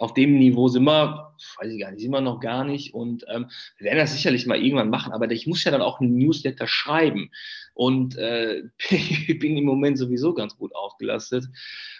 auf 0.00 0.14
dem 0.14 0.38
Niveau 0.38 0.68
sind 0.68 0.84
wir, 0.84 1.34
weiß 1.58 1.70
ich 1.70 1.78
gar 1.78 1.90
nicht, 1.90 2.00
sind 2.00 2.10
wir 2.10 2.22
noch 2.22 2.40
gar 2.40 2.64
nicht. 2.64 2.94
Und 2.94 3.26
ähm, 3.28 3.50
wir 3.76 3.84
werden 3.84 3.98
das 3.98 4.12
sicherlich 4.12 4.46
mal 4.46 4.58
irgendwann 4.58 4.88
machen, 4.88 5.12
aber 5.12 5.30
ich 5.30 5.46
muss 5.46 5.62
ja 5.62 5.70
dann 5.70 5.82
auch 5.82 6.00
einen 6.00 6.16
Newsletter 6.16 6.66
schreiben. 6.66 7.30
Und 7.74 8.16
äh, 8.16 8.62
ich 8.88 9.38
bin 9.38 9.58
im 9.58 9.64
Moment 9.64 9.98
sowieso 9.98 10.32
ganz 10.32 10.56
gut 10.56 10.74
ausgelastet. 10.74 11.44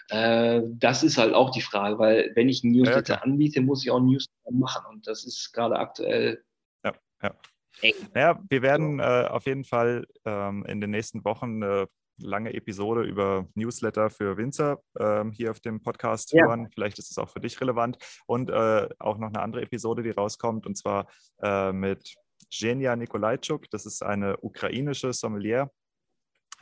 Äh, 0.09 0.61
das 0.65 1.03
ist 1.03 1.19
halt 1.19 1.35
auch 1.35 1.51
die 1.51 1.61
Frage, 1.61 1.99
weil 1.99 2.31
wenn 2.33 2.49
ich 2.49 2.63
einen 2.63 2.73
Newsletter 2.73 3.15
ja, 3.15 3.21
anbiete, 3.21 3.61
muss 3.61 3.83
ich 3.83 3.91
auch 3.91 3.97
einen 3.97 4.07
Newsletter 4.07 4.51
machen. 4.51 4.83
Und 4.89 5.05
das 5.05 5.23
ist 5.23 5.53
gerade 5.53 5.77
aktuell. 5.77 6.43
Ja, 6.83 6.93
ja. 7.21 7.35
Eng. 7.81 7.93
Ja, 8.15 8.41
wir 8.49 8.61
werden 8.63 8.99
äh, 8.99 9.27
auf 9.29 9.45
jeden 9.45 9.63
Fall 9.63 10.07
ähm, 10.25 10.65
in 10.67 10.81
den 10.81 10.89
nächsten 10.89 11.23
Wochen 11.23 11.63
eine 11.63 11.87
lange 12.21 12.53
Episode 12.53 13.03
über 13.03 13.47
Newsletter 13.55 14.09
für 14.09 14.37
Winzer 14.37 14.81
ähm, 14.99 15.31
hier 15.31 15.51
auf 15.51 15.59
dem 15.59 15.81
Podcast 15.81 16.31
ja. 16.33 16.45
hören. 16.45 16.69
Vielleicht 16.73 16.99
ist 16.99 17.11
es 17.11 17.17
auch 17.17 17.29
für 17.29 17.39
dich 17.39 17.59
relevant. 17.61 17.97
Und 18.25 18.49
äh, 18.49 18.89
auch 18.99 19.17
noch 19.17 19.29
eine 19.29 19.41
andere 19.41 19.61
Episode, 19.63 20.03
die 20.03 20.11
rauskommt, 20.11 20.65
und 20.65 20.77
zwar 20.77 21.07
äh, 21.41 21.71
mit 21.71 22.15
Genia 22.49 22.95
Nikolajczuk. 22.95 23.69
Das 23.69 23.85
ist 23.85 24.03
eine 24.03 24.37
ukrainische 24.37 25.13
Sommelier 25.13 25.69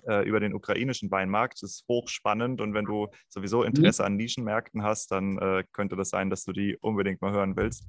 äh, 0.07 0.27
über 0.27 0.39
den 0.39 0.53
ukrainischen 0.53 1.11
Weinmarkt. 1.11 1.61
Das 1.61 1.71
ist 1.71 1.85
hochspannend 1.87 2.61
und 2.61 2.73
wenn 2.73 2.85
du 2.85 3.07
sowieso 3.27 3.59
mhm. 3.59 3.67
Interesse 3.67 4.05
an 4.05 4.15
Nischenmärkten 4.15 4.83
hast, 4.83 5.11
dann 5.11 5.37
äh, 5.39 5.63
könnte 5.73 5.95
das 5.95 6.09
sein, 6.09 6.29
dass 6.29 6.43
du 6.43 6.51
die 6.51 6.77
unbedingt 6.77 7.21
mal 7.21 7.31
hören 7.31 7.55
willst. 7.55 7.87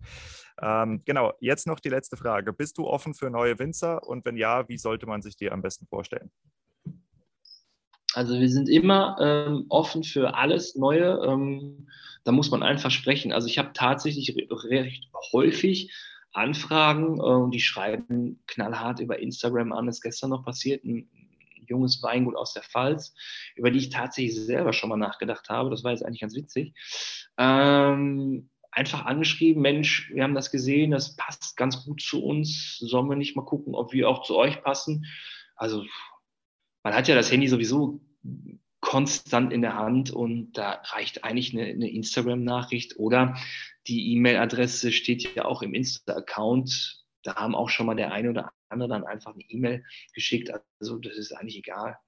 Ähm, 0.61 1.03
genau, 1.05 1.33
jetzt 1.41 1.67
noch 1.67 1.81
die 1.81 1.89
letzte 1.89 2.17
Frage. 2.17 2.53
Bist 2.53 2.79
du 2.79 2.87
offen 2.87 3.15
für 3.15 3.31
neue 3.31 3.59
Winzer 3.59 4.07
und 4.07 4.25
wenn 4.25 4.37
ja, 4.37 4.69
wie 4.69 4.79
sollte 4.79 5.07
man 5.07 5.23
sich 5.23 5.37
die 5.37 5.51
am 5.51 5.63
besten 5.63 5.87
vorstellen? 5.87 6.31
Also 8.15 8.39
wir 8.39 8.49
sind 8.49 8.69
immer 8.69 9.17
ähm, 9.21 9.67
offen 9.69 10.03
für 10.03 10.35
alles 10.35 10.75
Neue. 10.75 11.21
Ähm, 11.27 11.89
da 12.25 12.33
muss 12.33 12.51
man 12.51 12.63
einfach 12.63 12.91
sprechen. 12.91 13.33
Also 13.33 13.47
ich 13.47 13.59
habe 13.59 13.71
tatsächlich 13.73 14.35
recht 14.37 15.09
häufig 15.33 15.93
Anfragen, 16.33 17.21
äh, 17.21 17.51
die 17.51 17.61
schreiben 17.61 18.43
knallhart 18.47 19.01
über 19.01 19.19
Instagram 19.19 19.73
an. 19.73 19.87
Das 19.87 19.97
ist 19.97 20.03
gestern 20.03 20.31
noch 20.31 20.45
passiert. 20.45 20.85
Ein 20.85 21.09
junges 21.67 22.03
Weingut 22.03 22.37
aus 22.37 22.53
der 22.53 22.63
Pfalz, 22.63 23.15
über 23.55 23.71
die 23.71 23.79
ich 23.79 23.91
tatsächlich 23.91 24.35
selber 24.35 24.73
schon 24.73 24.91
mal 24.91 24.97
nachgedacht 24.97 25.49
habe. 25.49 25.71
Das 25.71 25.85
war 25.85 25.93
jetzt 25.93 26.05
eigentlich 26.05 26.21
ganz 26.21 26.35
witzig. 26.35 26.75
Ähm, 27.39 28.51
einfach 28.73 29.05
angeschrieben, 29.05 29.63
Mensch, 29.63 30.11
wir 30.13 30.25
haben 30.25 30.35
das 30.35 30.51
gesehen, 30.51 30.91
das 30.91 31.17
passt 31.17 31.57
ganz 31.57 31.85
gut 31.85 32.03
zu 32.03 32.23
uns. 32.23 32.79
Sollen 32.79 33.09
wir 33.09 33.17
nicht 33.17 33.37
mal 33.37 33.45
gucken, 33.45 33.75
ob 33.75 33.93
wir 33.93 34.09
auch 34.09 34.23
zu 34.23 34.37
euch 34.37 34.63
passen? 34.63 35.07
Also 35.57 35.85
man 36.83 36.95
hat 36.95 37.09
ja 37.09 37.15
das 37.15 37.31
Handy 37.31 37.49
sowieso 37.49 38.01
konstant 38.81 39.53
in 39.53 39.63
der 39.63 39.77
Hand 39.77 40.11
und 40.11 40.53
da 40.53 40.83
reicht 40.85 41.25
eigentlich 41.25 41.53
eine, 41.53 41.67
eine 41.67 41.91
Instagram-Nachricht 41.91 42.99
oder 42.99 43.37
die 43.87 44.15
E-Mail-Adresse 44.15 44.93
steht 44.93 45.35
ja 45.35 45.45
auch 45.45 45.63
im 45.63 45.75
Insta-Account. 45.75 47.05
Da 47.23 47.37
haben 47.37 47.55
auch 47.55 47.69
schon 47.69 47.87
mal 47.87 47.95
der 47.95 48.13
eine 48.13 48.31
oder 48.31 48.53
andere 48.69 48.89
dann 48.89 49.05
einfach 49.05 49.35
eine 49.35 49.45
E-Mail 49.45 49.85
geschickt. 50.15 50.51
Also 50.81 50.99
das 50.99 51.17
ist 51.17 51.33
eigentlich 51.33 51.59
egal. 51.59 51.99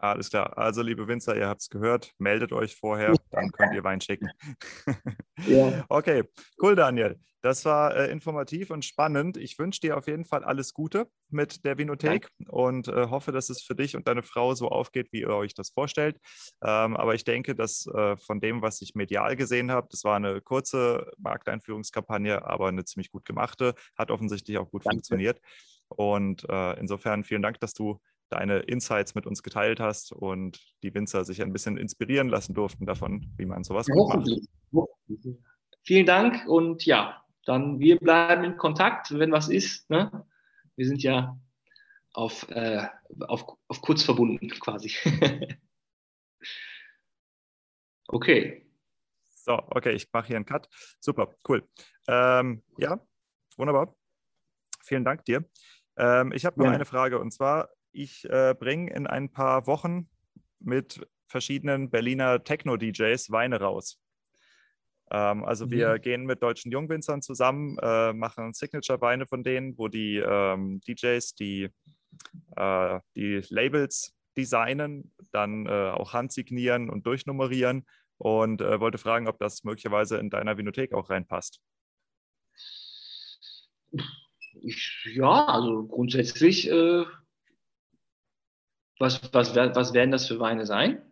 Alles 0.00 0.30
klar. 0.30 0.56
Also, 0.56 0.82
liebe 0.82 1.06
Winzer, 1.08 1.36
ihr 1.36 1.46
habt 1.46 1.60
es 1.60 1.68
gehört. 1.68 2.12
Meldet 2.18 2.52
euch 2.52 2.74
vorher, 2.74 3.14
dann 3.30 3.52
könnt 3.52 3.74
ihr 3.74 3.84
Wein 3.84 4.00
schicken. 4.00 4.30
ja. 5.46 5.84
Okay, 5.88 6.24
cool, 6.62 6.74
Daniel. 6.74 7.20
Das 7.42 7.64
war 7.64 7.96
äh, 7.96 8.10
informativ 8.10 8.70
und 8.70 8.84
spannend. 8.84 9.36
Ich 9.36 9.58
wünsche 9.58 9.80
dir 9.80 9.96
auf 9.96 10.06
jeden 10.06 10.24
Fall 10.24 10.44
alles 10.44 10.74
Gute 10.74 11.08
mit 11.30 11.64
der 11.64 11.78
Vinothek 11.78 12.28
ja. 12.38 12.50
und 12.50 12.88
äh, 12.88 13.08
hoffe, 13.08 13.32
dass 13.32 13.48
es 13.48 13.62
für 13.62 13.74
dich 13.74 13.96
und 13.96 14.06
deine 14.06 14.22
Frau 14.22 14.54
so 14.54 14.68
aufgeht, 14.68 15.08
wie 15.12 15.20
ihr 15.20 15.30
euch 15.30 15.54
das 15.54 15.70
vorstellt. 15.70 16.18
Ähm, 16.62 16.96
aber 16.96 17.14
ich 17.14 17.24
denke, 17.24 17.54
dass 17.54 17.86
äh, 17.86 18.16
von 18.16 18.40
dem, 18.40 18.60
was 18.60 18.82
ich 18.82 18.94
medial 18.94 19.36
gesehen 19.36 19.70
habe, 19.70 19.88
das 19.90 20.04
war 20.04 20.16
eine 20.16 20.40
kurze 20.42 21.10
Markteinführungskampagne, 21.18 22.44
aber 22.44 22.68
eine 22.68 22.84
ziemlich 22.84 23.10
gut 23.10 23.24
gemachte, 23.24 23.74
hat 23.96 24.10
offensichtlich 24.10 24.58
auch 24.58 24.70
gut 24.70 24.84
Danke. 24.84 24.96
funktioniert. 24.96 25.40
Und 25.88 26.48
äh, 26.48 26.78
insofern 26.78 27.24
vielen 27.24 27.42
Dank, 27.42 27.58
dass 27.60 27.72
du 27.72 28.00
deine 28.30 28.60
Insights 28.60 29.14
mit 29.14 29.26
uns 29.26 29.42
geteilt 29.42 29.80
hast 29.80 30.12
und 30.12 30.60
die 30.82 30.94
Winzer 30.94 31.24
sich 31.24 31.42
ein 31.42 31.52
bisschen 31.52 31.76
inspirieren 31.76 32.28
lassen 32.28 32.54
durften 32.54 32.86
davon, 32.86 33.32
wie 33.36 33.44
man 33.44 33.64
sowas 33.64 33.86
gut 33.86 34.14
macht. 34.14 34.90
Vielen 35.82 36.06
Dank 36.06 36.46
und 36.46 36.86
ja, 36.86 37.24
dann 37.44 37.80
wir 37.80 37.98
bleiben 37.98 38.44
in 38.44 38.56
Kontakt, 38.56 39.10
wenn 39.18 39.32
was 39.32 39.48
ist. 39.48 39.90
Ne? 39.90 40.26
Wir 40.76 40.86
sind 40.86 41.02
ja 41.02 41.38
auf, 42.12 42.48
äh, 42.50 42.86
auf, 43.26 43.44
auf 43.68 43.80
kurz 43.82 44.02
verbunden 44.02 44.48
quasi. 44.50 44.92
okay. 48.08 48.66
So, 49.28 49.54
okay, 49.70 49.92
ich 49.92 50.06
mache 50.12 50.28
hier 50.28 50.36
einen 50.36 50.46
Cut. 50.46 50.68
Super, 51.00 51.34
cool. 51.48 51.66
Ähm, 52.06 52.62
ja, 52.78 53.00
wunderbar. 53.56 53.96
Vielen 54.82 55.04
Dank 55.04 55.24
dir. 55.24 55.44
Ähm, 55.96 56.32
ich 56.32 56.44
habe 56.44 56.58
noch 56.58 56.66
ja. 56.66 56.72
eine 56.72 56.84
Frage 56.84 57.18
und 57.18 57.32
zwar, 57.32 57.70
ich 57.92 58.28
äh, 58.28 58.54
bringe 58.58 58.92
in 58.92 59.06
ein 59.06 59.30
paar 59.30 59.66
Wochen 59.66 60.08
mit 60.58 61.06
verschiedenen 61.26 61.90
Berliner 61.90 62.42
Techno-DJs 62.42 63.30
Weine 63.30 63.60
raus. 63.60 63.98
Ähm, 65.10 65.44
also 65.44 65.66
mhm. 65.66 65.70
wir 65.70 65.98
gehen 65.98 66.24
mit 66.24 66.42
deutschen 66.42 66.70
Jungwinzern 66.70 67.22
zusammen, 67.22 67.76
äh, 67.82 68.12
machen 68.12 68.52
Signature-Weine 68.52 69.26
von 69.26 69.42
denen, 69.42 69.76
wo 69.78 69.88
die 69.88 70.16
ähm, 70.16 70.80
DJs 70.86 71.34
die, 71.34 71.68
äh, 72.56 73.00
die 73.16 73.42
Labels 73.48 74.14
designen, 74.36 75.12
dann 75.32 75.66
äh, 75.66 75.90
auch 75.90 76.12
handsignieren 76.12 76.90
und 76.90 77.06
durchnummerieren 77.06 77.86
und 78.18 78.60
äh, 78.60 78.80
wollte 78.80 78.98
fragen, 78.98 79.28
ob 79.28 79.38
das 79.38 79.64
möglicherweise 79.64 80.18
in 80.18 80.30
deiner 80.30 80.56
Vinothek 80.56 80.92
auch 80.94 81.10
reinpasst. 81.10 81.60
Ich, 84.62 85.08
ja, 85.14 85.46
also 85.46 85.86
grundsätzlich 85.86 86.70
äh, 86.70 87.04
was, 89.00 89.32
was, 89.32 89.56
was 89.56 89.92
werden 89.92 90.10
das 90.10 90.28
für 90.28 90.38
Weine 90.38 90.66
sein? 90.66 91.02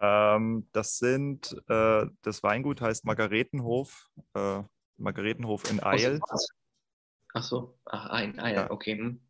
Ähm, 0.00 0.66
das 0.72 0.96
sind, 0.96 1.54
äh, 1.68 2.06
das 2.22 2.42
Weingut 2.42 2.80
heißt 2.80 3.04
Margaretenhof, 3.04 4.08
äh, 4.34 4.62
Margaretenhof 4.96 5.70
in 5.70 5.82
Eil. 5.82 6.20
Ach 7.34 7.42
so, 7.42 7.78
ach, 7.84 8.06
ein, 8.06 8.38
Eil, 8.40 8.54
ja. 8.54 8.70
okay. 8.70 8.98
Hm. 8.98 9.20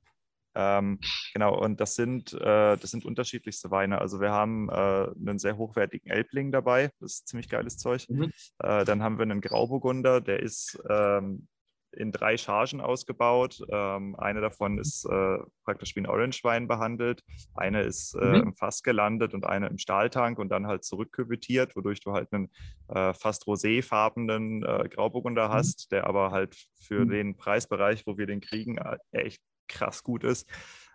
Ähm, 0.54 0.98
genau, 1.32 1.56
und 1.60 1.80
das 1.80 1.94
sind, 1.94 2.32
äh, 2.32 2.76
das 2.76 2.90
sind 2.90 3.04
unterschiedlichste 3.04 3.70
Weine. 3.70 4.00
Also 4.00 4.20
wir 4.20 4.30
haben 4.30 4.68
äh, 4.68 4.72
einen 4.72 5.38
sehr 5.38 5.56
hochwertigen 5.56 6.10
Elbling 6.10 6.50
dabei, 6.50 6.90
das 7.00 7.14
ist 7.14 7.28
ziemlich 7.28 7.48
geiles 7.48 7.76
Zeug. 7.76 8.06
Mhm. 8.08 8.32
Äh, 8.58 8.84
dann 8.84 9.02
haben 9.02 9.18
wir 9.18 9.22
einen 9.22 9.40
Grauburgunder, 9.40 10.20
der 10.20 10.40
ist 10.40 10.80
ähm, 10.88 11.48
in 11.92 12.12
drei 12.12 12.36
Chargen 12.36 12.80
ausgebaut. 12.80 13.62
Ähm, 13.70 14.16
eine 14.16 14.40
davon 14.40 14.78
ist 14.78 15.04
äh, 15.04 15.38
praktisch 15.64 15.94
wie 15.96 16.00
ein 16.00 16.06
Orange-Wein 16.06 16.68
behandelt. 16.68 17.22
Eine 17.54 17.82
ist 17.82 18.14
äh, 18.14 18.24
mhm. 18.24 18.34
im 18.34 18.54
Fass 18.54 18.82
gelandet 18.82 19.34
und 19.34 19.44
eine 19.44 19.68
im 19.68 19.78
Stahltank 19.78 20.38
und 20.38 20.48
dann 20.50 20.66
halt 20.66 20.84
zurückküvetiert, 20.84 21.76
wodurch 21.76 22.00
du 22.00 22.12
halt 22.12 22.32
einen 22.32 22.50
äh, 22.88 23.12
fast 23.14 23.46
roséfarbenen 23.46 24.64
äh, 24.64 24.88
Grauburgunder 24.88 25.48
mhm. 25.48 25.52
hast, 25.52 25.92
der 25.92 26.06
aber 26.06 26.30
halt 26.30 26.56
für 26.80 27.04
mhm. 27.04 27.10
den 27.10 27.36
Preisbereich, 27.36 28.06
wo 28.06 28.16
wir 28.18 28.26
den 28.26 28.40
kriegen, 28.40 28.78
äh, 28.78 28.98
echt 29.12 29.42
krass 29.68 30.02
gut 30.02 30.24
ist. 30.24 30.48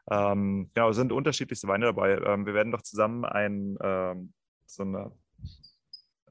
Ähm, 0.09 0.69
genau, 0.73 0.89
es 0.89 0.97
sind 0.97 1.11
unterschiedlichste 1.11 1.67
Weine 1.67 1.85
dabei. 1.87 2.17
Ähm, 2.17 2.45
wir 2.45 2.53
werden 2.53 2.71
doch 2.71 2.83
zusammen 2.83 3.25
ein, 3.25 3.77
ähm, 3.81 4.33
so 4.65 4.83
eine 4.83 5.11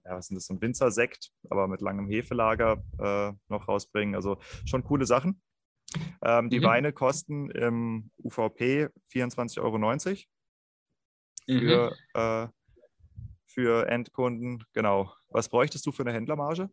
ja, 0.05 0.17
was 0.17 0.27
sind 0.27 0.37
das, 0.37 0.47
so 0.47 0.55
ein 0.55 0.61
Winzersekt, 0.61 1.31
aber 1.51 1.67
mit 1.69 1.81
langem 1.81 2.09
Hefelager 2.09 2.83
äh, 2.99 3.33
noch 3.49 3.69
rausbringen. 3.69 4.15
Also 4.15 4.39
schon 4.67 4.85
coole 4.85 5.07
Sachen. 5.07 5.41
Ähm, 6.23 6.51
die 6.51 6.61
mhm. 6.61 6.65
Weine 6.65 6.93
kosten 6.93 7.51
im 7.51 8.11
UVP 8.19 8.89
24,90 9.13 9.61
Euro 9.61 9.79
für, 11.47 11.91
mhm. 11.91 12.21
äh, 12.21 12.49
für 13.47 13.89
Endkunden. 13.89 14.65
Genau. 14.73 15.13
Was 15.29 15.49
bräuchtest 15.49 15.87
du 15.87 15.93
für 15.93 16.03
eine 16.03 16.13
Händlermarge? 16.13 16.71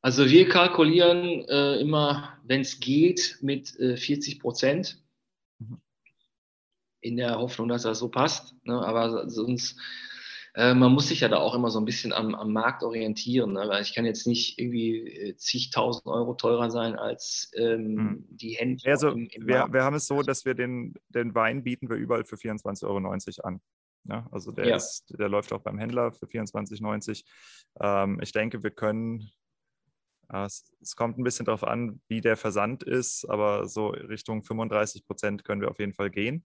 Also 0.00 0.28
wir 0.28 0.48
kalkulieren 0.48 1.44
äh, 1.48 1.76
immer, 1.76 2.36
wenn 2.42 2.62
es 2.62 2.80
geht, 2.80 3.38
mit 3.40 3.78
äh, 3.78 3.96
40 3.96 4.40
Prozent. 4.40 5.00
Mhm. 5.58 5.80
In 7.00 7.16
der 7.16 7.38
Hoffnung, 7.38 7.68
dass 7.68 7.82
das 7.82 8.00
so 8.00 8.08
passt. 8.08 8.54
Ne? 8.64 8.74
Aber 8.74 9.28
sonst 9.30 9.78
äh, 10.54 10.74
man 10.74 10.92
muss 10.92 11.08
sich 11.08 11.20
ja 11.20 11.28
da 11.28 11.38
auch 11.38 11.54
immer 11.54 11.70
so 11.70 11.78
ein 11.78 11.86
bisschen 11.86 12.12
am, 12.12 12.34
am 12.34 12.52
Markt 12.52 12.82
orientieren, 12.82 13.54
ne? 13.54 13.64
weil 13.68 13.82
ich 13.82 13.94
kann 13.94 14.04
jetzt 14.04 14.26
nicht 14.26 14.58
irgendwie 14.58 14.98
äh, 14.98 15.36
zigtausend 15.36 16.06
Euro 16.06 16.34
teurer 16.34 16.70
sein 16.70 16.94
als 16.94 17.50
ähm, 17.56 17.98
hm. 17.98 18.24
die 18.28 18.52
Hände. 18.52 18.90
Also 18.90 19.10
im, 19.10 19.28
im 19.28 19.46
wir, 19.46 19.68
wir, 19.70 19.82
haben 19.82 19.96
es 19.96 20.06
so, 20.06 20.22
dass 20.22 20.44
wir 20.44 20.54
den, 20.54 20.94
den 21.08 21.34
Wein 21.34 21.64
bieten 21.64 21.88
wir 21.88 21.96
überall 21.96 22.24
für 22.24 22.36
24,90 22.36 22.84
Euro 22.86 23.48
an. 23.48 23.60
Ja, 24.04 24.26
also 24.30 24.50
der, 24.50 24.66
ja. 24.66 24.76
ist, 24.76 25.14
der 25.18 25.28
läuft 25.28 25.52
auch 25.52 25.62
beim 25.62 25.78
Händler 25.78 26.12
für 26.12 26.26
24,90. 26.26 27.24
Ähm, 27.80 28.18
ich 28.20 28.32
denke, 28.32 28.62
wir 28.62 28.72
können, 28.72 29.30
äh, 30.28 30.44
es, 30.44 30.70
es, 30.82 30.96
kommt 30.96 31.18
ein 31.18 31.24
bisschen 31.24 31.46
darauf 31.46 31.64
an, 31.64 32.02
wie 32.08 32.20
der 32.20 32.36
Versand 32.36 32.82
ist, 32.82 33.24
aber 33.24 33.68
so 33.68 33.88
Richtung 33.88 34.42
35 34.42 35.06
Prozent 35.06 35.44
können 35.44 35.60
wir 35.60 35.70
auf 35.70 35.78
jeden 35.78 35.94
Fall 35.94 36.10
gehen. 36.10 36.44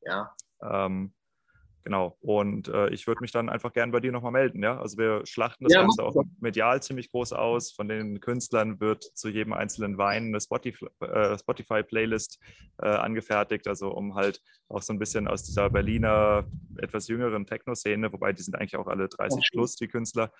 Ja. 0.00 0.34
Ähm, 0.62 1.12
Genau. 1.86 2.18
Und 2.20 2.66
äh, 2.66 2.88
ich 2.88 3.06
würde 3.06 3.20
mich 3.20 3.30
dann 3.30 3.48
einfach 3.48 3.72
gern 3.72 3.92
bei 3.92 4.00
dir 4.00 4.10
nochmal 4.10 4.32
melden. 4.32 4.60
Ja? 4.60 4.80
Also 4.80 4.98
wir 4.98 5.24
schlachten 5.24 5.62
das 5.62 5.72
ja, 5.72 5.82
Ganze 5.82 6.02
auch 6.02 6.16
medial 6.40 6.82
ziemlich 6.82 7.12
groß 7.12 7.32
aus. 7.32 7.70
Von 7.70 7.86
den 7.86 8.18
Künstlern 8.18 8.80
wird 8.80 9.04
zu 9.04 9.28
jedem 9.28 9.52
einzelnen 9.52 9.96
Wein 9.96 10.34
eine 10.34 10.38
äh, 10.38 11.38
Spotify-Playlist 11.38 12.40
äh, 12.78 12.88
angefertigt, 12.88 13.68
also 13.68 13.92
um 13.92 14.16
halt 14.16 14.42
auch 14.68 14.82
so 14.82 14.92
ein 14.92 14.98
bisschen 14.98 15.28
aus 15.28 15.44
dieser 15.44 15.70
Berliner 15.70 16.48
etwas 16.76 17.06
jüngeren 17.06 17.46
Techno-Szene, 17.46 18.12
wobei 18.12 18.32
die 18.32 18.42
sind 18.42 18.56
eigentlich 18.56 18.76
auch 18.76 18.88
alle 18.88 19.08
30 19.08 19.36
okay. 19.36 19.48
plus, 19.52 19.76
die 19.76 19.86
Künstler, 19.86 20.32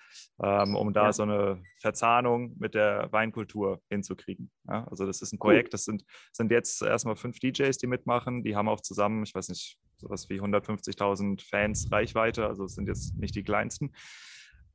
ähm, 0.43 0.75
um 0.75 0.91
da 0.91 1.05
ja. 1.05 1.13
so 1.13 1.23
eine 1.23 1.63
Verzahnung 1.79 2.57
mit 2.59 2.75
der 2.75 3.07
Weinkultur 3.13 3.81
hinzukriegen. 3.89 4.51
Ja? 4.67 4.85
Also 4.89 5.05
das 5.05 5.21
ist 5.21 5.31
ein 5.31 5.39
Projekt, 5.39 5.73
das 5.73 5.85
sind, 5.85 6.03
sind 6.33 6.51
jetzt 6.51 6.81
erstmal 6.81 7.15
fünf 7.15 7.39
DJs, 7.39 7.77
die 7.77 7.87
mitmachen. 7.87 8.43
Die 8.43 8.57
haben 8.57 8.67
auch 8.67 8.81
zusammen, 8.81 9.23
ich 9.23 9.33
weiß 9.33 9.47
nicht, 9.47 9.79
sowas 9.97 10.29
wie 10.29 10.39
150.000 10.39 11.41
Fans 11.47 11.91
Reichweite, 11.91 12.47
also 12.47 12.65
es 12.65 12.75
sind 12.75 12.87
jetzt 12.87 13.17
nicht 13.17 13.35
die 13.35 13.43
kleinsten. 13.43 13.93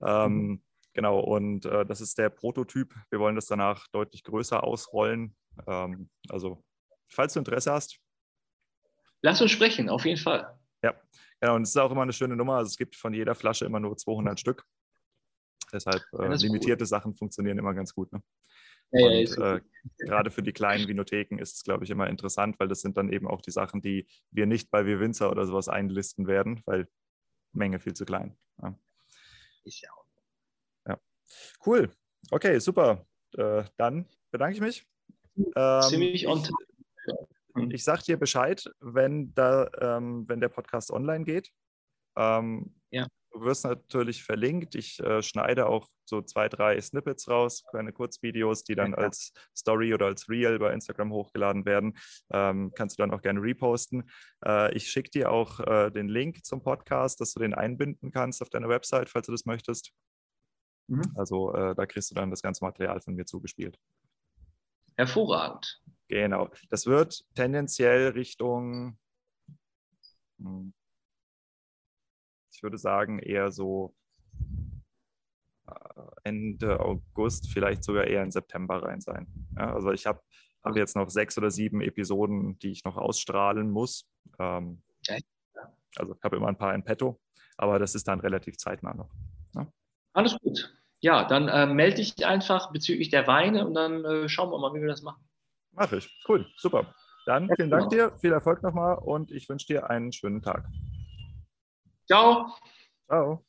Ähm, 0.05 0.33
mhm. 0.33 0.63
Genau, 0.95 1.21
und 1.21 1.65
äh, 1.65 1.87
das 1.87 2.01
ist 2.01 2.19
der 2.19 2.29
Prototyp. 2.29 2.95
Wir 3.11 3.19
wollen 3.19 3.35
das 3.35 3.47
danach 3.47 3.89
deutlich 3.89 4.25
größer 4.25 4.63
ausrollen. 4.63 5.35
Ähm, 5.67 6.11
also, 6.29 6.63
falls 7.09 7.33
du 7.33 7.39
Interesse 7.39 7.73
hast. 7.73 7.99
Lass 9.23 9.41
uns 9.41 9.51
sprechen, 9.51 9.89
auf 9.89 10.05
jeden 10.05 10.21
Fall. 10.21 10.59
Ja, 10.83 10.95
genau, 11.41 11.57
und 11.57 11.63
es 11.63 11.71
ist 11.71 11.77
auch 11.79 11.91
immer 11.91 12.03
eine 12.03 12.13
schöne 12.13 12.37
Nummer. 12.37 12.57
Also, 12.57 12.69
es 12.69 12.77
gibt 12.77 12.97
von 12.97 13.15
jeder 13.15 13.35
Flasche 13.35 13.65
immer 13.65 13.81
nur 13.81 13.97
200 13.97 14.39
Stück. 14.39 14.67
Deshalb 15.73 16.03
äh, 16.13 16.29
limitierte 16.37 16.83
cool. 16.83 16.89
Sachen 16.89 17.15
funktionieren 17.15 17.59
immer 17.59 17.73
ganz 17.73 17.95
gut. 17.95 18.13
Ne? 18.13 18.23
Ja, 18.93 19.07
und 19.07 19.37
ja, 19.37 19.57
äh, 19.57 19.61
gerade 19.99 20.31
für 20.31 20.43
die 20.43 20.53
kleinen 20.53 20.87
Vinotheken 20.87 21.39
ist 21.39 21.57
es, 21.57 21.65
glaube 21.65 21.85
ich, 21.85 21.91
immer 21.91 22.09
interessant, 22.09 22.61
weil 22.61 22.69
das 22.69 22.81
sind 22.81 22.97
dann 22.97 23.11
eben 23.11 23.27
auch 23.27 23.41
die 23.41 23.51
Sachen, 23.51 23.81
die 23.81 24.07
wir 24.31 24.47
nicht 24.47 24.71
bei 24.71 24.85
Wir 24.87 25.01
Winzer 25.01 25.31
oder 25.31 25.47
sowas 25.47 25.69
einlisten 25.69 26.27
werden, 26.27 26.63
weil 26.67 26.89
Menge 27.53 27.81
viel 27.81 27.95
zu 27.95 28.05
klein. 28.05 28.37
Ja. 28.61 28.79
Ist 29.65 29.81
ja 29.81 29.91
auch. 29.93 30.07
Ja. 30.87 30.99
Cool. 31.65 31.91
Okay, 32.31 32.59
super. 32.59 33.07
Äh, 33.37 33.65
dann 33.77 34.07
bedanke 34.31 34.55
ich 34.55 34.61
mich. 34.61 34.87
Ähm, 35.57 35.83
Ziemlich 35.83 36.27
on 36.27 36.43
time. 36.43 36.57
hm. 37.55 37.71
ich 37.71 37.85
sag 37.85 38.03
dir 38.03 38.19
Bescheid, 38.19 38.71
wenn, 38.81 39.35
da, 39.35 39.71
ähm, 39.81 40.29
wenn 40.29 40.41
der 40.41 40.49
Podcast 40.49 40.91
online 40.91 41.25
geht. 41.25 41.51
Ähm, 42.17 42.75
ja. 42.91 43.07
Du 43.33 43.41
wirst 43.41 43.65
natürlich 43.65 44.23
verlinkt. 44.23 44.75
Ich 44.75 45.01
äh, 45.01 45.23
schneide 45.23 45.67
auch 45.67 45.89
so 46.05 46.21
zwei, 46.21 46.51
drei 46.51 46.79
Snippets 46.81 47.29
raus, 47.29 47.65
kleine 47.71 47.93
Kurzvideos, 47.93 48.65
die 48.65 48.75
dann 48.75 48.91
ja, 48.91 48.99
als 48.99 49.33
Story 49.57 49.95
oder 49.95 50.07
als 50.07 50.29
Reel 50.29 50.59
bei 50.59 50.73
Instagram 50.73 51.13
hochgeladen 51.13 51.65
werden. 51.65 51.97
Ähm, 52.31 52.73
kannst 52.75 52.99
du 52.99 53.03
dann 53.03 53.11
auch 53.13 53.23
gerne 53.23 53.41
reposten. 53.41 54.11
Äh, 54.45 54.75
ich 54.77 54.91
schicke 54.91 55.11
dir 55.11 55.31
auch 55.31 55.61
äh, 55.61 55.91
den 55.91 56.09
Link 56.09 56.45
zum 56.45 56.63
Podcast, 56.63 57.23
dass 57.23 57.33
du 57.33 57.41
den 57.41 57.55
einbinden 57.55 58.13
kannst 58.13 58.43
auf 58.43 58.51
deiner 58.51 58.69
Website, 58.69 59.09
falls 59.09 59.27
du 59.27 59.33
das 59.33 59.47
möchtest. 59.47 59.93
Mhm. 60.89 61.15
Also 61.15 61.55
äh, 61.55 61.75
da 61.75 61.87
kriegst 61.87 62.11
du 62.11 62.15
dann 62.15 62.31
das 62.31 62.43
ganze 62.43 62.63
Material 62.63 63.01
von 63.01 63.15
mir 63.15 63.25
zugespielt. 63.25 63.79
Hervorragend. 64.97 65.81
Genau. 66.09 66.51
Das 66.69 66.85
wird 66.85 67.25
tendenziell 67.35 68.09
Richtung 68.09 68.99
hm, 70.39 70.75
ich 72.63 72.65
würde 72.65 72.79
sagen, 72.79 73.19
eher 73.19 73.51
so 73.51 73.93
äh, 75.67 75.73
Ende 76.23 76.79
August, 76.79 77.51
vielleicht 77.53 77.83
sogar 77.83 78.05
eher 78.05 78.23
in 78.23 78.31
September 78.31 78.81
rein 78.85 79.01
sein. 79.01 79.27
Ja, 79.59 79.75
also 79.75 79.91
ich 79.91 80.07
habe 80.07 80.21
hab 80.63 80.77
jetzt 80.77 80.95
noch 80.95 81.11
sechs 81.11 81.37
oder 81.37 81.51
sieben 81.51 81.81
Episoden, 81.81 82.57
die 82.61 82.71
ich 82.71 82.85
noch 82.85 82.97
ausstrahlen 82.97 83.69
muss. 83.69 84.09
Ähm, 84.39 84.81
also 85.97 86.15
ich 86.15 86.23
habe 86.23 86.37
immer 86.37 86.47
ein 86.47 86.57
paar 86.57 86.73
in 86.73 86.85
petto, 86.85 87.21
aber 87.57 87.81
das 87.81 87.97
ist 87.97 88.07
dann 88.07 88.21
relativ 88.21 88.57
zeitnah 88.59 88.95
noch. 88.95 89.11
Ja? 89.57 89.67
Alles 90.13 90.39
gut. 90.39 90.73
Ja, 91.01 91.25
dann 91.25 91.49
äh, 91.49 91.67
melde 91.67 91.97
dich 91.97 92.25
einfach 92.25 92.71
bezüglich 92.71 93.11
der 93.11 93.27
Weine 93.27 93.67
und 93.67 93.75
dann 93.75 94.05
äh, 94.05 94.29
schauen 94.29 94.53
wir 94.53 94.59
mal, 94.61 94.73
wie 94.73 94.81
wir 94.81 94.89
das 94.89 95.03
machen. 95.03 95.29
Mache 95.73 95.97
ich. 95.97 96.17
Cool, 96.29 96.47
super. 96.57 96.95
Dann 97.27 97.51
vielen 97.57 97.71
Dank 97.71 97.91
dir, 97.91 98.17
viel 98.21 98.31
Erfolg 98.31 98.63
nochmal 98.63 98.99
und 98.99 99.33
ich 99.33 99.49
wünsche 99.49 99.67
dir 99.67 99.91
einen 99.91 100.13
schönen 100.13 100.43
Tag. 100.43 100.69
Ciao. 102.07 102.55
Ciao. 103.07 103.45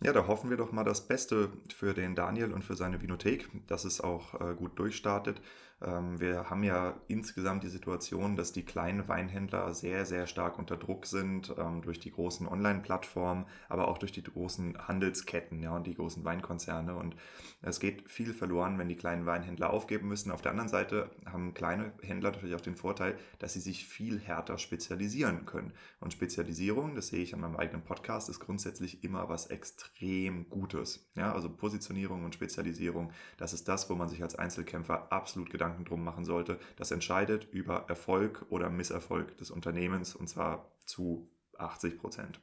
Ja, 0.00 0.12
da 0.12 0.26
hoffen 0.28 0.48
wir 0.48 0.56
doch 0.56 0.70
mal 0.72 0.84
das 0.84 1.08
Beste 1.08 1.50
für 1.74 1.92
den 1.92 2.14
Daniel 2.14 2.52
und 2.52 2.62
für 2.64 2.76
seine 2.76 3.00
Vinothek, 3.02 3.48
dass 3.66 3.84
es 3.84 4.00
auch 4.00 4.40
äh, 4.40 4.54
gut 4.54 4.78
durchstartet. 4.78 5.40
Ähm, 5.80 6.18
wir 6.18 6.50
haben 6.50 6.64
ja 6.64 7.00
insgesamt 7.06 7.62
die 7.62 7.68
Situation, 7.68 8.34
dass 8.34 8.52
die 8.52 8.64
kleinen 8.64 9.06
Weinhändler 9.06 9.72
sehr, 9.74 10.04
sehr 10.06 10.26
stark 10.26 10.58
unter 10.58 10.76
Druck 10.76 11.06
sind 11.06 11.54
ähm, 11.56 11.82
durch 11.82 12.00
die 12.00 12.10
großen 12.10 12.48
Online-Plattformen, 12.48 13.46
aber 13.68 13.88
auch 13.88 13.98
durch 13.98 14.12
die 14.12 14.22
großen 14.22 14.76
Handelsketten 14.88 15.62
ja, 15.62 15.76
und 15.76 15.86
die 15.86 15.94
großen 15.94 16.24
Weinkonzerne. 16.24 16.96
Und 16.96 17.14
es 17.62 17.78
geht 17.78 18.10
viel 18.10 18.34
verloren, 18.34 18.78
wenn 18.78 18.88
die 18.88 18.96
kleinen 18.96 19.26
Weinhändler 19.26 19.70
aufgeben 19.70 20.08
müssen. 20.08 20.32
Auf 20.32 20.42
der 20.42 20.50
anderen 20.50 20.68
Seite 20.68 21.10
haben 21.26 21.54
kleine 21.54 21.92
Händler 22.02 22.32
natürlich 22.32 22.56
auch 22.56 22.60
den 22.60 22.76
Vorteil, 22.76 23.16
dass 23.38 23.52
sie 23.52 23.60
sich 23.60 23.86
viel 23.86 24.18
härter 24.18 24.58
spezialisieren 24.58 25.46
können. 25.46 25.72
Und 26.00 26.12
Spezialisierung, 26.12 26.96
das 26.96 27.08
sehe 27.08 27.22
ich 27.22 27.34
an 27.34 27.40
meinem 27.40 27.56
eigenen 27.56 27.84
Podcast, 27.84 28.28
ist 28.28 28.40
grundsätzlich 28.40 29.04
immer 29.04 29.28
was 29.28 29.46
extrem 29.46 30.48
Gutes. 30.48 31.08
Ja, 31.14 31.32
also 31.32 31.48
Positionierung 31.48 32.24
und 32.24 32.34
Spezialisierung, 32.34 33.12
das 33.36 33.52
ist 33.52 33.68
das, 33.68 33.88
wo 33.88 33.94
man 33.94 34.08
sich 34.08 34.22
als 34.22 34.34
Einzelkämpfer 34.34 35.12
absolut 35.12 35.50
Gedanken 35.50 35.67
Gedanken 35.68 35.84
drum 35.84 36.04
machen 36.04 36.24
sollte. 36.24 36.58
Das 36.76 36.90
entscheidet 36.90 37.44
über 37.52 37.84
Erfolg 37.88 38.46
oder 38.48 38.70
Misserfolg 38.70 39.36
des 39.38 39.50
Unternehmens 39.50 40.14
und 40.14 40.28
zwar 40.28 40.70
zu 40.84 41.30
80 41.58 41.98
Prozent. 41.98 42.40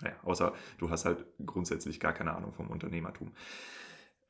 Naja, 0.00 0.14
außer 0.22 0.54
du 0.78 0.90
hast 0.90 1.04
halt 1.04 1.24
grundsätzlich 1.44 1.98
gar 1.98 2.12
keine 2.12 2.34
Ahnung 2.34 2.52
vom 2.52 2.68
Unternehmertum. 2.68 3.32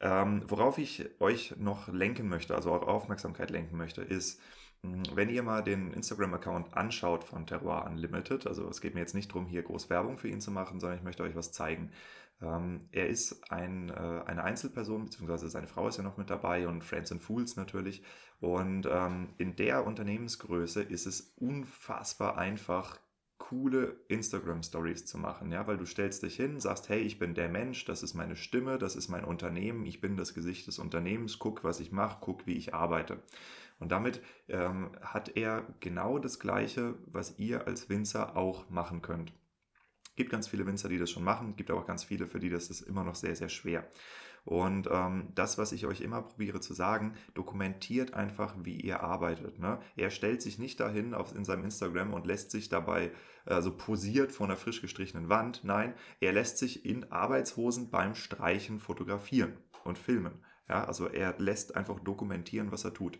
Ähm, 0.00 0.42
worauf 0.46 0.78
ich 0.78 1.20
euch 1.20 1.56
noch 1.58 1.88
lenken 1.88 2.28
möchte, 2.28 2.54
also 2.54 2.70
eure 2.70 2.86
Aufmerksamkeit 2.86 3.50
lenken 3.50 3.76
möchte, 3.76 4.00
ist, 4.00 4.40
wenn 4.82 5.28
ihr 5.28 5.42
mal 5.42 5.62
den 5.62 5.92
Instagram-Account 5.92 6.76
anschaut 6.76 7.24
von 7.24 7.46
Terroir 7.46 7.86
Unlimited, 7.86 8.46
also 8.46 8.68
es 8.68 8.80
geht 8.80 8.94
mir 8.94 9.00
jetzt 9.00 9.14
nicht 9.14 9.30
darum, 9.30 9.46
hier 9.46 9.62
groß 9.62 9.90
Werbung 9.90 10.18
für 10.18 10.28
ihn 10.28 10.40
zu 10.40 10.50
machen, 10.50 10.80
sondern 10.80 10.98
ich 10.98 11.04
möchte 11.04 11.22
euch 11.22 11.34
was 11.34 11.52
zeigen. 11.52 11.90
Ähm, 12.40 12.88
er 12.92 13.08
ist 13.08 13.50
ein, 13.50 13.90
äh, 13.90 14.22
eine 14.26 14.44
Einzelperson, 14.44 15.06
beziehungsweise 15.06 15.48
seine 15.48 15.66
Frau 15.66 15.88
ist 15.88 15.96
ja 15.96 16.04
noch 16.04 16.16
mit 16.16 16.30
dabei 16.30 16.68
und 16.68 16.84
Friends 16.84 17.10
and 17.10 17.22
Fools 17.22 17.56
natürlich. 17.56 18.04
Und 18.40 18.86
ähm, 18.90 19.34
in 19.38 19.56
der 19.56 19.84
Unternehmensgröße 19.84 20.82
ist 20.82 21.06
es 21.06 21.32
unfassbar 21.36 22.38
einfach, 22.38 22.98
coole 23.38 23.96
Instagram 24.08 24.62
Stories 24.62 25.06
zu 25.06 25.16
machen, 25.16 25.50
ja, 25.52 25.66
weil 25.66 25.78
du 25.78 25.86
stellst 25.86 26.22
dich 26.22 26.36
hin, 26.36 26.60
sagst, 26.60 26.88
hey, 26.88 27.00
ich 27.00 27.18
bin 27.18 27.34
der 27.34 27.48
Mensch, 27.48 27.84
das 27.84 28.02
ist 28.02 28.12
meine 28.12 28.36
Stimme, 28.36 28.78
das 28.78 28.94
ist 28.94 29.08
mein 29.08 29.24
Unternehmen, 29.24 29.86
ich 29.86 30.00
bin 30.00 30.16
das 30.16 30.34
Gesicht 30.34 30.66
des 30.66 30.78
Unternehmens, 30.78 31.38
guck, 31.38 31.64
was 31.64 31.80
ich 31.80 31.90
mache, 31.90 32.18
guck, 32.20 32.46
wie 32.46 32.56
ich 32.56 32.74
arbeite. 32.74 33.22
Und 33.78 33.92
damit 33.92 34.20
ähm, 34.48 34.90
hat 35.00 35.36
er 35.36 35.66
genau 35.80 36.18
das 36.18 36.40
Gleiche, 36.40 36.94
was 37.06 37.38
ihr 37.38 37.66
als 37.66 37.88
Winzer 37.88 38.36
auch 38.36 38.68
machen 38.70 39.02
könnt 39.02 39.32
gibt 40.18 40.30
ganz 40.30 40.48
viele 40.48 40.66
Winzer, 40.66 40.88
die 40.88 40.98
das 40.98 41.10
schon 41.10 41.24
machen, 41.24 41.56
gibt 41.56 41.70
aber 41.70 41.80
auch 41.80 41.86
ganz 41.86 42.04
viele, 42.04 42.26
für 42.26 42.40
die 42.40 42.50
das 42.50 42.68
ist 42.68 42.82
immer 42.82 43.04
noch 43.04 43.14
sehr, 43.14 43.36
sehr 43.36 43.48
schwer. 43.48 43.88
Und 44.44 44.88
ähm, 44.90 45.28
das, 45.34 45.58
was 45.58 45.72
ich 45.72 45.86
euch 45.86 46.00
immer 46.00 46.22
probiere 46.22 46.60
zu 46.60 46.74
sagen, 46.74 47.14
dokumentiert 47.34 48.14
einfach, 48.14 48.54
wie 48.62 48.80
ihr 48.80 49.00
arbeitet. 49.00 49.58
Ne? 49.58 49.78
Er 49.96 50.10
stellt 50.10 50.42
sich 50.42 50.58
nicht 50.58 50.80
dahin 50.80 51.14
auf, 51.14 51.34
in 51.34 51.44
seinem 51.44 51.64
Instagram 51.64 52.14
und 52.14 52.26
lässt 52.26 52.50
sich 52.50 52.68
dabei 52.68 53.12
also 53.46 53.76
posiert 53.76 54.32
vor 54.32 54.46
einer 54.46 54.56
frisch 54.56 54.80
gestrichenen 54.80 55.28
Wand. 55.28 55.64
Nein, 55.64 55.94
er 56.20 56.32
lässt 56.32 56.58
sich 56.58 56.84
in 56.84 57.12
Arbeitshosen 57.12 57.90
beim 57.90 58.14
Streichen 58.14 58.80
fotografieren 58.80 59.56
und 59.84 59.98
filmen. 59.98 60.44
Ja, 60.68 60.84
also 60.84 61.06
er 61.06 61.34
lässt 61.38 61.76
einfach 61.76 62.00
dokumentieren, 62.00 62.72
was 62.72 62.84
er 62.84 62.92
tut. 62.92 63.18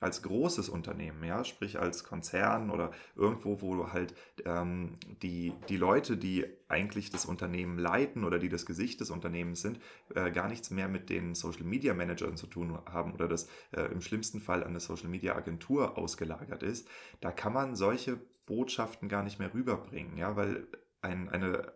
Als 0.00 0.22
großes 0.22 0.70
Unternehmen, 0.70 1.22
ja, 1.24 1.44
sprich 1.44 1.78
als 1.78 2.04
Konzern 2.04 2.70
oder 2.70 2.90
irgendwo, 3.14 3.60
wo 3.60 3.76
du 3.76 3.92
halt 3.92 4.14
ähm, 4.46 4.96
die, 5.22 5.52
die 5.68 5.76
Leute, 5.76 6.16
die 6.16 6.46
eigentlich 6.68 7.10
das 7.10 7.26
Unternehmen 7.26 7.78
leiten 7.78 8.24
oder 8.24 8.38
die 8.38 8.48
das 8.48 8.64
Gesicht 8.64 9.00
des 9.00 9.10
Unternehmens 9.10 9.60
sind, 9.60 9.78
äh, 10.14 10.30
gar 10.30 10.48
nichts 10.48 10.70
mehr 10.70 10.88
mit 10.88 11.10
den 11.10 11.34
Social 11.34 11.64
Media 11.64 11.92
Managern 11.92 12.36
zu 12.36 12.46
tun 12.46 12.78
haben 12.86 13.12
oder 13.12 13.28
das 13.28 13.48
äh, 13.72 13.82
im 13.92 14.00
schlimmsten 14.00 14.40
Fall 14.40 14.62
an 14.62 14.70
eine 14.70 14.80
Social 14.80 15.08
Media 15.08 15.36
Agentur 15.36 15.98
ausgelagert 15.98 16.62
ist, 16.62 16.88
da 17.20 17.30
kann 17.30 17.52
man 17.52 17.76
solche 17.76 18.18
Botschaften 18.46 19.08
gar 19.08 19.22
nicht 19.22 19.38
mehr 19.38 19.52
rüberbringen, 19.52 20.16
ja, 20.16 20.34
weil 20.34 20.66
ein, 21.02 21.28
eine 21.28 21.72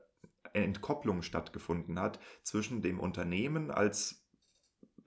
Entkopplung 0.55 1.23
stattgefunden 1.23 2.01
hat 2.01 2.21
zwischen 2.43 2.81
dem 2.81 3.01
Unternehmen 3.01 3.71
als 3.71 4.24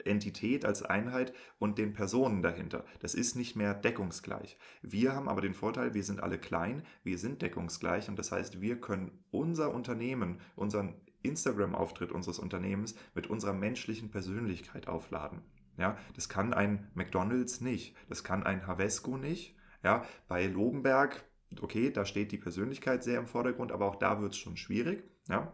Entität, 0.06 0.66
als 0.66 0.84
Einheit 0.84 1.34
und 1.60 1.78
den 1.78 1.93
Personen 1.93 2.41
dahinter. 2.41 2.86
Das 3.00 3.14
ist 3.16 3.36
nicht 3.36 3.56
mehr 3.56 3.74
deckungsgleich. 3.74 4.58
Wir 4.82 5.14
haben 5.14 5.28
aber 5.28 5.41
den 5.41 5.54
Vorteil, 5.54 5.93
wir 5.93 6.04
sind 6.04 6.22
alle 6.22 6.38
klein, 6.38 6.84
wir 7.04 7.18
sind 7.18 7.41
deckungsgleich 7.41 8.10
und 8.10 8.18
das 8.18 8.32
heißt, 8.32 8.62
wir 8.62 8.80
können 8.80 9.24
unser 9.32 9.74
Unternehmen, 9.74 10.39
unseren 10.56 10.95
Instagram-Auftritt 11.24 12.12
unseres 12.12 12.39
Unternehmens 12.39 12.95
mit 13.14 13.28
unserer 13.28 13.54
menschlichen 13.54 14.12
Persönlichkeit 14.12 14.88
aufladen. 14.88 15.41
Ja, 15.78 15.98
das 16.16 16.28
kann 16.30 16.54
ein 16.54 16.89
McDonald's 16.95 17.62
nicht, 17.62 17.95
das 18.10 18.24
kann 18.24 18.43
ein 18.43 18.66
Havesco 18.66 19.18
nicht. 19.18 19.56
Ja, 19.84 20.06
bei 20.28 20.48
Lobenberg, 20.48 21.24
okay, 21.62 21.91
da 21.91 22.04
steht 22.06 22.32
die 22.32 22.38
Persönlichkeit 22.38 23.04
sehr 23.04 23.20
im 23.20 23.28
Vordergrund, 23.28 23.72
aber 23.72 23.86
auch 23.86 23.95
da 23.95 24.20
wird 24.22 24.34
es 24.34 24.39
schon 24.39 24.58
schwierig. 24.58 25.04
Ja, 25.30 25.54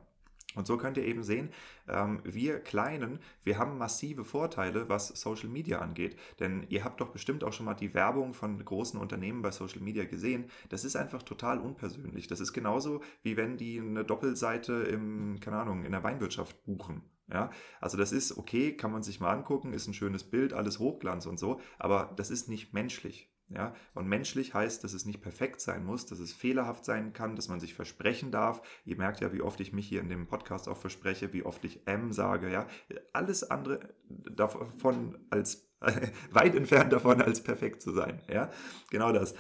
und 0.56 0.68
so 0.68 0.78
könnt 0.78 0.98
ihr 0.98 1.06
eben 1.06 1.24
sehen, 1.24 1.50
ähm, 1.88 2.22
wir 2.24 2.60
Kleinen, 2.60 3.20
wir 3.44 3.58
haben 3.58 3.78
massive 3.78 4.26
Vorteile, 4.26 4.90
was 4.90 5.08
Social 5.10 5.50
Media 5.50 5.80
angeht. 5.80 6.18
Denn 6.40 6.66
ihr 6.70 6.84
habt 6.84 7.02
doch 7.02 7.10
bestimmt 7.10 7.44
auch 7.44 7.54
schon 7.54 7.66
mal 7.66 7.74
die 7.74 7.94
Werbung 7.94 8.34
von 8.34 8.64
großen 8.64 9.00
Unternehmen 9.00 9.42
bei 9.42 9.52
Social 9.52 9.82
Media 9.82 10.06
gesehen. 10.06 10.46
Das 10.70 10.86
ist 10.86 10.96
einfach 10.96 11.24
total 11.24 11.60
unpersönlich. 11.60 12.28
Das 12.28 12.40
ist 12.40 12.54
genauso, 12.54 13.02
wie 13.24 13.38
wenn 13.38 13.58
die 13.58 13.80
eine 13.80 14.06
Doppelseite 14.06 14.74
im, 14.74 15.40
keine 15.40 15.58
Ahnung, 15.58 15.86
in 15.86 15.92
der 15.92 16.04
Weinwirtschaft 16.04 16.64
buchen. 16.66 17.02
Ja, 17.32 17.52
also 17.80 17.98
das 17.98 18.12
ist 18.12 18.38
okay, 18.38 18.76
kann 18.76 18.92
man 18.92 19.02
sich 19.02 19.22
mal 19.22 19.32
angucken, 19.32 19.74
ist 19.74 19.88
ein 19.88 19.94
schönes 19.94 20.26
Bild, 20.26 20.52
alles 20.54 20.80
Hochglanz 20.80 21.26
und 21.26 21.40
so, 21.40 21.62
aber 21.80 22.12
das 22.18 22.30
ist 22.30 22.50
nicht 22.50 22.74
menschlich. 22.74 23.33
Ja, 23.56 23.76
und 23.94 24.08
menschlich 24.08 24.54
heißt, 24.54 24.84
dass 24.84 24.94
es 24.94 25.06
nicht 25.06 25.22
perfekt 25.22 25.62
sein 25.62 25.86
muss, 25.86 26.06
dass 26.08 26.20
es 26.20 26.34
fehlerhaft 26.34 26.86
sein 26.86 27.14
kann, 27.14 27.36
dass 27.36 27.50
man 27.50 27.60
sich 27.60 27.76
versprechen 27.76 28.32
darf. 28.32 28.62
Ihr 28.84 28.98
merkt 28.98 29.22
ja, 29.22 29.32
wie 29.32 29.42
oft 29.42 29.60
ich 29.60 29.74
mich 29.74 29.88
hier 29.88 30.02
in 30.02 30.10
dem 30.10 30.28
Podcast 30.28 30.68
auch 30.68 30.78
verspreche, 30.78 31.34
wie 31.34 31.44
oft 31.44 31.64
ich 31.64 31.86
M 31.88 32.12
sage. 32.12 32.52
Ja, 32.52 32.68
alles 33.12 33.50
andere 33.50 33.94
davon 34.10 35.20
als 35.30 35.70
weit 36.32 36.56
entfernt 36.56 36.94
davon, 36.94 37.22
als 37.22 37.44
perfekt 37.44 37.82
zu 37.82 37.92
sein. 37.92 38.22
Ja, 38.28 38.50
genau 38.90 39.12
das. 39.12 39.36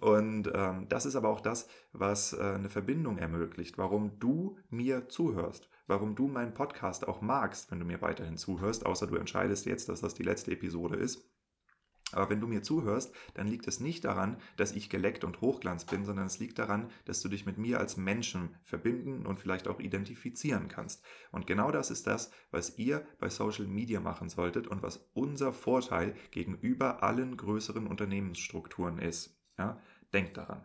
Und 0.00 0.50
ähm, 0.54 0.88
das 0.88 1.04
ist 1.04 1.14
aber 1.14 1.28
auch 1.28 1.42
das, 1.42 1.68
was 1.92 2.32
äh, 2.32 2.40
eine 2.40 2.70
Verbindung 2.70 3.18
ermöglicht, 3.18 3.76
warum 3.76 4.18
du 4.18 4.56
mir 4.70 5.10
zuhörst, 5.10 5.68
warum 5.86 6.14
du 6.14 6.26
meinen 6.26 6.54
Podcast 6.54 7.06
auch 7.06 7.20
magst, 7.20 7.70
wenn 7.70 7.80
du 7.80 7.84
mir 7.84 8.00
weiterhin 8.00 8.38
zuhörst, 8.38 8.86
außer 8.86 9.06
du 9.06 9.16
entscheidest 9.16 9.66
jetzt, 9.66 9.90
dass 9.90 10.00
das 10.00 10.14
die 10.14 10.22
letzte 10.22 10.52
Episode 10.52 10.96
ist 10.96 11.28
Aber 12.12 12.30
wenn 12.30 12.40
du 12.40 12.46
mir 12.46 12.62
zuhörst, 12.62 13.14
dann 13.34 13.46
liegt 13.46 13.68
es 13.68 13.80
nicht 13.80 14.04
daran, 14.04 14.36
dass 14.56 14.72
ich 14.72 14.90
geleckt 14.90 15.24
und 15.24 15.40
Hochglanz 15.40 15.84
bin, 15.84 16.04
sondern 16.04 16.26
es 16.26 16.38
liegt 16.38 16.58
daran, 16.58 16.90
dass 17.04 17.20
du 17.22 17.28
dich 17.28 17.46
mit 17.46 17.58
mir 17.58 17.78
als 17.78 17.96
Menschen 17.96 18.54
verbinden 18.64 19.26
und 19.26 19.38
vielleicht 19.38 19.68
auch 19.68 19.80
identifizieren 19.80 20.68
kannst. 20.68 21.04
Und 21.30 21.46
genau 21.46 21.70
das 21.70 21.90
ist 21.90 22.06
das, 22.06 22.30
was 22.50 22.78
ihr 22.78 23.06
bei 23.18 23.28
Social 23.28 23.66
Media 23.66 24.00
machen 24.00 24.28
solltet 24.28 24.66
und 24.66 24.82
was 24.82 25.08
unser 25.14 25.52
Vorteil 25.52 26.14
gegenüber 26.30 27.02
allen 27.02 27.36
größeren 27.36 27.86
Unternehmensstrukturen 27.86 28.98
ist. 28.98 29.38
Ja? 29.58 29.80
Denkt 30.12 30.36
daran. 30.36 30.64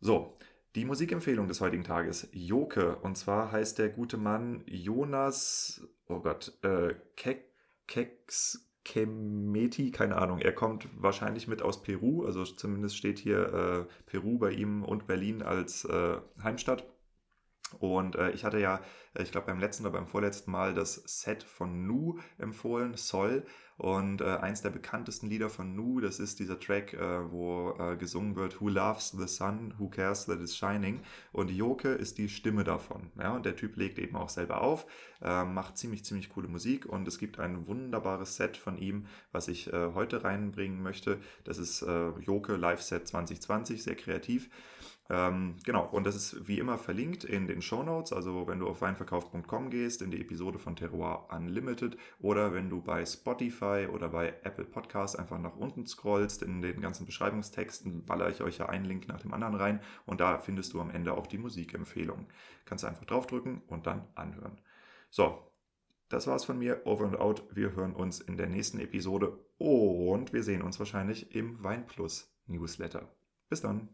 So, 0.00 0.36
die 0.74 0.84
Musikempfehlung 0.84 1.46
des 1.46 1.60
heutigen 1.60 1.84
Tages, 1.84 2.28
Joke. 2.32 2.96
Und 2.96 3.16
zwar 3.16 3.52
heißt 3.52 3.78
der 3.78 3.90
gute 3.90 4.16
Mann 4.16 4.64
Jonas, 4.66 5.86
oh 6.08 6.18
Gott, 6.18 6.58
äh, 6.62 6.94
Kek, 7.16 7.52
Keks, 7.86 8.68
Kemeti, 8.84 9.90
keine 9.90 10.16
Ahnung. 10.16 10.38
Er 10.40 10.52
kommt 10.52 10.88
wahrscheinlich 11.00 11.48
mit 11.48 11.62
aus 11.62 11.82
Peru, 11.82 12.24
also 12.24 12.44
zumindest 12.44 12.96
steht 12.96 13.18
hier 13.18 13.88
äh, 13.88 13.94
Peru 14.06 14.38
bei 14.38 14.50
ihm 14.50 14.82
und 14.84 15.06
Berlin 15.06 15.42
als 15.42 15.84
äh, 15.84 16.18
Heimstadt. 16.42 16.86
Und 17.78 18.16
äh, 18.16 18.30
ich 18.30 18.44
hatte 18.44 18.60
ja, 18.60 18.80
ich 19.18 19.32
glaube 19.32 19.48
beim 19.48 19.58
letzten 19.58 19.84
oder 19.84 19.92
beim 19.92 20.06
vorletzten 20.06 20.50
Mal 20.50 20.74
das 20.74 20.94
Set 21.06 21.42
von 21.42 21.86
Nu 21.86 22.18
empfohlen, 22.38 22.94
Sol. 22.94 23.44
Und 23.76 24.20
äh, 24.20 24.24
eins 24.24 24.62
der 24.62 24.70
bekanntesten 24.70 25.28
Lieder 25.28 25.50
von 25.50 25.74
Nu, 25.74 26.00
das 26.00 26.20
ist 26.20 26.38
dieser 26.38 26.60
Track, 26.60 26.94
äh, 26.94 27.30
wo 27.30 27.74
äh, 27.78 27.96
gesungen 27.96 28.36
wird, 28.36 28.60
Who 28.60 28.68
loves 28.68 29.10
the 29.10 29.26
sun, 29.26 29.74
who 29.78 29.88
cares 29.88 30.26
that 30.26 30.40
it's 30.40 30.56
shining. 30.56 31.00
Und 31.32 31.50
Joke 31.50 31.88
ist 31.88 32.18
die 32.18 32.28
Stimme 32.28 32.62
davon. 32.62 33.10
Ja? 33.18 33.34
Und 33.34 33.44
der 33.44 33.56
Typ 33.56 33.76
legt 33.76 33.98
eben 33.98 34.14
auch 34.14 34.28
selber 34.28 34.60
auf, 34.60 34.86
äh, 35.22 35.44
macht 35.44 35.76
ziemlich, 35.76 36.04
ziemlich 36.04 36.28
coole 36.28 36.46
Musik. 36.46 36.86
Und 36.86 37.08
es 37.08 37.18
gibt 37.18 37.40
ein 37.40 37.66
wunderbares 37.66 38.36
Set 38.36 38.56
von 38.56 38.78
ihm, 38.78 39.06
was 39.32 39.48
ich 39.48 39.72
äh, 39.72 39.92
heute 39.94 40.22
reinbringen 40.22 40.80
möchte. 40.80 41.18
Das 41.42 41.58
ist 41.58 41.82
äh, 41.82 42.10
Joke 42.20 42.54
Live 42.54 42.82
Set 42.82 43.08
2020, 43.08 43.82
sehr 43.82 43.96
kreativ. 43.96 44.50
Ähm, 45.10 45.56
genau, 45.64 45.86
und 45.86 46.04
das 46.06 46.16
ist 46.16 46.48
wie 46.48 46.58
immer 46.58 46.78
verlinkt 46.78 47.24
in 47.24 47.46
den 47.46 47.60
Show 47.60 47.82
Notes. 47.82 48.12
Also 48.12 48.46
wenn 48.46 48.58
du 48.58 48.68
auf 48.68 48.80
weinverkauf.com 48.80 49.68
gehst, 49.68 50.00
in 50.00 50.10
die 50.10 50.20
Episode 50.20 50.58
von 50.58 50.76
Terroir 50.76 51.28
Unlimited 51.30 51.98
oder 52.20 52.54
wenn 52.54 52.70
du 52.70 52.80
bei 52.80 53.04
Spotify 53.04 53.86
oder 53.92 54.08
bei 54.08 54.28
Apple 54.44 54.64
Podcasts 54.64 55.16
einfach 55.16 55.38
nach 55.38 55.56
unten 55.56 55.86
scrollst, 55.86 56.42
in 56.42 56.62
den 56.62 56.80
ganzen 56.80 57.04
Beschreibungstexten 57.04 58.06
baller 58.06 58.30
ich 58.30 58.40
euch 58.40 58.58
ja 58.58 58.66
einen 58.70 58.86
Link 58.86 59.06
nach 59.06 59.20
dem 59.20 59.34
anderen 59.34 59.56
rein 59.56 59.80
und 60.06 60.20
da 60.20 60.38
findest 60.38 60.72
du 60.72 60.80
am 60.80 60.90
Ende 60.90 61.12
auch 61.12 61.26
die 61.26 61.38
Musikempfehlung. 61.38 62.26
Kannst 62.64 62.84
du 62.84 62.88
einfach 62.88 63.04
draufdrücken 63.04 63.60
und 63.66 63.86
dann 63.86 64.06
anhören. 64.14 64.58
So, 65.10 65.52
das 66.08 66.26
war's 66.26 66.44
von 66.44 66.58
mir. 66.58 66.86
Over 66.86 67.04
and 67.04 67.18
out. 67.18 67.44
Wir 67.54 67.72
hören 67.72 67.94
uns 67.94 68.20
in 68.20 68.38
der 68.38 68.46
nächsten 68.46 68.78
Episode 68.80 69.38
und 69.58 70.32
wir 70.32 70.42
sehen 70.42 70.62
uns 70.62 70.78
wahrscheinlich 70.78 71.34
im 71.34 71.62
Weinplus 71.62 72.34
Newsletter. 72.46 73.14
Bis 73.50 73.60
dann. 73.60 73.88